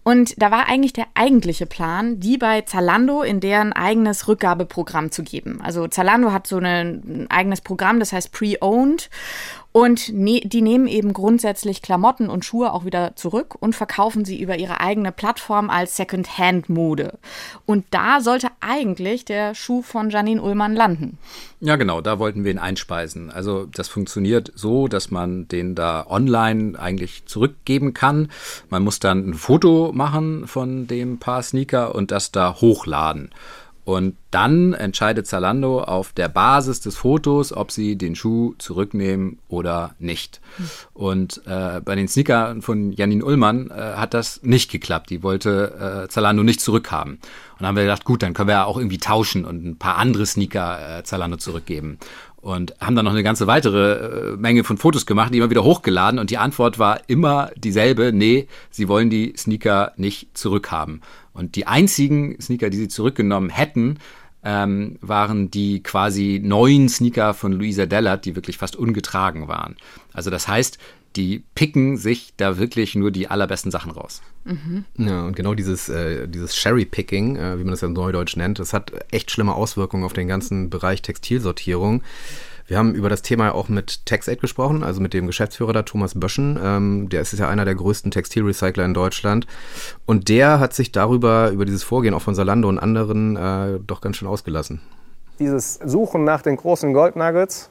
Und 0.03 0.41
da 0.41 0.51
war 0.51 0.67
eigentlich 0.67 0.93
der 0.93 1.07
eigentliche 1.13 1.65
Plan, 1.65 2.19
die 2.19 2.37
bei 2.37 2.61
Zalando 2.61 3.21
in 3.21 3.39
deren 3.39 3.71
eigenes 3.71 4.27
Rückgabeprogramm 4.27 5.11
zu 5.11 5.23
geben. 5.23 5.61
Also 5.61 5.87
Zalando 5.87 6.31
hat 6.31 6.45
so 6.45 6.57
ein 6.57 7.27
eigenes 7.29 7.61
Programm, 7.61 7.99
das 7.99 8.11
heißt 8.11 8.31
Pre-Owned. 8.33 9.09
Und 9.73 10.13
ne 10.13 10.39
die 10.45 10.61
nehmen 10.61 10.87
eben 10.87 11.13
grundsätzlich 11.13 11.81
Klamotten 11.81 12.29
und 12.29 12.45
Schuhe 12.45 12.71
auch 12.71 12.85
wieder 12.85 13.15
zurück 13.15 13.55
und 13.59 13.75
verkaufen 13.75 14.23
sie 14.23 14.39
über 14.39 14.57
ihre 14.57 14.79
eigene 14.79 15.11
Plattform 15.11 15.71
als 15.71 15.97
Second-Hand-Mode. 15.97 17.17
Und 17.65 17.85
da 17.89 18.21
sollte 18.21 18.49
eigentlich 18.59 19.25
der 19.25 19.55
Schuh 19.55 19.81
von 19.81 20.11
Janine 20.11 20.43
Ullmann 20.43 20.75
landen. 20.75 21.17
Ja, 21.59 21.75
genau, 21.75 22.01
da 22.01 22.19
wollten 22.19 22.43
wir 22.43 22.51
ihn 22.51 22.59
einspeisen. 22.59 23.31
Also 23.31 23.65
das 23.65 23.87
funktioniert 23.87 24.51
so, 24.53 24.87
dass 24.87 25.09
man 25.09 25.47
den 25.47 25.73
da 25.73 26.05
online 26.07 26.77
eigentlich 26.77 27.25
zurückgeben 27.25 27.95
kann. 27.95 28.29
Man 28.69 28.83
muss 28.83 28.99
dann 28.99 29.29
ein 29.29 29.33
Foto 29.33 29.91
machen 29.91 30.45
von 30.45 30.85
dem 30.85 31.17
Paar 31.17 31.41
Sneaker 31.41 31.95
und 31.95 32.11
das 32.11 32.31
da 32.31 32.61
hochladen. 32.61 33.31
Und 33.85 34.15
dann 34.31 34.73
entscheidet 34.73 35.27
Zalando 35.27 35.81
auf 35.81 36.13
der 36.13 36.29
Basis 36.29 36.79
des 36.79 36.95
Fotos, 36.95 37.51
ob 37.51 37.71
sie 37.71 37.97
den 37.97 38.15
Schuh 38.15 38.55
zurücknehmen 38.57 39.39
oder 39.49 39.95
nicht. 39.99 40.39
Mhm. 40.57 40.69
Und 40.93 41.41
äh, 41.45 41.81
bei 41.81 41.95
den 41.95 42.07
Sneakern 42.07 42.61
von 42.61 42.93
Janine 42.93 43.25
Ullmann 43.25 43.69
äh, 43.69 43.73
hat 43.73 44.13
das 44.13 44.41
nicht 44.41 44.71
geklappt. 44.71 45.09
Die 45.09 45.21
wollte 45.21 46.05
äh, 46.05 46.07
Zalando 46.07 46.43
nicht 46.43 46.61
zurückhaben. 46.61 47.15
Und 47.15 47.21
dann 47.59 47.67
haben 47.67 47.75
wir 47.75 47.83
gedacht, 47.83 48.05
gut, 48.05 48.23
dann 48.23 48.33
können 48.33 48.47
wir 48.47 48.55
ja 48.55 48.65
auch 48.65 48.77
irgendwie 48.77 48.99
tauschen 48.99 49.43
und 49.43 49.65
ein 49.65 49.77
paar 49.77 49.97
andere 49.97 50.25
Sneaker 50.25 50.99
äh, 50.99 51.03
Zalando 51.03 51.37
zurückgeben 51.37 51.99
und 52.43 52.75
haben 52.81 52.95
dann 52.95 53.05
noch 53.05 53.13
eine 53.13 53.23
ganze 53.23 53.47
weitere 53.47 54.33
äh, 54.33 54.35
Menge 54.35 54.65
von 54.65 54.77
Fotos 54.77 55.05
gemacht, 55.05 55.33
die 55.33 55.37
immer 55.37 55.49
wieder 55.49 55.63
hochgeladen 55.63 56.19
und 56.19 56.29
die 56.29 56.37
Antwort 56.37 56.77
war 56.77 56.99
immer 57.07 57.51
dieselbe, 57.55 58.11
nee, 58.13 58.47
sie 58.69 58.89
wollen 58.89 59.09
die 59.09 59.33
Sneaker 59.37 59.93
nicht 59.95 60.37
zurückhaben. 60.37 61.01
Und 61.31 61.55
die 61.55 61.67
einzigen 61.67 62.39
Sneaker, 62.41 62.69
die 62.69 62.77
sie 62.77 62.87
zurückgenommen 62.89 63.49
hätten, 63.49 63.97
ähm, 64.43 64.97
waren 64.99 65.51
die 65.51 65.81
quasi 65.83 66.41
neuen 66.43 66.89
Sneaker 66.89 67.33
von 67.33 67.53
Luisa 67.53 67.85
Dellert, 67.85 68.25
die 68.25 68.35
wirklich 68.35 68.57
fast 68.57 68.75
ungetragen 68.75 69.47
waren. 69.47 69.77
Also 70.11 70.29
das 70.29 70.45
heißt, 70.49 70.79
die 71.15 71.43
picken 71.55 71.97
sich 71.97 72.33
da 72.37 72.57
wirklich 72.57 72.95
nur 72.95 73.11
die 73.11 73.27
allerbesten 73.27 73.71
Sachen 73.71 73.91
raus. 73.91 74.21
Mhm. 74.45 74.85
Ja, 74.97 75.25
und 75.25 75.35
genau 75.35 75.53
dieses, 75.53 75.89
äh, 75.89 76.27
dieses 76.27 76.55
Sherry-Picking, 76.55 77.35
äh, 77.35 77.59
wie 77.59 77.63
man 77.63 77.71
das 77.71 77.81
ja 77.81 77.87
Neudeutsch 77.87 78.35
nennt, 78.35 78.59
das 78.59 78.73
hat 78.73 78.91
echt 79.11 79.31
schlimme 79.31 79.53
Auswirkungen 79.53 80.03
auf 80.03 80.13
den 80.13 80.27
ganzen 80.27 80.69
Bereich 80.69 81.01
Textilsortierung. 81.01 82.03
Wir 82.67 82.77
haben 82.77 82.95
über 82.95 83.09
das 83.09 83.21
Thema 83.21 83.53
auch 83.53 83.67
mit 83.67 84.05
TextAid 84.05 84.39
gesprochen, 84.39 84.83
also 84.83 85.01
mit 85.01 85.13
dem 85.13 85.27
Geschäftsführer 85.27 85.73
da, 85.73 85.83
Thomas 85.83 86.17
Böschen. 86.17 86.57
Ähm, 86.61 87.09
der 87.09 87.21
ist 87.21 87.33
ja 87.33 87.49
einer 87.49 87.65
der 87.65 87.75
größten 87.75 88.11
Textilrecycler 88.11 88.85
in 88.85 88.93
Deutschland. 88.93 89.47
Und 90.05 90.29
der 90.29 90.59
hat 90.59 90.73
sich 90.73 90.91
darüber, 90.91 91.49
über 91.49 91.65
dieses 91.65 91.83
Vorgehen 91.83 92.13
auch 92.13 92.21
von 92.21 92.35
Salando 92.35 92.69
und 92.69 92.79
anderen, 92.79 93.35
äh, 93.35 93.79
doch 93.85 93.99
ganz 93.99 94.17
schön 94.17 94.27
ausgelassen. 94.27 94.81
Dieses 95.39 95.79
Suchen 95.83 96.23
nach 96.23 96.41
den 96.41 96.55
großen 96.55 96.93
Goldnuggets 96.93 97.69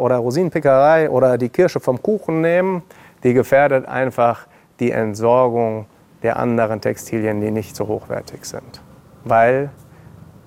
oder 0.00 0.16
Rosinenpickerei 0.16 1.10
oder 1.10 1.38
die 1.38 1.48
Kirsche 1.48 1.80
vom 1.80 2.02
Kuchen 2.02 2.40
nehmen, 2.40 2.82
die 3.22 3.34
gefährdet 3.34 3.86
einfach 3.86 4.46
die 4.80 4.90
Entsorgung 4.90 5.86
der 6.22 6.38
anderen 6.38 6.80
Textilien, 6.80 7.40
die 7.40 7.50
nicht 7.50 7.76
so 7.76 7.86
hochwertig 7.86 8.44
sind, 8.44 8.82
weil 9.24 9.70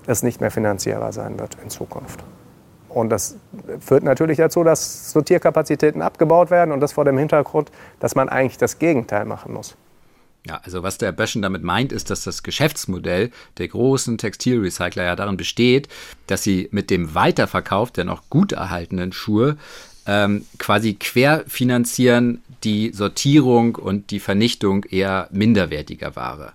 es 0.08 0.24
nicht 0.24 0.42
mehr 0.42 0.52
finanzierbar 0.52 1.13
sein 1.13 1.39
wird 1.39 1.58
in 1.63 1.70
Zukunft. 1.70 2.24
Und 2.89 3.10
das 3.10 3.38
führt 3.80 4.04
natürlich 4.04 4.38
dazu, 4.38 4.63
dass 4.63 5.12
Sortierkapazitäten 5.12 6.02
abgebaut 6.02 6.52
werden 6.52 6.72
und 6.72 6.80
das 6.80 6.94
vor 6.94 7.06
dem 7.06 7.18
Hintergrund, 7.18 7.72
dass 8.00 8.13
man 8.13 8.30
eigentlich 8.30 8.58
das 8.58 8.78
Gegenteil 8.78 9.26
machen 9.26 9.54
muss. 9.54 9.76
Ja, 10.45 10.60
also 10.63 10.84
was 10.84 10.97
der 10.97 11.13
Böschen 11.13 11.41
damit 11.41 11.63
meint, 11.63 11.93
ist, 11.93 12.10
dass 12.10 12.23
das 12.23 12.43
Geschäftsmodell 12.43 13.32
der 13.58 13.67
großen 13.69 14.17
Textilrecycler 14.17 15.03
ja 15.03 15.15
darin 15.15 15.38
besteht, 15.38 15.88
dass 16.27 16.43
sie 16.43 16.67
mit 16.71 16.89
dem 16.89 17.15
Weiterverkauf 17.15 17.91
der 17.91 18.03
noch 18.03 18.29
gut 18.29 18.51
erhaltenen 18.51 19.13
Schuhe 19.13 19.58
ähm, 20.06 20.45
quasi 20.58 20.95
querfinanzieren 20.95 22.41
die 22.63 22.91
Sortierung 22.93 23.75
und 23.75 24.12
die 24.12 24.19
Vernichtung 24.19 24.84
eher 24.84 25.29
minderwertiger 25.32 26.15
Ware. 26.15 26.53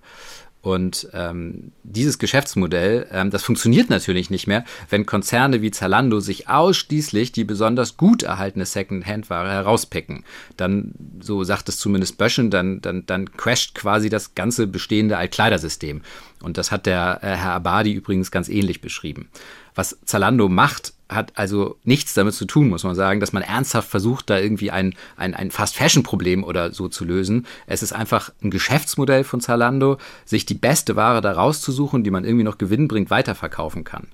Und 0.69 1.09
ähm, 1.15 1.73
dieses 1.83 2.19
Geschäftsmodell, 2.19 3.07
ähm, 3.11 3.31
das 3.31 3.43
funktioniert 3.43 3.89
natürlich 3.89 4.29
nicht 4.29 4.47
mehr, 4.47 4.67
wenn 4.91 5.07
Konzerne 5.07 5.63
wie 5.63 5.71
Zalando 5.71 6.21
sich 6.21 6.51
ausschließlich 6.51 7.33
die 7.33 7.45
besonders 7.45 7.97
gut 7.97 8.23
erhaltene 8.23 8.67
Second-Hand-Ware 8.67 9.51
herauspicken. 9.51 10.25
Dann, 10.59 10.93
so 11.21 11.43
sagt 11.43 11.71
es 11.71 11.79
zumindest 11.79 12.19
Böschen, 12.19 12.51
dann, 12.51 12.83
dann, 12.83 13.07
dann 13.07 13.33
crasht 13.33 13.77
quasi 13.77 14.11
das 14.11 14.35
ganze 14.35 14.67
bestehende 14.67 15.17
Altkleidersystem. 15.17 16.03
Und 16.43 16.59
das 16.59 16.71
hat 16.71 16.85
der 16.85 17.21
äh, 17.23 17.29
Herr 17.29 17.53
Abadi 17.53 17.95
übrigens 17.95 18.31
ganz 18.31 18.51
ähnlich 18.51 18.83
beschrieben. 18.83 19.31
Was 19.75 19.97
Zalando 20.05 20.51
macht, 20.51 20.93
hat 21.09 21.33
also 21.37 21.77
nichts 21.85 22.15
damit 22.15 22.35
zu 22.35 22.45
tun, 22.45 22.69
muss 22.69 22.85
man 22.85 22.95
sagen, 22.95 23.21
dass 23.21 23.33
man 23.33 23.43
ernsthaft 23.43 23.89
versucht, 23.89 24.29
da 24.29 24.39
irgendwie 24.39 24.71
ein, 24.71 24.95
ein, 25.17 25.35
ein 25.35 25.51
Fast-Fashion-Problem 25.51 26.45
oder 26.45 26.73
so 26.73 26.89
zu 26.89 27.05
lösen. 27.05 27.47
Es 27.67 27.83
ist 27.83 27.93
einfach 27.93 28.31
ein 28.43 28.51
Geschäftsmodell 28.51 29.25
von 29.25 29.41
Zalando, 29.41 29.99
sich 30.25 30.45
die 30.45 30.55
beste 30.55 30.97
Ware 30.97 31.21
da 31.21 31.33
rauszusuchen, 31.33 32.05
die 32.05 32.11
man 32.11 32.25
irgendwie 32.25 32.45
noch 32.45 32.59
gewinnbringend 32.59 33.11
weiterverkaufen 33.11 33.85
kann. 33.85 34.09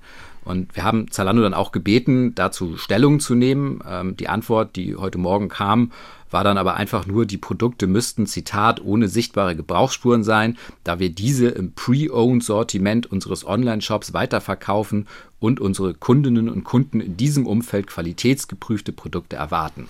Und 0.45 0.75
wir 0.77 0.85
haben 0.85 1.11
Zalando 1.11 1.43
dann 1.43 1.55
auch 1.55 1.73
gebeten, 1.73 2.35
dazu 2.35 2.77
Stellung 2.77 3.21
zu 3.21 3.35
nehmen. 3.35 3.81
Ähm, 3.89 4.17
die 4.17 4.29
Antwort, 4.29 4.77
die 4.77 4.97
heute 4.97 5.19
Morgen 5.19 5.49
kam, 5.49 5.93
war 6.35 6.45
dann 6.45 6.59
aber 6.59 6.75
einfach 6.75 7.07
nur, 7.07 7.27
die 7.27 7.39
Produkte 7.39 7.87
müssten, 7.87 8.27
Zitat, 8.27 8.85
ohne 8.85 9.09
sichtbare 9.09 9.55
Gebrauchsspuren 9.55 10.25
sein, 10.25 10.59
da 10.83 10.99
wir 10.99 11.11
diese 11.11 11.47
im 11.47 11.73
Pre-Owned-Sortiment 11.73 13.07
unseres 13.07 13.47
Online-Shops 13.47 14.13
weiterverkaufen 14.13 15.07
und 15.39 15.61
unsere 15.61 15.95
Kundinnen 15.95 16.49
und 16.49 16.65
Kunden 16.65 17.01
in 17.01 17.17
diesem 17.17 17.47
Umfeld 17.47 17.87
qualitätsgeprüfte 17.87 18.93
Produkte 18.93 19.37
erwarten. 19.37 19.89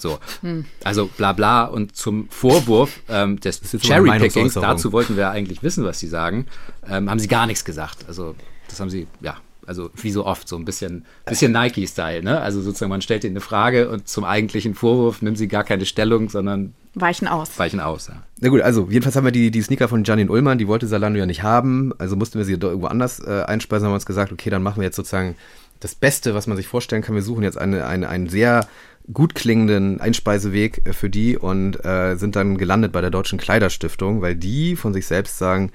So, 0.00 0.18
hm. 0.40 0.64
also 0.82 1.06
bla 1.16 1.32
bla 1.32 1.64
und 1.64 1.94
zum 1.94 2.28
Vorwurf 2.28 3.00
ähm, 3.08 3.38
des 3.38 3.60
Cherry-Pickings, 3.60 4.54
dazu 4.54 4.92
wollten 4.92 5.16
wir 5.16 5.30
eigentlich 5.30 5.62
wissen, 5.62 5.84
was 5.84 6.00
sie 6.00 6.08
sagen, 6.08 6.46
ähm, 6.88 7.08
haben 7.08 7.20
sie 7.20 7.28
gar 7.28 7.46
nichts 7.46 7.64
gesagt. 7.64 8.06
Also 8.08 8.34
das 8.68 8.80
haben 8.80 8.90
sie, 8.90 9.06
ja, 9.20 9.36
also 9.66 9.90
wie 9.94 10.10
so 10.10 10.24
oft, 10.26 10.48
so 10.48 10.56
ein 10.56 10.64
bisschen, 10.64 11.04
bisschen 11.26 11.52
Nike-Style, 11.52 12.22
ne? 12.22 12.40
Also 12.40 12.60
sozusagen, 12.60 12.90
man 12.90 13.02
stellt 13.02 13.24
ihnen 13.24 13.34
eine 13.34 13.40
Frage 13.40 13.90
und 13.90 14.08
zum 14.08 14.24
eigentlichen 14.24 14.74
Vorwurf 14.74 15.22
nimmt 15.22 15.38
sie 15.38 15.48
gar 15.48 15.64
keine 15.64 15.86
Stellung, 15.86 16.28
sondern 16.28 16.74
weichen 16.94 17.28
aus. 17.28 17.58
Weichen 17.58 17.80
aus, 17.80 18.08
ja. 18.08 18.22
Na 18.40 18.48
gut, 18.48 18.60
also 18.60 18.88
jedenfalls 18.90 19.16
haben 19.16 19.24
wir 19.24 19.32
die, 19.32 19.50
die 19.50 19.62
Sneaker 19.62 19.88
von 19.88 20.04
Janine 20.04 20.30
Ullmann, 20.30 20.58
die 20.58 20.68
wollte 20.68 20.86
Salando 20.86 21.18
ja 21.18 21.26
nicht 21.26 21.42
haben, 21.42 21.92
also 21.98 22.16
mussten 22.16 22.38
wir 22.38 22.44
sie 22.44 22.58
doch 22.58 22.68
irgendwo 22.68 22.88
anders 22.88 23.20
äh, 23.20 23.42
einspeisen, 23.46 23.86
haben 23.86 23.92
wir 23.92 23.96
uns 23.96 24.06
gesagt, 24.06 24.32
okay, 24.32 24.50
dann 24.50 24.62
machen 24.62 24.80
wir 24.80 24.84
jetzt 24.84 24.96
sozusagen 24.96 25.36
das 25.80 25.94
Beste, 25.94 26.34
was 26.34 26.46
man 26.46 26.56
sich 26.56 26.66
vorstellen 26.66 27.02
kann. 27.02 27.14
Wir 27.14 27.22
suchen 27.22 27.42
jetzt 27.42 27.58
eine, 27.58 27.86
eine, 27.86 28.08
einen 28.08 28.28
sehr 28.28 28.66
gut 29.12 29.34
klingenden 29.34 30.00
Einspeiseweg 30.00 30.88
äh, 30.88 30.92
für 30.92 31.10
die 31.10 31.36
und 31.36 31.84
äh, 31.84 32.16
sind 32.16 32.36
dann 32.36 32.56
gelandet 32.56 32.92
bei 32.92 33.00
der 33.00 33.10
Deutschen 33.10 33.38
Kleiderstiftung, 33.38 34.22
weil 34.22 34.34
die 34.34 34.76
von 34.76 34.94
sich 34.94 35.06
selbst 35.06 35.38
sagen, 35.38 35.70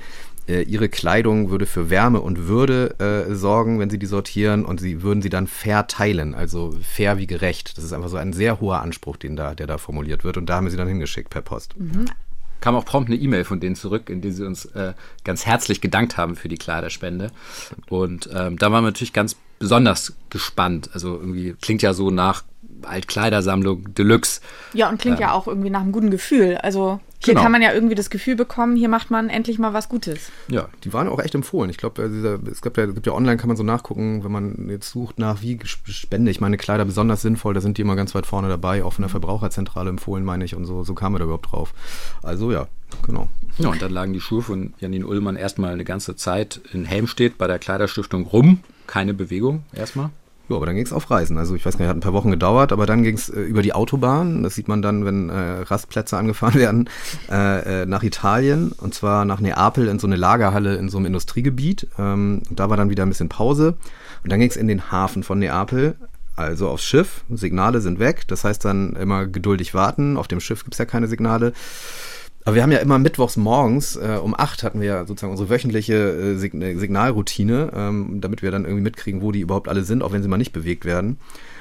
äh, 0.50 0.64
ihre 0.64 0.90
Kleidung 0.90 1.52
würde 1.52 1.66
für 1.66 1.90
Wärme 1.90 2.22
und 2.22 2.48
Würde 2.48 2.96
äh, 3.00 3.34
sorgen, 3.36 3.80
wenn 3.80 3.90
sie 3.90 4.00
die 4.00 4.08
sortieren 4.08 4.66
und 4.66 4.80
sie 4.80 5.04
würden 5.04 5.22
sie 5.22 5.30
dann 5.30 5.48
fair 5.48 5.88
teilen, 5.88 6.34
also 6.34 6.76
fair 6.82 7.18
wie 7.18 7.28
gerecht. 7.28 7.78
Das 7.78 7.86
ist 7.86 7.94
einfach 7.94 8.10
so 8.10 8.18
ein 8.18 8.34
sehr 8.34 8.60
hoher 8.60 8.82
Anspruch, 8.82 9.18
den 9.18 9.36
da, 9.36 9.54
der 9.54 9.68
da 9.68 9.78
formuliert 9.78 10.24
wird 10.24 10.38
und 10.38 10.48
da 10.48 10.56
haben 10.56 10.66
wir 10.66 10.72
sie 10.72 10.78
dann 10.78 10.88
hingeschickt 10.88 11.30
per 11.30 11.42
Post. 11.42 11.80
Mhm. 11.80 12.06
Kam 12.62 12.76
auch 12.76 12.84
prompt 12.84 13.10
eine 13.10 13.18
E-Mail 13.18 13.46
von 13.46 13.60
denen 13.60 13.76
zurück, 13.76 14.10
in 14.10 14.22
der 14.22 14.34
sie 14.34 14.46
uns 14.46 14.66
äh, 14.66 14.94
ganz 15.24 15.46
herzlich 15.46 15.80
gedankt 15.80 16.18
haben 16.18 16.36
für 16.36 16.50
die 16.50 16.58
Kleiderspende. 16.58 17.32
Und 17.88 18.30
ähm, 18.34 18.58
da 18.58 18.72
waren 18.72 18.84
wir 18.84 18.90
natürlich 18.90 19.14
ganz 19.14 19.38
besonders 19.60 20.16
gespannt. 20.30 20.90
Also 20.94 21.14
irgendwie 21.14 21.56
klingt 21.62 21.82
ja 21.82 21.94
so 21.94 22.12
nach 22.12 22.44
Altkleidersammlung 22.82 23.94
Deluxe. 23.94 24.42
Ja, 24.74 24.90
und 24.90 25.00
klingt 25.00 25.20
ähm, 25.20 25.22
ja 25.22 25.32
auch 25.32 25.48
irgendwie 25.48 25.70
nach 25.70 25.82
einem 25.82 25.94
guten 25.94 26.12
Gefühl. 26.12 26.58
Also 26.58 27.00
Hier 27.22 27.34
Genau. 27.34 27.44
kann 27.44 27.52
man 27.52 27.62
ja 27.62 27.74
irgendwie 27.74 27.96
das 27.96 28.10
Gefühl 28.10 28.38
bekommen, 28.38 28.78
hier 28.78 28.88
macht 28.88 29.12
man 29.12 29.30
endlich 29.30 29.60
mal 29.60 29.74
was 29.74 29.90
Gutes. 29.90 30.32
Ja, 30.48 30.70
die 30.86 30.94
waren 30.94 31.10
auch 31.10 31.20
echt 31.20 31.36
empfohlen. 31.36 31.70
Ich 31.70 31.78
glaube, 31.78 32.02
es 32.50 32.62
gibt 32.62 32.78
ja, 32.78 32.86
gibt 32.86 33.06
ja 33.06 33.12
online, 33.14 33.36
kann 33.36 33.50
man 33.50 33.58
so 33.58 33.64
nachgucken, 33.64 34.24
wenn 34.24 34.32
man 34.32 34.70
jetzt 34.70 34.90
sucht 34.90 35.20
nach, 35.20 35.42
wie 35.42 35.60
spende 35.66 36.32
ich 36.32 36.40
meine 36.40 36.56
Kleider 36.56 36.86
besonders 36.86 37.22
sinnvoll, 37.22 37.54
da 37.54 37.60
sind 37.60 37.78
die 37.78 37.82
immer 37.82 37.98
ganz 37.98 38.16
weit 38.16 38.26
vorne 38.26 38.48
dabei, 38.48 38.86
auch 38.86 38.94
von 38.94 39.02
der 39.04 39.10
Verbraucherzentrale 39.10 39.90
empfohlen, 39.90 40.24
meine 40.24 40.46
ich, 40.46 40.56
und 40.56 40.64
so, 40.64 40.84
so 40.84 40.94
kam 40.94 41.14
er 41.16 41.20
da 41.20 41.26
überhaupt 41.26 41.52
drauf. 41.52 41.74
Also 42.24 42.54
ja, 42.54 42.68
genau. 43.06 43.28
Ja, 43.58 43.68
und 43.70 43.82
dann 43.82 43.92
lagen 43.92 44.14
die 44.14 44.22
Schuhe 44.22 44.42
von 44.42 44.74
Janine 44.80 45.06
Ullmann 45.06 45.36
erstmal 45.36 45.74
eine 45.74 45.84
ganze 45.84 46.16
Zeit 46.16 46.62
in 46.72 46.86
Helmstedt 46.86 47.38
bei 47.38 47.48
der 47.48 47.60
Kleiderstiftung 47.60 48.26
rum. 48.28 48.62
Keine 48.88 49.14
Bewegung 49.14 49.64
erstmal. 49.74 50.10
Ja, 50.50 50.56
aber 50.56 50.66
dann 50.66 50.76
ging 50.76 50.86
es 50.86 50.92
auf 50.92 51.10
Reisen. 51.12 51.38
Also 51.38 51.56
ich 51.56 51.66
weiß 51.66 51.78
gar 51.78 51.86
nicht, 51.86 51.90
hat 51.90 51.98
ein 51.98 52.02
paar 52.02 52.14
Wochen 52.14 52.32
gedauert, 52.32 52.72
aber 52.72 52.88
dann 52.88 53.04
ging 53.04 53.16
es 53.16 53.30
äh, 53.30 53.42
über 53.42 53.62
die 53.62 53.74
Autobahn. 53.74 54.42
Das 54.42 54.56
sieht 54.56 54.68
man 54.68 54.82
dann, 54.82 55.06
wenn 55.06 55.30
äh, 55.30 55.62
Rastplätze 55.62 56.18
angefahren 56.18 56.56
werden, 56.60 56.90
äh, 57.30 57.84
äh, 57.84 57.86
nach 57.86 58.02
Italien 58.04 58.72
und 58.72 58.94
zwar 58.94 59.26
nach 59.26 59.40
Neapel 59.40 59.88
in 59.88 60.00
so 60.00 60.08
eine 60.08 60.16
Lagerhalle 60.16 60.76
in 60.76 60.90
so 60.90 60.98
einem 60.98 61.06
Industriegebiet. 61.06 61.88
Ähm, 62.00 62.42
und 62.50 62.60
da 62.60 62.70
war 62.70 62.78
dann 62.78 62.90
wieder 62.90 63.06
ein 63.06 63.10
bisschen 63.10 63.30
Pause. 63.30 63.76
Und 64.24 64.32
dann 64.32 64.40
ging 64.40 64.50
es 64.50 64.58
in 64.58 64.68
den 64.68 64.92
Hafen 64.92 65.24
von 65.24 65.40
Neapel. 65.40 65.96
Also 66.36 66.70
aufs 66.70 66.86
Schiff, 66.86 67.26
Signale 67.30 67.82
sind 67.82 68.00
weg, 68.00 68.26
das 68.28 68.46
heißt 68.46 68.64
dann 68.64 68.94
immer 68.94 69.28
geduldig 69.28 69.74
warten. 69.74 70.16
Auf 70.16 70.30
dem 70.30 70.40
Schiff 70.40 70.64
gibt 70.64 70.74
es 70.76 70.80
ja 70.80 70.86
keine 70.86 71.08
Signale. 71.08 71.52
Aber 72.46 72.56
wir 72.56 72.64
haben 72.64 72.72
ja 72.72 72.80
immer 72.80 72.98
mittwochs 73.00 73.38
morgens 73.38 73.96
äh, 73.96 74.18
um 74.22 74.34
acht 74.34 74.64
hatten 74.64 74.80
wir 74.80 74.88
ja 74.88 75.06
sozusagen 75.06 75.32
unsere 75.32 75.50
wöchentliche 75.50 75.96
äh, 75.96 76.38
Sign 76.38 76.80
Signalroutine, 76.80 77.72
ähm, 77.76 78.22
damit 78.22 78.42
wir 78.42 78.52
dann 78.52 78.64
irgendwie 78.64 78.84
mitkriegen, 78.84 79.22
wo 79.22 79.32
die 79.32 79.42
überhaupt 79.42 79.68
alle 79.68 79.84
sind, 79.84 80.04
auch 80.04 80.14
wenn 80.14 80.24
sie 80.24 80.30
mal 80.30 80.38
nicht 80.38 80.54
bewegt 80.54 80.86
werden. 80.86 81.18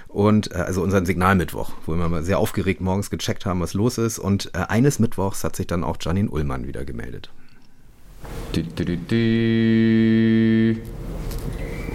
Und 0.08 0.52
äh, 0.52 0.56
also 0.56 0.82
unseren 0.82 1.04
Signalmittwoch, 1.04 1.72
wo 1.84 1.94
wir 1.94 2.08
mal 2.08 2.22
sehr 2.22 2.38
aufgeregt 2.38 2.80
morgens 2.80 3.10
gecheckt 3.10 3.44
haben, 3.44 3.60
was 3.60 3.74
los 3.74 3.98
ist. 3.98 4.18
Und 4.18 4.50
äh, 4.54 4.58
eines 4.68 4.98
Mittwochs 4.98 5.44
hat 5.44 5.56
sich 5.56 5.66
dann 5.66 5.84
auch 5.84 5.96
Janine 6.00 6.30
Ullmann 6.30 6.66
wieder 6.66 6.84
gemeldet. 6.84 7.30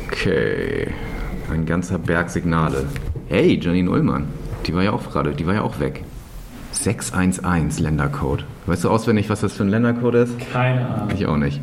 Okay. 0.07 0.87
Ein 1.49 1.65
ganzer 1.65 1.97
Berg 1.97 2.29
Signale. 2.29 2.85
Hey, 3.27 3.59
Janine 3.59 3.89
Ullmann. 3.89 4.27
Die 4.65 4.73
war 4.73 4.83
ja 4.83 4.91
auch 4.91 5.09
gerade, 5.09 5.33
die 5.33 5.45
war 5.47 5.55
ja 5.55 5.61
auch 5.63 5.79
weg. 5.79 6.03
611 6.83 7.79
Ländercode. 7.79 8.45
Weißt 8.65 8.83
du 8.83 8.89
auswendig, 8.89 9.29
was 9.29 9.39
das 9.41 9.53
für 9.53 9.63
ein 9.63 9.69
Ländercode 9.69 10.15
ist? 10.15 10.37
Keine 10.51 10.85
Ahnung. 10.85 11.11
Ich 11.15 11.25
auch 11.25 11.37
nicht. 11.37 11.61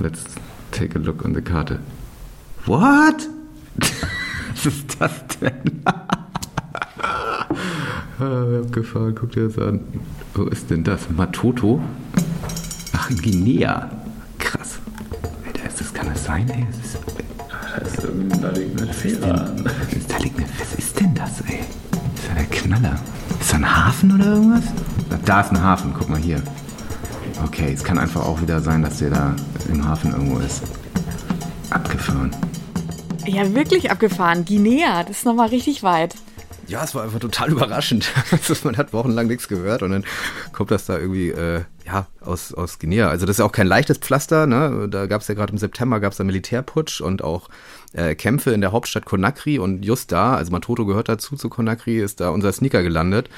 Let's 0.00 0.24
take 0.70 0.98
a 0.98 1.02
look 1.02 1.24
on 1.24 1.34
the 1.34 1.40
Karte. 1.40 1.78
What? 2.66 3.28
Was 4.54 4.66
ist 4.66 5.00
das 5.00 5.12
denn? 5.40 5.82
ah, 5.84 7.46
abgefahren, 8.62 9.14
guck 9.14 9.32
dir 9.32 9.48
das 9.48 9.58
an. 9.58 9.80
Wo 10.34 10.44
ist 10.44 10.70
denn 10.70 10.84
das? 10.84 11.10
Matoto? 11.10 11.82
Ach, 12.96 13.10
in 13.10 13.16
Guinea. 13.16 13.90
Krass. 14.38 14.78
Alter, 15.46 15.68
ist 15.68 15.80
das, 15.80 15.92
kann 15.92 16.08
das 16.08 16.24
sein, 16.24 16.48
ey? 16.50 16.66
Das 16.70 16.78
ist, 16.84 16.98
da 17.48 17.78
ist 17.82 18.04
irgendwie, 18.04 18.40
da 18.40 18.50
liegt 18.50 18.80
eine 18.80 18.92
Fehler. 18.92 19.52
Da 20.08 20.18
liegt 20.18 20.38
eine, 20.38 20.46
was 20.58 20.74
ist 20.78 21.00
denn 21.00 21.14
das, 21.14 21.40
ey? 21.42 21.60
Das 21.90 22.22
ist 22.22 22.28
ja 22.28 22.34
der 22.34 22.44
Knaller. 22.46 22.98
Ist 23.54 23.60
da 23.60 23.66
ein 23.68 23.86
Hafen 23.86 24.12
oder 24.12 24.24
irgendwas? 24.24 24.64
Da 25.24 25.40
ist 25.40 25.50
ein 25.52 25.62
Hafen, 25.62 25.94
guck 25.96 26.08
mal 26.08 26.18
hier. 26.18 26.42
Okay, 27.44 27.72
es 27.72 27.84
kann 27.84 27.98
einfach 27.98 28.26
auch 28.26 28.40
wieder 28.42 28.60
sein, 28.60 28.82
dass 28.82 28.98
der 28.98 29.10
da 29.10 29.36
im 29.68 29.86
Hafen 29.86 30.10
irgendwo 30.10 30.40
ist. 30.40 30.62
Abgefahren. 31.70 32.34
Ja, 33.24 33.54
wirklich 33.54 33.92
abgefahren. 33.92 34.44
Guinea, 34.44 35.04
das 35.04 35.18
ist 35.18 35.24
nochmal 35.24 35.50
richtig 35.50 35.84
weit. 35.84 36.16
Ja, 36.66 36.82
es 36.82 36.96
war 36.96 37.04
einfach 37.04 37.20
total 37.20 37.52
überraschend. 37.52 38.10
Also, 38.32 38.56
Man 38.64 38.76
hat 38.76 38.92
wochenlang 38.92 39.28
nichts 39.28 39.46
gehört 39.46 39.84
und 39.84 39.92
dann 39.92 40.04
kommt 40.52 40.72
das 40.72 40.86
da 40.86 40.98
irgendwie 40.98 41.30
äh, 41.30 41.62
ja, 41.86 42.06
aus, 42.22 42.52
aus 42.54 42.80
Guinea. 42.80 43.08
Also 43.08 43.24
das 43.24 43.34
ist 43.34 43.38
ja 43.38 43.44
auch 43.44 43.52
kein 43.52 43.68
leichtes 43.68 43.98
Pflaster. 43.98 44.48
Ne? 44.48 44.88
Da 44.90 45.06
gab 45.06 45.20
es 45.20 45.28
ja 45.28 45.34
gerade 45.34 45.52
im 45.52 45.58
September 45.58 46.00
gab's 46.00 46.16
da 46.16 46.24
Militärputsch 46.24 47.00
und 47.00 47.22
auch 47.22 47.48
äh, 47.94 48.14
Kämpfe 48.14 48.50
in 48.50 48.60
der 48.60 48.72
Hauptstadt 48.72 49.06
Conakry. 49.06 49.58
Und 49.58 49.84
just 49.84 50.12
da, 50.12 50.34
also 50.34 50.52
Matoto 50.52 50.86
gehört 50.86 51.08
dazu 51.08 51.36
zu 51.36 51.48
Conakry, 51.48 52.00
ist 52.00 52.20
da 52.20 52.30
unser 52.30 52.52
Sneaker 52.52 52.82
gelandet. 52.82 53.28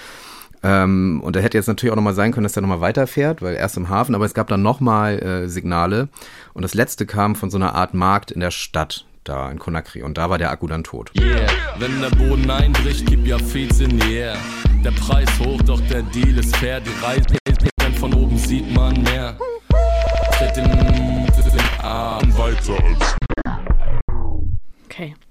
Ähm, 0.63 1.21
und 1.23 1.37
da 1.37 1.41
hätte 1.41 1.59
jetzt 1.59 1.69
natürlich 1.69 1.93
auch 1.93 1.97
nochmal 1.97 2.15
sein 2.15 2.33
können, 2.33 2.45
dass 2.45 2.55
der 2.55 2.63
nochmal 2.63 2.81
weiterfährt, 2.81 3.43
weil 3.43 3.55
erst 3.55 3.77
im 3.77 3.89
Hafen, 3.89 4.15
aber 4.15 4.25
es 4.25 4.35
gab 4.35 4.49
dann 4.49 4.63
nochmal 4.63 5.19
äh, 5.23 5.49
Signale. 5.49 6.09
Und 6.55 6.63
das 6.63 6.75
letzte 6.75 7.07
kam 7.07 7.37
von 7.37 7.51
so 7.51 7.59
einer 7.59 7.75
Art 7.75 7.95
Markt 7.95 8.31
in 8.31 8.41
der 8.41 8.51
Stadt 8.51 9.07
da 9.25 9.51
in 9.51 9.59
Conakry. 9.59 10.03
Und 10.03 10.19
da 10.19 10.31
war 10.31 10.39
der 10.39 10.51
Akku 10.51 10.67
dann 10.67 10.85
tot. 10.85 11.11
Yeah, 11.19 11.47
wenn 11.79 12.01
der 12.01 12.11
Boden 12.11 12.51
einbricht, 12.51 13.07
gib 13.07 13.27
ja 13.27 13.39
Fez 13.39 13.81
in 13.81 13.99
Air. 14.01 14.37
Der 14.85 14.93
Preis 14.93 15.29
hoch, 15.41 15.61
doch 15.63 15.81
der 15.89 16.03
Deal 16.03 16.39
ist 16.39 16.57
fair. 16.57 16.81
Die 16.81 17.05
Reise, 17.05 17.37
denn 17.81 17.95
von 17.95 18.15
oben 18.15 18.39
sieht 18.39 18.73
man 18.73 19.03
mehr. 19.03 19.37
Tritt 20.39 20.57
den, 20.57 20.67
Arm 21.83 22.37
weiter 22.37 22.75
als 22.85 23.17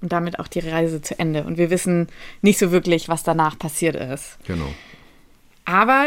und 0.06 0.12
damit 0.12 0.38
auch 0.38 0.46
die 0.46 0.60
Reise 0.60 1.02
zu 1.02 1.18
Ende. 1.18 1.42
Und 1.42 1.58
wir 1.58 1.68
wissen 1.68 2.06
nicht 2.40 2.60
so 2.60 2.70
wirklich, 2.70 3.08
was 3.08 3.24
danach 3.24 3.58
passiert 3.58 3.96
ist. 3.96 4.38
Genau. 4.46 4.68
Aber 5.64 6.06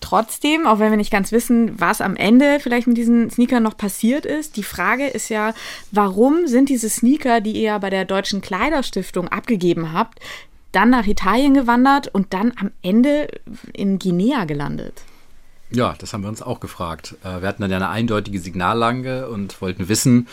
trotzdem, 0.00 0.66
auch 0.66 0.78
wenn 0.78 0.88
wir 0.88 0.96
nicht 0.96 1.10
ganz 1.10 1.30
wissen, 1.30 1.78
was 1.78 2.00
am 2.00 2.16
Ende 2.16 2.58
vielleicht 2.58 2.86
mit 2.86 2.96
diesen 2.96 3.28
Sneakern 3.28 3.62
noch 3.62 3.76
passiert 3.76 4.24
ist, 4.24 4.56
die 4.56 4.62
Frage 4.62 5.06
ist 5.06 5.28
ja, 5.28 5.52
warum 5.92 6.46
sind 6.46 6.70
diese 6.70 6.88
Sneaker, 6.88 7.42
die 7.42 7.52
ihr 7.52 7.78
bei 7.80 7.90
der 7.90 8.06
Deutschen 8.06 8.40
Kleiderstiftung 8.40 9.28
abgegeben 9.28 9.92
habt, 9.92 10.20
dann 10.72 10.88
nach 10.88 11.06
Italien 11.06 11.52
gewandert 11.52 12.08
und 12.08 12.32
dann 12.32 12.54
am 12.58 12.70
Ende 12.80 13.28
in 13.74 13.98
Guinea 13.98 14.46
gelandet? 14.46 15.02
Ja, 15.70 15.94
das 15.98 16.14
haben 16.14 16.22
wir 16.22 16.30
uns 16.30 16.40
auch 16.40 16.60
gefragt. 16.60 17.16
Äh, 17.22 17.42
Wir 17.42 17.48
hatten 17.48 17.60
dann 17.60 17.70
ja 17.70 17.76
eine 17.76 17.90
eindeutige 17.90 18.38
Signallange 18.38 19.28
und 19.28 19.60
wollten 19.60 19.90
wissen, 19.90 20.28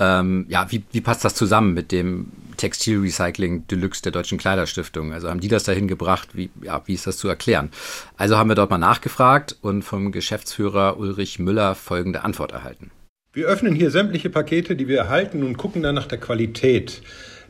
ähm, 0.00 0.46
ja, 0.48 0.66
wie, 0.70 0.82
wie 0.90 1.02
passt 1.02 1.24
das 1.24 1.34
zusammen 1.34 1.74
mit 1.74 1.92
dem 1.92 2.32
Textilrecycling 2.56 3.66
Deluxe 3.68 4.02
der 4.02 4.12
Deutschen 4.12 4.38
Kleiderstiftung? 4.38 5.12
Also 5.12 5.28
haben 5.28 5.40
die 5.40 5.48
das 5.48 5.64
dahin 5.64 5.88
gebracht? 5.88 6.30
Wie, 6.32 6.50
ja, 6.62 6.82
wie 6.86 6.94
ist 6.94 7.06
das 7.06 7.18
zu 7.18 7.28
erklären? 7.28 7.70
Also 8.16 8.36
haben 8.36 8.48
wir 8.48 8.54
dort 8.54 8.70
mal 8.70 8.78
nachgefragt 8.78 9.56
und 9.60 9.82
vom 9.82 10.10
Geschäftsführer 10.10 10.98
Ulrich 10.98 11.38
Müller 11.38 11.74
folgende 11.74 12.24
Antwort 12.24 12.52
erhalten. 12.52 12.90
Wir 13.32 13.46
öffnen 13.46 13.74
hier 13.74 13.90
sämtliche 13.90 14.30
Pakete, 14.30 14.74
die 14.74 14.88
wir 14.88 14.98
erhalten 14.98 15.44
und 15.44 15.56
gucken 15.56 15.82
dann 15.82 15.94
nach 15.94 16.06
der 16.06 16.18
Qualität. 16.18 17.02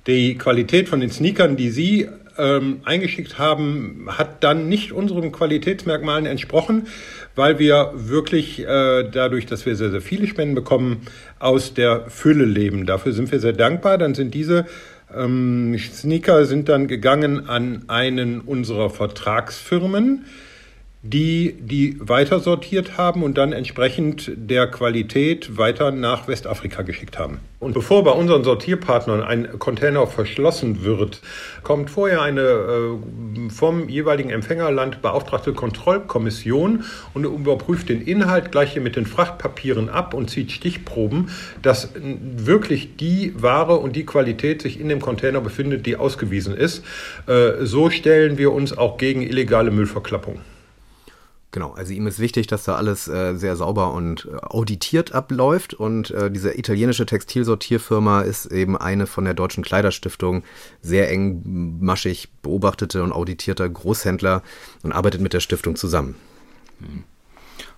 Die 0.07 0.37
Qualität 0.37 0.89
von 0.89 1.01
den 1.01 1.11
Sneakern, 1.11 1.57
die 1.57 1.71
Sie 1.71 2.09
ähm, 2.41 2.81
eingeschickt 2.85 3.39
haben, 3.39 4.09
hat 4.09 4.43
dann 4.43 4.69
nicht 4.69 4.93
unseren 4.93 5.31
Qualitätsmerkmalen 5.33 6.27
entsprochen, 6.27 6.87
weil 7.35 7.59
wir 7.59 7.93
wirklich 7.95 8.61
äh, 8.61 9.05
dadurch, 9.11 9.47
dass 9.47 9.67
wir 9.67 9.77
sehr, 9.77 9.91
sehr 9.91 10.01
viele 10.01 10.27
Spenden 10.27 10.55
bekommen, 10.55 11.03
aus 11.39 11.75
der 11.75 12.09
Fülle 12.09 12.45
leben. 12.45 12.87
Dafür 12.87 13.13
sind 13.13 13.31
wir 13.31 13.41
sehr 13.41 13.53
dankbar. 13.53 13.99
Dann 13.99 14.15
sind 14.15 14.35
diese 14.35 14.67
ähm, 15.15 15.77
Sneaker 15.79 16.45
sind 16.47 16.69
dann 16.69 16.87
gegangen 16.87 17.49
an 17.49 17.85
einen 17.89 18.41
unserer 18.41 18.91
Vertragsfirmen, 18.91 20.25
die 21.03 21.57
die 21.59 21.97
weiter 21.99 22.41
sortiert 22.41 22.99
haben 22.99 23.23
und 23.23 23.39
dann 23.39 23.53
entsprechend 23.53 24.33
der 24.37 24.67
Qualität 24.67 25.57
weiter 25.57 25.93
nach 25.93 26.29
Westafrika 26.29 26.83
geschickt 26.83 27.19
haben. 27.19 27.41
Und 27.59 27.73
bevor 27.73 28.05
bei 28.05 28.11
unseren 28.11 28.45
Sortierpartnern 28.45 29.23
ein 29.23 29.59
Container 29.59 30.07
verschlossen 30.07 30.85
wird, 30.85 31.23
kommt 31.63 31.89
vorher 31.89 32.21
eine 32.21 32.41
äh, 32.43 33.51
vom 33.51 33.89
jeweiligen 33.89 34.29
Empfängerland 34.29 35.01
beauftragte 35.01 35.55
Kontrollkommission 35.55 36.85
und 37.15 37.25
überprüft 37.25 37.89
den 37.89 38.03
Inhalt 38.03 38.53
gleich 38.53 38.75
hier 38.75 38.83
mit 38.83 38.97
den 38.97 39.07
Frachtpapieren 39.07 39.89
ab 39.89 40.13
und 40.13 40.29
zieht 40.29 40.53
Stichproben, 40.53 41.31
dass 41.63 41.91
wirklich 41.95 42.97
die 42.97 43.33
Ware 43.41 43.77
und 43.77 43.97
die 43.97 44.05
Qualität 44.05 44.61
sich 44.61 44.79
in 44.79 44.91
dem 44.91 45.01
Container 45.01 45.41
befindet, 45.41 45.87
die 45.87 45.97
ausgewiesen 45.97 46.55
ist. 46.55 46.85
Äh, 47.27 47.65
so 47.65 47.89
stellen 47.89 48.37
wir 48.37 48.53
uns 48.53 48.77
auch 48.77 48.99
gegen 48.99 49.23
illegale 49.23 49.71
Müllverklappung. 49.71 50.41
Genau, 51.53 51.73
also 51.73 51.93
ihm 51.93 52.07
ist 52.07 52.21
wichtig, 52.21 52.47
dass 52.47 52.63
da 52.63 52.77
alles 52.77 53.09
äh, 53.09 53.35
sehr 53.35 53.57
sauber 53.57 53.93
und 53.93 54.29
äh, 54.31 54.37
auditiert 54.37 55.13
abläuft 55.13 55.75
und 55.75 56.13
äh, 56.13 56.31
diese 56.31 56.57
italienische 56.57 57.07
Textilsortierfirma 57.07 58.21
ist 58.21 58.47
eben 58.47 58.77
eine 58.77 59.09
von 59.09 59.25
der 59.25 59.35
Deutschen 59.35 59.65
Kleiderstiftung 59.65 60.45
sehr 60.81 61.11
engmaschig 61.11 62.29
beobachtete 62.43 63.03
und 63.03 63.11
auditierter 63.11 63.69
Großhändler 63.69 64.43
und 64.85 64.93
arbeitet 64.93 65.21
mit 65.23 65.33
der 65.33 65.41
Stiftung 65.41 65.75
zusammen. 65.75 66.15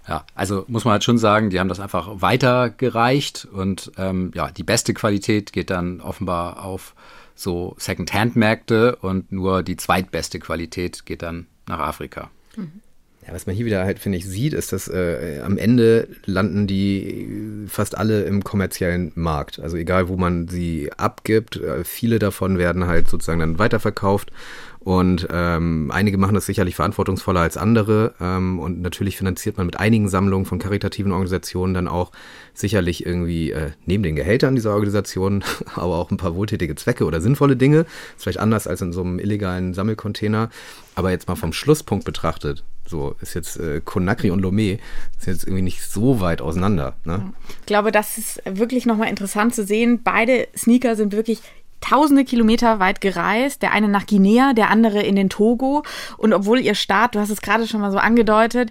Ja, 0.06 0.26
also 0.34 0.64
muss 0.68 0.84
man 0.84 0.92
halt 0.92 1.04
schon 1.04 1.16
sagen, 1.16 1.48
die 1.48 1.58
haben 1.58 1.68
das 1.68 1.80
einfach 1.80 2.20
weitergereicht 2.20 3.48
und 3.50 3.90
ähm, 3.96 4.32
ja, 4.34 4.50
die 4.50 4.64
beste 4.64 4.92
Qualität 4.92 5.52
geht 5.54 5.70
dann 5.70 6.02
offenbar 6.02 6.62
auf 6.62 6.94
so 7.34 7.74
Second-Hand-Märkte 7.78 8.96
und 8.96 9.32
nur 9.32 9.62
die 9.62 9.76
zweitbeste 9.76 10.40
Qualität 10.40 11.06
geht 11.06 11.22
dann 11.22 11.46
nach 11.66 11.78
Afrika. 11.78 12.30
Mhm. 12.56 12.82
Ja, 13.24 13.32
was 13.32 13.46
man 13.46 13.54
hier 13.54 13.66
wieder 13.66 13.84
halt, 13.84 14.00
finde 14.00 14.18
ich, 14.18 14.26
sieht, 14.26 14.52
ist, 14.52 14.72
dass 14.72 14.88
äh, 14.88 15.40
am 15.44 15.56
Ende 15.56 16.08
landen 16.26 16.66
die 16.66 17.66
fast 17.68 17.96
alle 17.96 18.24
im 18.24 18.42
kommerziellen 18.42 19.12
Markt. 19.14 19.60
Also 19.60 19.76
egal, 19.76 20.08
wo 20.08 20.16
man 20.16 20.48
sie 20.48 20.90
abgibt, 20.96 21.54
äh, 21.56 21.84
viele 21.84 22.18
davon 22.18 22.58
werden 22.58 22.88
halt 22.88 23.08
sozusagen 23.08 23.38
dann 23.38 23.60
weiterverkauft. 23.60 24.32
Und 24.80 25.28
ähm, 25.30 25.92
einige 25.92 26.18
machen 26.18 26.34
das 26.34 26.46
sicherlich 26.46 26.74
verantwortungsvoller 26.74 27.38
als 27.38 27.56
andere. 27.56 28.14
Ähm, 28.20 28.58
und 28.58 28.80
natürlich 28.80 29.16
finanziert 29.16 29.56
man 29.56 29.66
mit 29.66 29.78
einigen 29.78 30.08
Sammlungen 30.08 30.44
von 30.44 30.58
karitativen 30.58 31.12
Organisationen 31.12 31.74
dann 31.74 31.86
auch 31.86 32.10
sicherlich 32.54 33.06
irgendwie 33.06 33.52
äh, 33.52 33.70
neben 33.86 34.02
den 34.02 34.16
Gehältern 34.16 34.56
dieser 34.56 34.72
Organisationen, 34.72 35.44
aber 35.76 35.98
auch 35.98 36.10
ein 36.10 36.16
paar 36.16 36.34
wohltätige 36.34 36.74
Zwecke 36.74 37.04
oder 37.04 37.20
sinnvolle 37.20 37.54
Dinge. 37.54 37.86
ist 38.16 38.24
vielleicht 38.24 38.40
anders 38.40 38.66
als 38.66 38.80
in 38.80 38.92
so 38.92 39.02
einem 39.02 39.20
illegalen 39.20 39.74
Sammelcontainer. 39.74 40.50
Aber 40.96 41.12
jetzt 41.12 41.28
mal 41.28 41.36
vom 41.36 41.52
Schlusspunkt 41.52 42.04
betrachtet, 42.04 42.64
so 42.86 43.14
ist 43.20 43.34
jetzt 43.34 43.58
äh, 43.58 43.80
Conakry 43.84 44.30
und 44.30 44.40
Lomé 44.40 44.78
ist 45.18 45.26
jetzt 45.26 45.44
irgendwie 45.44 45.62
nicht 45.62 45.82
so 45.82 46.20
weit 46.20 46.40
auseinander. 46.40 46.94
Ne? 47.04 47.32
Ich 47.60 47.66
glaube, 47.66 47.92
das 47.92 48.18
ist 48.18 48.42
wirklich 48.44 48.86
nochmal 48.86 49.08
interessant 49.08 49.54
zu 49.54 49.64
sehen. 49.64 50.02
Beide 50.02 50.48
Sneaker 50.56 50.96
sind 50.96 51.12
wirklich 51.12 51.40
tausende 51.82 52.24
Kilometer 52.24 52.78
weit 52.78 53.00
gereist, 53.00 53.60
der 53.60 53.72
eine 53.72 53.88
nach 53.88 54.06
Guinea, 54.06 54.54
der 54.54 54.70
andere 54.70 55.02
in 55.02 55.16
den 55.16 55.28
Togo. 55.28 55.82
Und 56.16 56.32
obwohl 56.32 56.60
ihr 56.60 56.74
Start, 56.74 57.14
du 57.14 57.20
hast 57.20 57.30
es 57.30 57.42
gerade 57.42 57.66
schon 57.66 57.80
mal 57.80 57.90
so 57.90 57.98
angedeutet, 57.98 58.70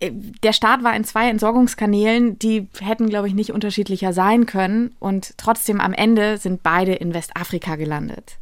äh, 0.00 0.10
der 0.12 0.54
Start 0.54 0.82
war 0.82 0.96
in 0.96 1.04
zwei 1.04 1.28
Entsorgungskanälen, 1.28 2.38
die 2.38 2.68
hätten, 2.80 3.08
glaube 3.08 3.28
ich, 3.28 3.34
nicht 3.34 3.52
unterschiedlicher 3.52 4.12
sein 4.12 4.46
können. 4.46 4.94
Und 4.98 5.34
trotzdem 5.36 5.80
am 5.80 5.92
Ende 5.92 6.38
sind 6.38 6.62
beide 6.62 6.94
in 6.94 7.12
Westafrika 7.12 7.76
gelandet. 7.76 8.38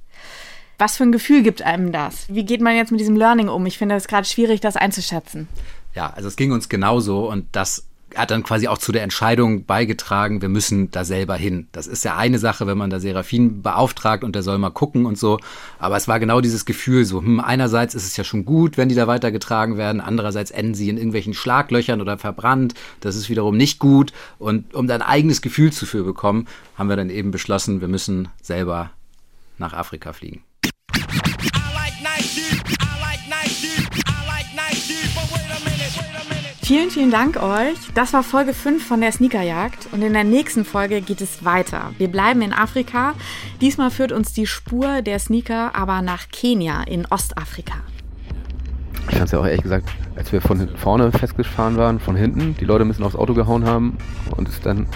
Was 0.81 0.97
für 0.97 1.03
ein 1.03 1.12
Gefühl 1.12 1.43
gibt 1.43 1.61
einem 1.61 1.93
das? 1.93 2.24
Wie 2.28 2.47
geht 2.47 2.62
man 2.62 2.74
jetzt 2.74 2.91
mit 2.91 3.01
diesem 3.01 3.14
Learning 3.14 3.49
um? 3.49 3.66
Ich 3.66 3.76
finde 3.76 3.97
es 3.97 4.09
gerade 4.09 4.26
schwierig, 4.26 4.61
das 4.61 4.76
einzuschätzen. 4.76 5.47
Ja, 5.95 6.09
also 6.09 6.26
es 6.26 6.37
ging 6.37 6.53
uns 6.53 6.70
genauso 6.70 7.31
und 7.31 7.45
das 7.53 7.87
hat 8.16 8.31
dann 8.31 8.43
quasi 8.43 8.66
auch 8.66 8.78
zu 8.78 8.91
der 8.91 9.03
Entscheidung 9.03 9.66
beigetragen, 9.66 10.41
wir 10.41 10.49
müssen 10.49 10.91
da 10.91 11.05
selber 11.05 11.37
hin. 11.37 11.68
Das 11.72 11.87
ist 11.87 12.03
ja 12.03 12.16
eine 12.16 12.39
Sache, 12.39 12.66
wenn 12.66 12.78
man 12.78 12.89
da 12.89 12.99
Serafin 12.99 13.61
beauftragt 13.61 14.24
und 14.24 14.35
der 14.35 14.43
soll 14.43 14.57
mal 14.57 14.70
gucken 14.70 15.05
und 15.05 15.18
so. 15.18 15.39
Aber 15.78 15.99
es 15.99 16.09
war 16.09 16.18
genau 16.18 16.41
dieses 16.41 16.64
Gefühl 16.64 17.05
so, 17.05 17.20
hm, 17.20 17.41
einerseits 17.41 17.95
ist 17.95 18.07
es 18.07 18.16
ja 18.16 18.24
schon 18.24 18.47
gut, 18.47 18.78
wenn 18.78 18.89
die 18.89 18.95
da 18.95 19.07
weitergetragen 19.07 19.76
werden, 19.76 20.01
andererseits 20.01 20.51
enden 20.51 20.74
sie 20.74 20.89
in 20.89 20.97
irgendwelchen 20.97 21.35
Schlaglöchern 21.35 22.01
oder 22.01 22.16
verbrannt. 22.16 22.72
Das 23.01 23.16
ist 23.16 23.28
wiederum 23.28 23.55
nicht 23.55 23.81
gut. 23.81 24.14
Und 24.39 24.74
um 24.74 24.87
da 24.87 24.95
ein 24.95 25.03
eigenes 25.03 25.43
Gefühl 25.43 25.74
zu 25.74 25.85
für 25.85 26.05
bekommen, 26.05 26.49
haben 26.78 26.89
wir 26.89 26.97
dann 26.97 27.11
eben 27.11 27.33
beschlossen, 27.33 27.83
wir 27.83 27.89
müssen 27.89 28.28
selber 28.41 28.93
nach 29.59 29.74
Afrika 29.74 30.14
fliegen. 30.14 30.43
Vielen, 36.71 36.91
vielen 36.91 37.11
Dank 37.11 37.43
euch. 37.43 37.77
Das 37.97 38.12
war 38.12 38.23
Folge 38.23 38.55
5 38.55 38.87
von 38.87 39.01
der 39.01 39.11
Sneakerjagd 39.11 39.89
und 39.91 40.03
in 40.03 40.12
der 40.12 40.23
nächsten 40.23 40.64
Folge 40.64 41.01
geht 41.01 41.21
es 41.21 41.45
weiter. 41.45 41.91
Wir 41.99 42.07
bleiben 42.07 42.43
in 42.43 42.53
Afrika. 42.53 43.14
Diesmal 43.61 43.91
führt 43.91 44.12
uns 44.12 44.35
die 44.35 44.47
Spur 44.47 45.03
der 45.03 45.18
Sneaker 45.18 45.75
aber 45.75 46.01
nach 46.01 46.29
Kenia 46.29 46.85
in 46.85 47.07
Ostafrika. 47.07 47.75
Ich 49.09 49.16
fand 49.16 49.25
es 49.25 49.33
ja 49.33 49.41
auch 49.41 49.47
ehrlich 49.47 49.62
gesagt, 49.62 49.89
als 50.14 50.31
wir 50.31 50.41
von 50.41 50.68
vorne 50.77 51.11
festgefahren 51.11 51.77
waren, 51.77 51.99
von 51.99 52.14
hinten, 52.14 52.55
die 52.61 52.66
Leute 52.66 52.85
müssen 52.85 53.03
aufs 53.03 53.16
Auto 53.16 53.35
gehauen 53.35 53.64
haben 53.64 53.99
und 54.37 54.49
es 54.49 54.61
dann 54.61 54.87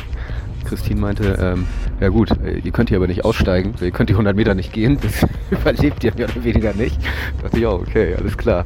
Christine 0.65 1.01
meinte, 1.01 1.37
ähm, 1.41 1.67
ja 1.99 2.09
gut, 2.09 2.31
ihr 2.63 2.71
könnt 2.71 2.91
hier 2.91 2.99
aber 2.99 3.09
nicht 3.09 3.25
aussteigen, 3.25 3.75
ihr 3.81 3.91
könnt 3.91 4.11
die 4.11 4.15
100 4.15 4.37
Meter 4.37 4.55
nicht 4.55 4.73
gehen, 4.73 4.97
das 5.03 5.27
überlebt 5.51 6.05
ihr 6.05 6.15
mehr 6.15 6.29
oder 6.29 6.45
weniger 6.45 6.73
nicht. 6.73 7.03
Da 7.39 7.43
dachte 7.43 7.59
ich, 7.59 7.67
auch, 7.67 7.81
okay, 7.81 8.15
alles 8.15 8.39
klar. 8.39 8.63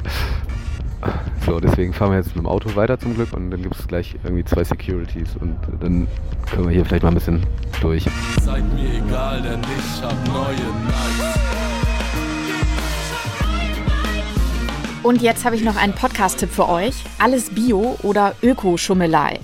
So, 1.45 1.59
deswegen 1.59 1.93
fahren 1.93 2.11
wir 2.11 2.17
jetzt 2.17 2.35
mit 2.35 2.37
dem 2.37 2.45
Auto 2.45 2.75
weiter 2.75 2.99
zum 2.99 3.15
Glück 3.15 3.33
und 3.33 3.49
dann 3.51 3.61
gibt 3.61 3.79
es 3.79 3.87
gleich 3.87 4.15
irgendwie 4.23 4.43
zwei 4.43 4.63
Securities 4.63 5.35
und 5.39 5.57
dann 5.79 6.07
können 6.51 6.65
wir 6.65 6.71
hier 6.71 6.85
vielleicht 6.85 7.03
mal 7.03 7.09
ein 7.09 7.15
bisschen 7.15 7.45
durch. 7.81 8.05
Seid 8.41 8.63
mir 8.73 8.95
egal, 9.05 9.41
denn 9.41 9.61
ich 9.61 10.03
hab 10.03 10.27
neue 10.27 10.55
Nights. 10.83 11.39
Und 15.01 15.21
jetzt 15.21 15.45
habe 15.45 15.55
ich 15.55 15.63
noch 15.63 15.77
einen 15.77 15.93
Podcast-Tipp 15.93 16.49
für 16.49 16.67
euch. 16.67 16.95
Alles 17.19 17.49
Bio 17.49 17.97
oder 18.03 18.35
Öko-Schummelei. 18.43 19.39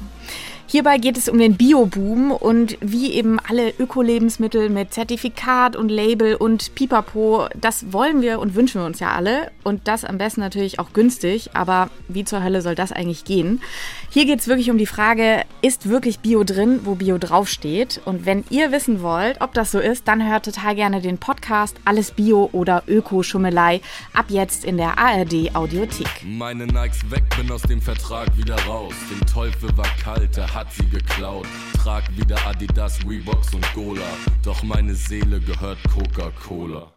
Hierbei 0.68 0.98
geht 0.98 1.16
es 1.16 1.30
um 1.30 1.38
den 1.38 1.58
Bio-Boom 1.58 2.32
und 2.32 2.78
wie 2.82 3.12
eben 3.12 3.40
alle 3.40 3.72
Öko-Lebensmittel 3.78 4.70
mit 4.70 4.94
Zertifikat 4.94 5.76
und 5.76 5.90
Label 5.90 6.36
und 6.36 6.74
Pipapo, 6.74 7.48
das 7.56 7.94
wollen 7.94 8.24
wir 8.24 8.40
und 8.40 8.56
wünschen 8.56 8.82
wir 8.82 8.86
uns 8.86 9.00
ja 9.00 9.12
alle. 9.12 9.52
Und 9.64 9.88
das 9.88 10.04
am 10.04 10.18
besten 10.18 10.42
natürlich 10.42 10.80
auch 10.80 10.92
günstig. 10.92 11.52
Aber 11.54 11.92
wie 12.08 12.26
zur 12.26 12.44
Hölle 12.44 12.64
soll 12.64 12.74
das 12.74 12.92
eigentlich 12.92 13.26
gehen? 13.26 13.62
Hier 14.10 14.26
geht 14.26 14.40
es 14.40 14.48
wirklich 14.48 14.72
um 14.72 14.80
die 14.80 14.88
Frage, 14.88 15.44
ist 15.62 15.88
wirklich 15.88 16.20
Bio 16.20 16.44
drin, 16.44 16.82
wo 16.84 16.96
Bio 16.96 17.20
draufsteht? 17.20 18.02
Und 18.06 18.26
wenn 18.26 18.44
ihr 18.50 18.72
wissen 18.72 19.04
wollt, 19.04 19.42
ob 19.42 19.54
das 19.54 19.72
so 19.72 19.80
ist, 19.80 20.08
dann 20.08 20.28
hört 20.28 20.46
total 20.46 20.74
gerne 20.74 21.00
den 21.00 21.20
Podcast 21.20 21.78
Alles 21.86 22.12
Bio 22.12 22.50
oder 22.54 22.84
Öko-Schummelei 22.88 23.82
ab 24.14 24.26
jetzt 24.30 24.66
in 24.66 24.78
der 24.78 24.98
ARD 24.98 25.56
Audiothek. 25.56 26.24
Meine 26.26 26.66
Nikes 26.66 27.10
weg, 27.12 27.24
bin 27.38 27.52
aus 27.52 27.62
dem 27.62 27.82
Vertrag 27.82 28.36
wieder 28.36 28.58
raus. 28.64 28.94
Den 29.12 29.26
Teufel 29.28 29.70
war 29.78 29.88
kalt, 30.04 30.36
der 30.36 30.55
hat 30.56 30.72
sie 30.72 30.88
geklaut. 30.90 31.48
Trag 31.78 32.04
wieder 32.18 32.38
Adidas, 32.48 33.00
Reeboks 33.06 33.54
und 33.54 33.74
Gola. 33.74 34.08
Doch 34.42 34.64
meine 34.64 34.96
Seele 34.96 35.42
gehört 35.42 35.78
Coca-Cola. 35.94 36.95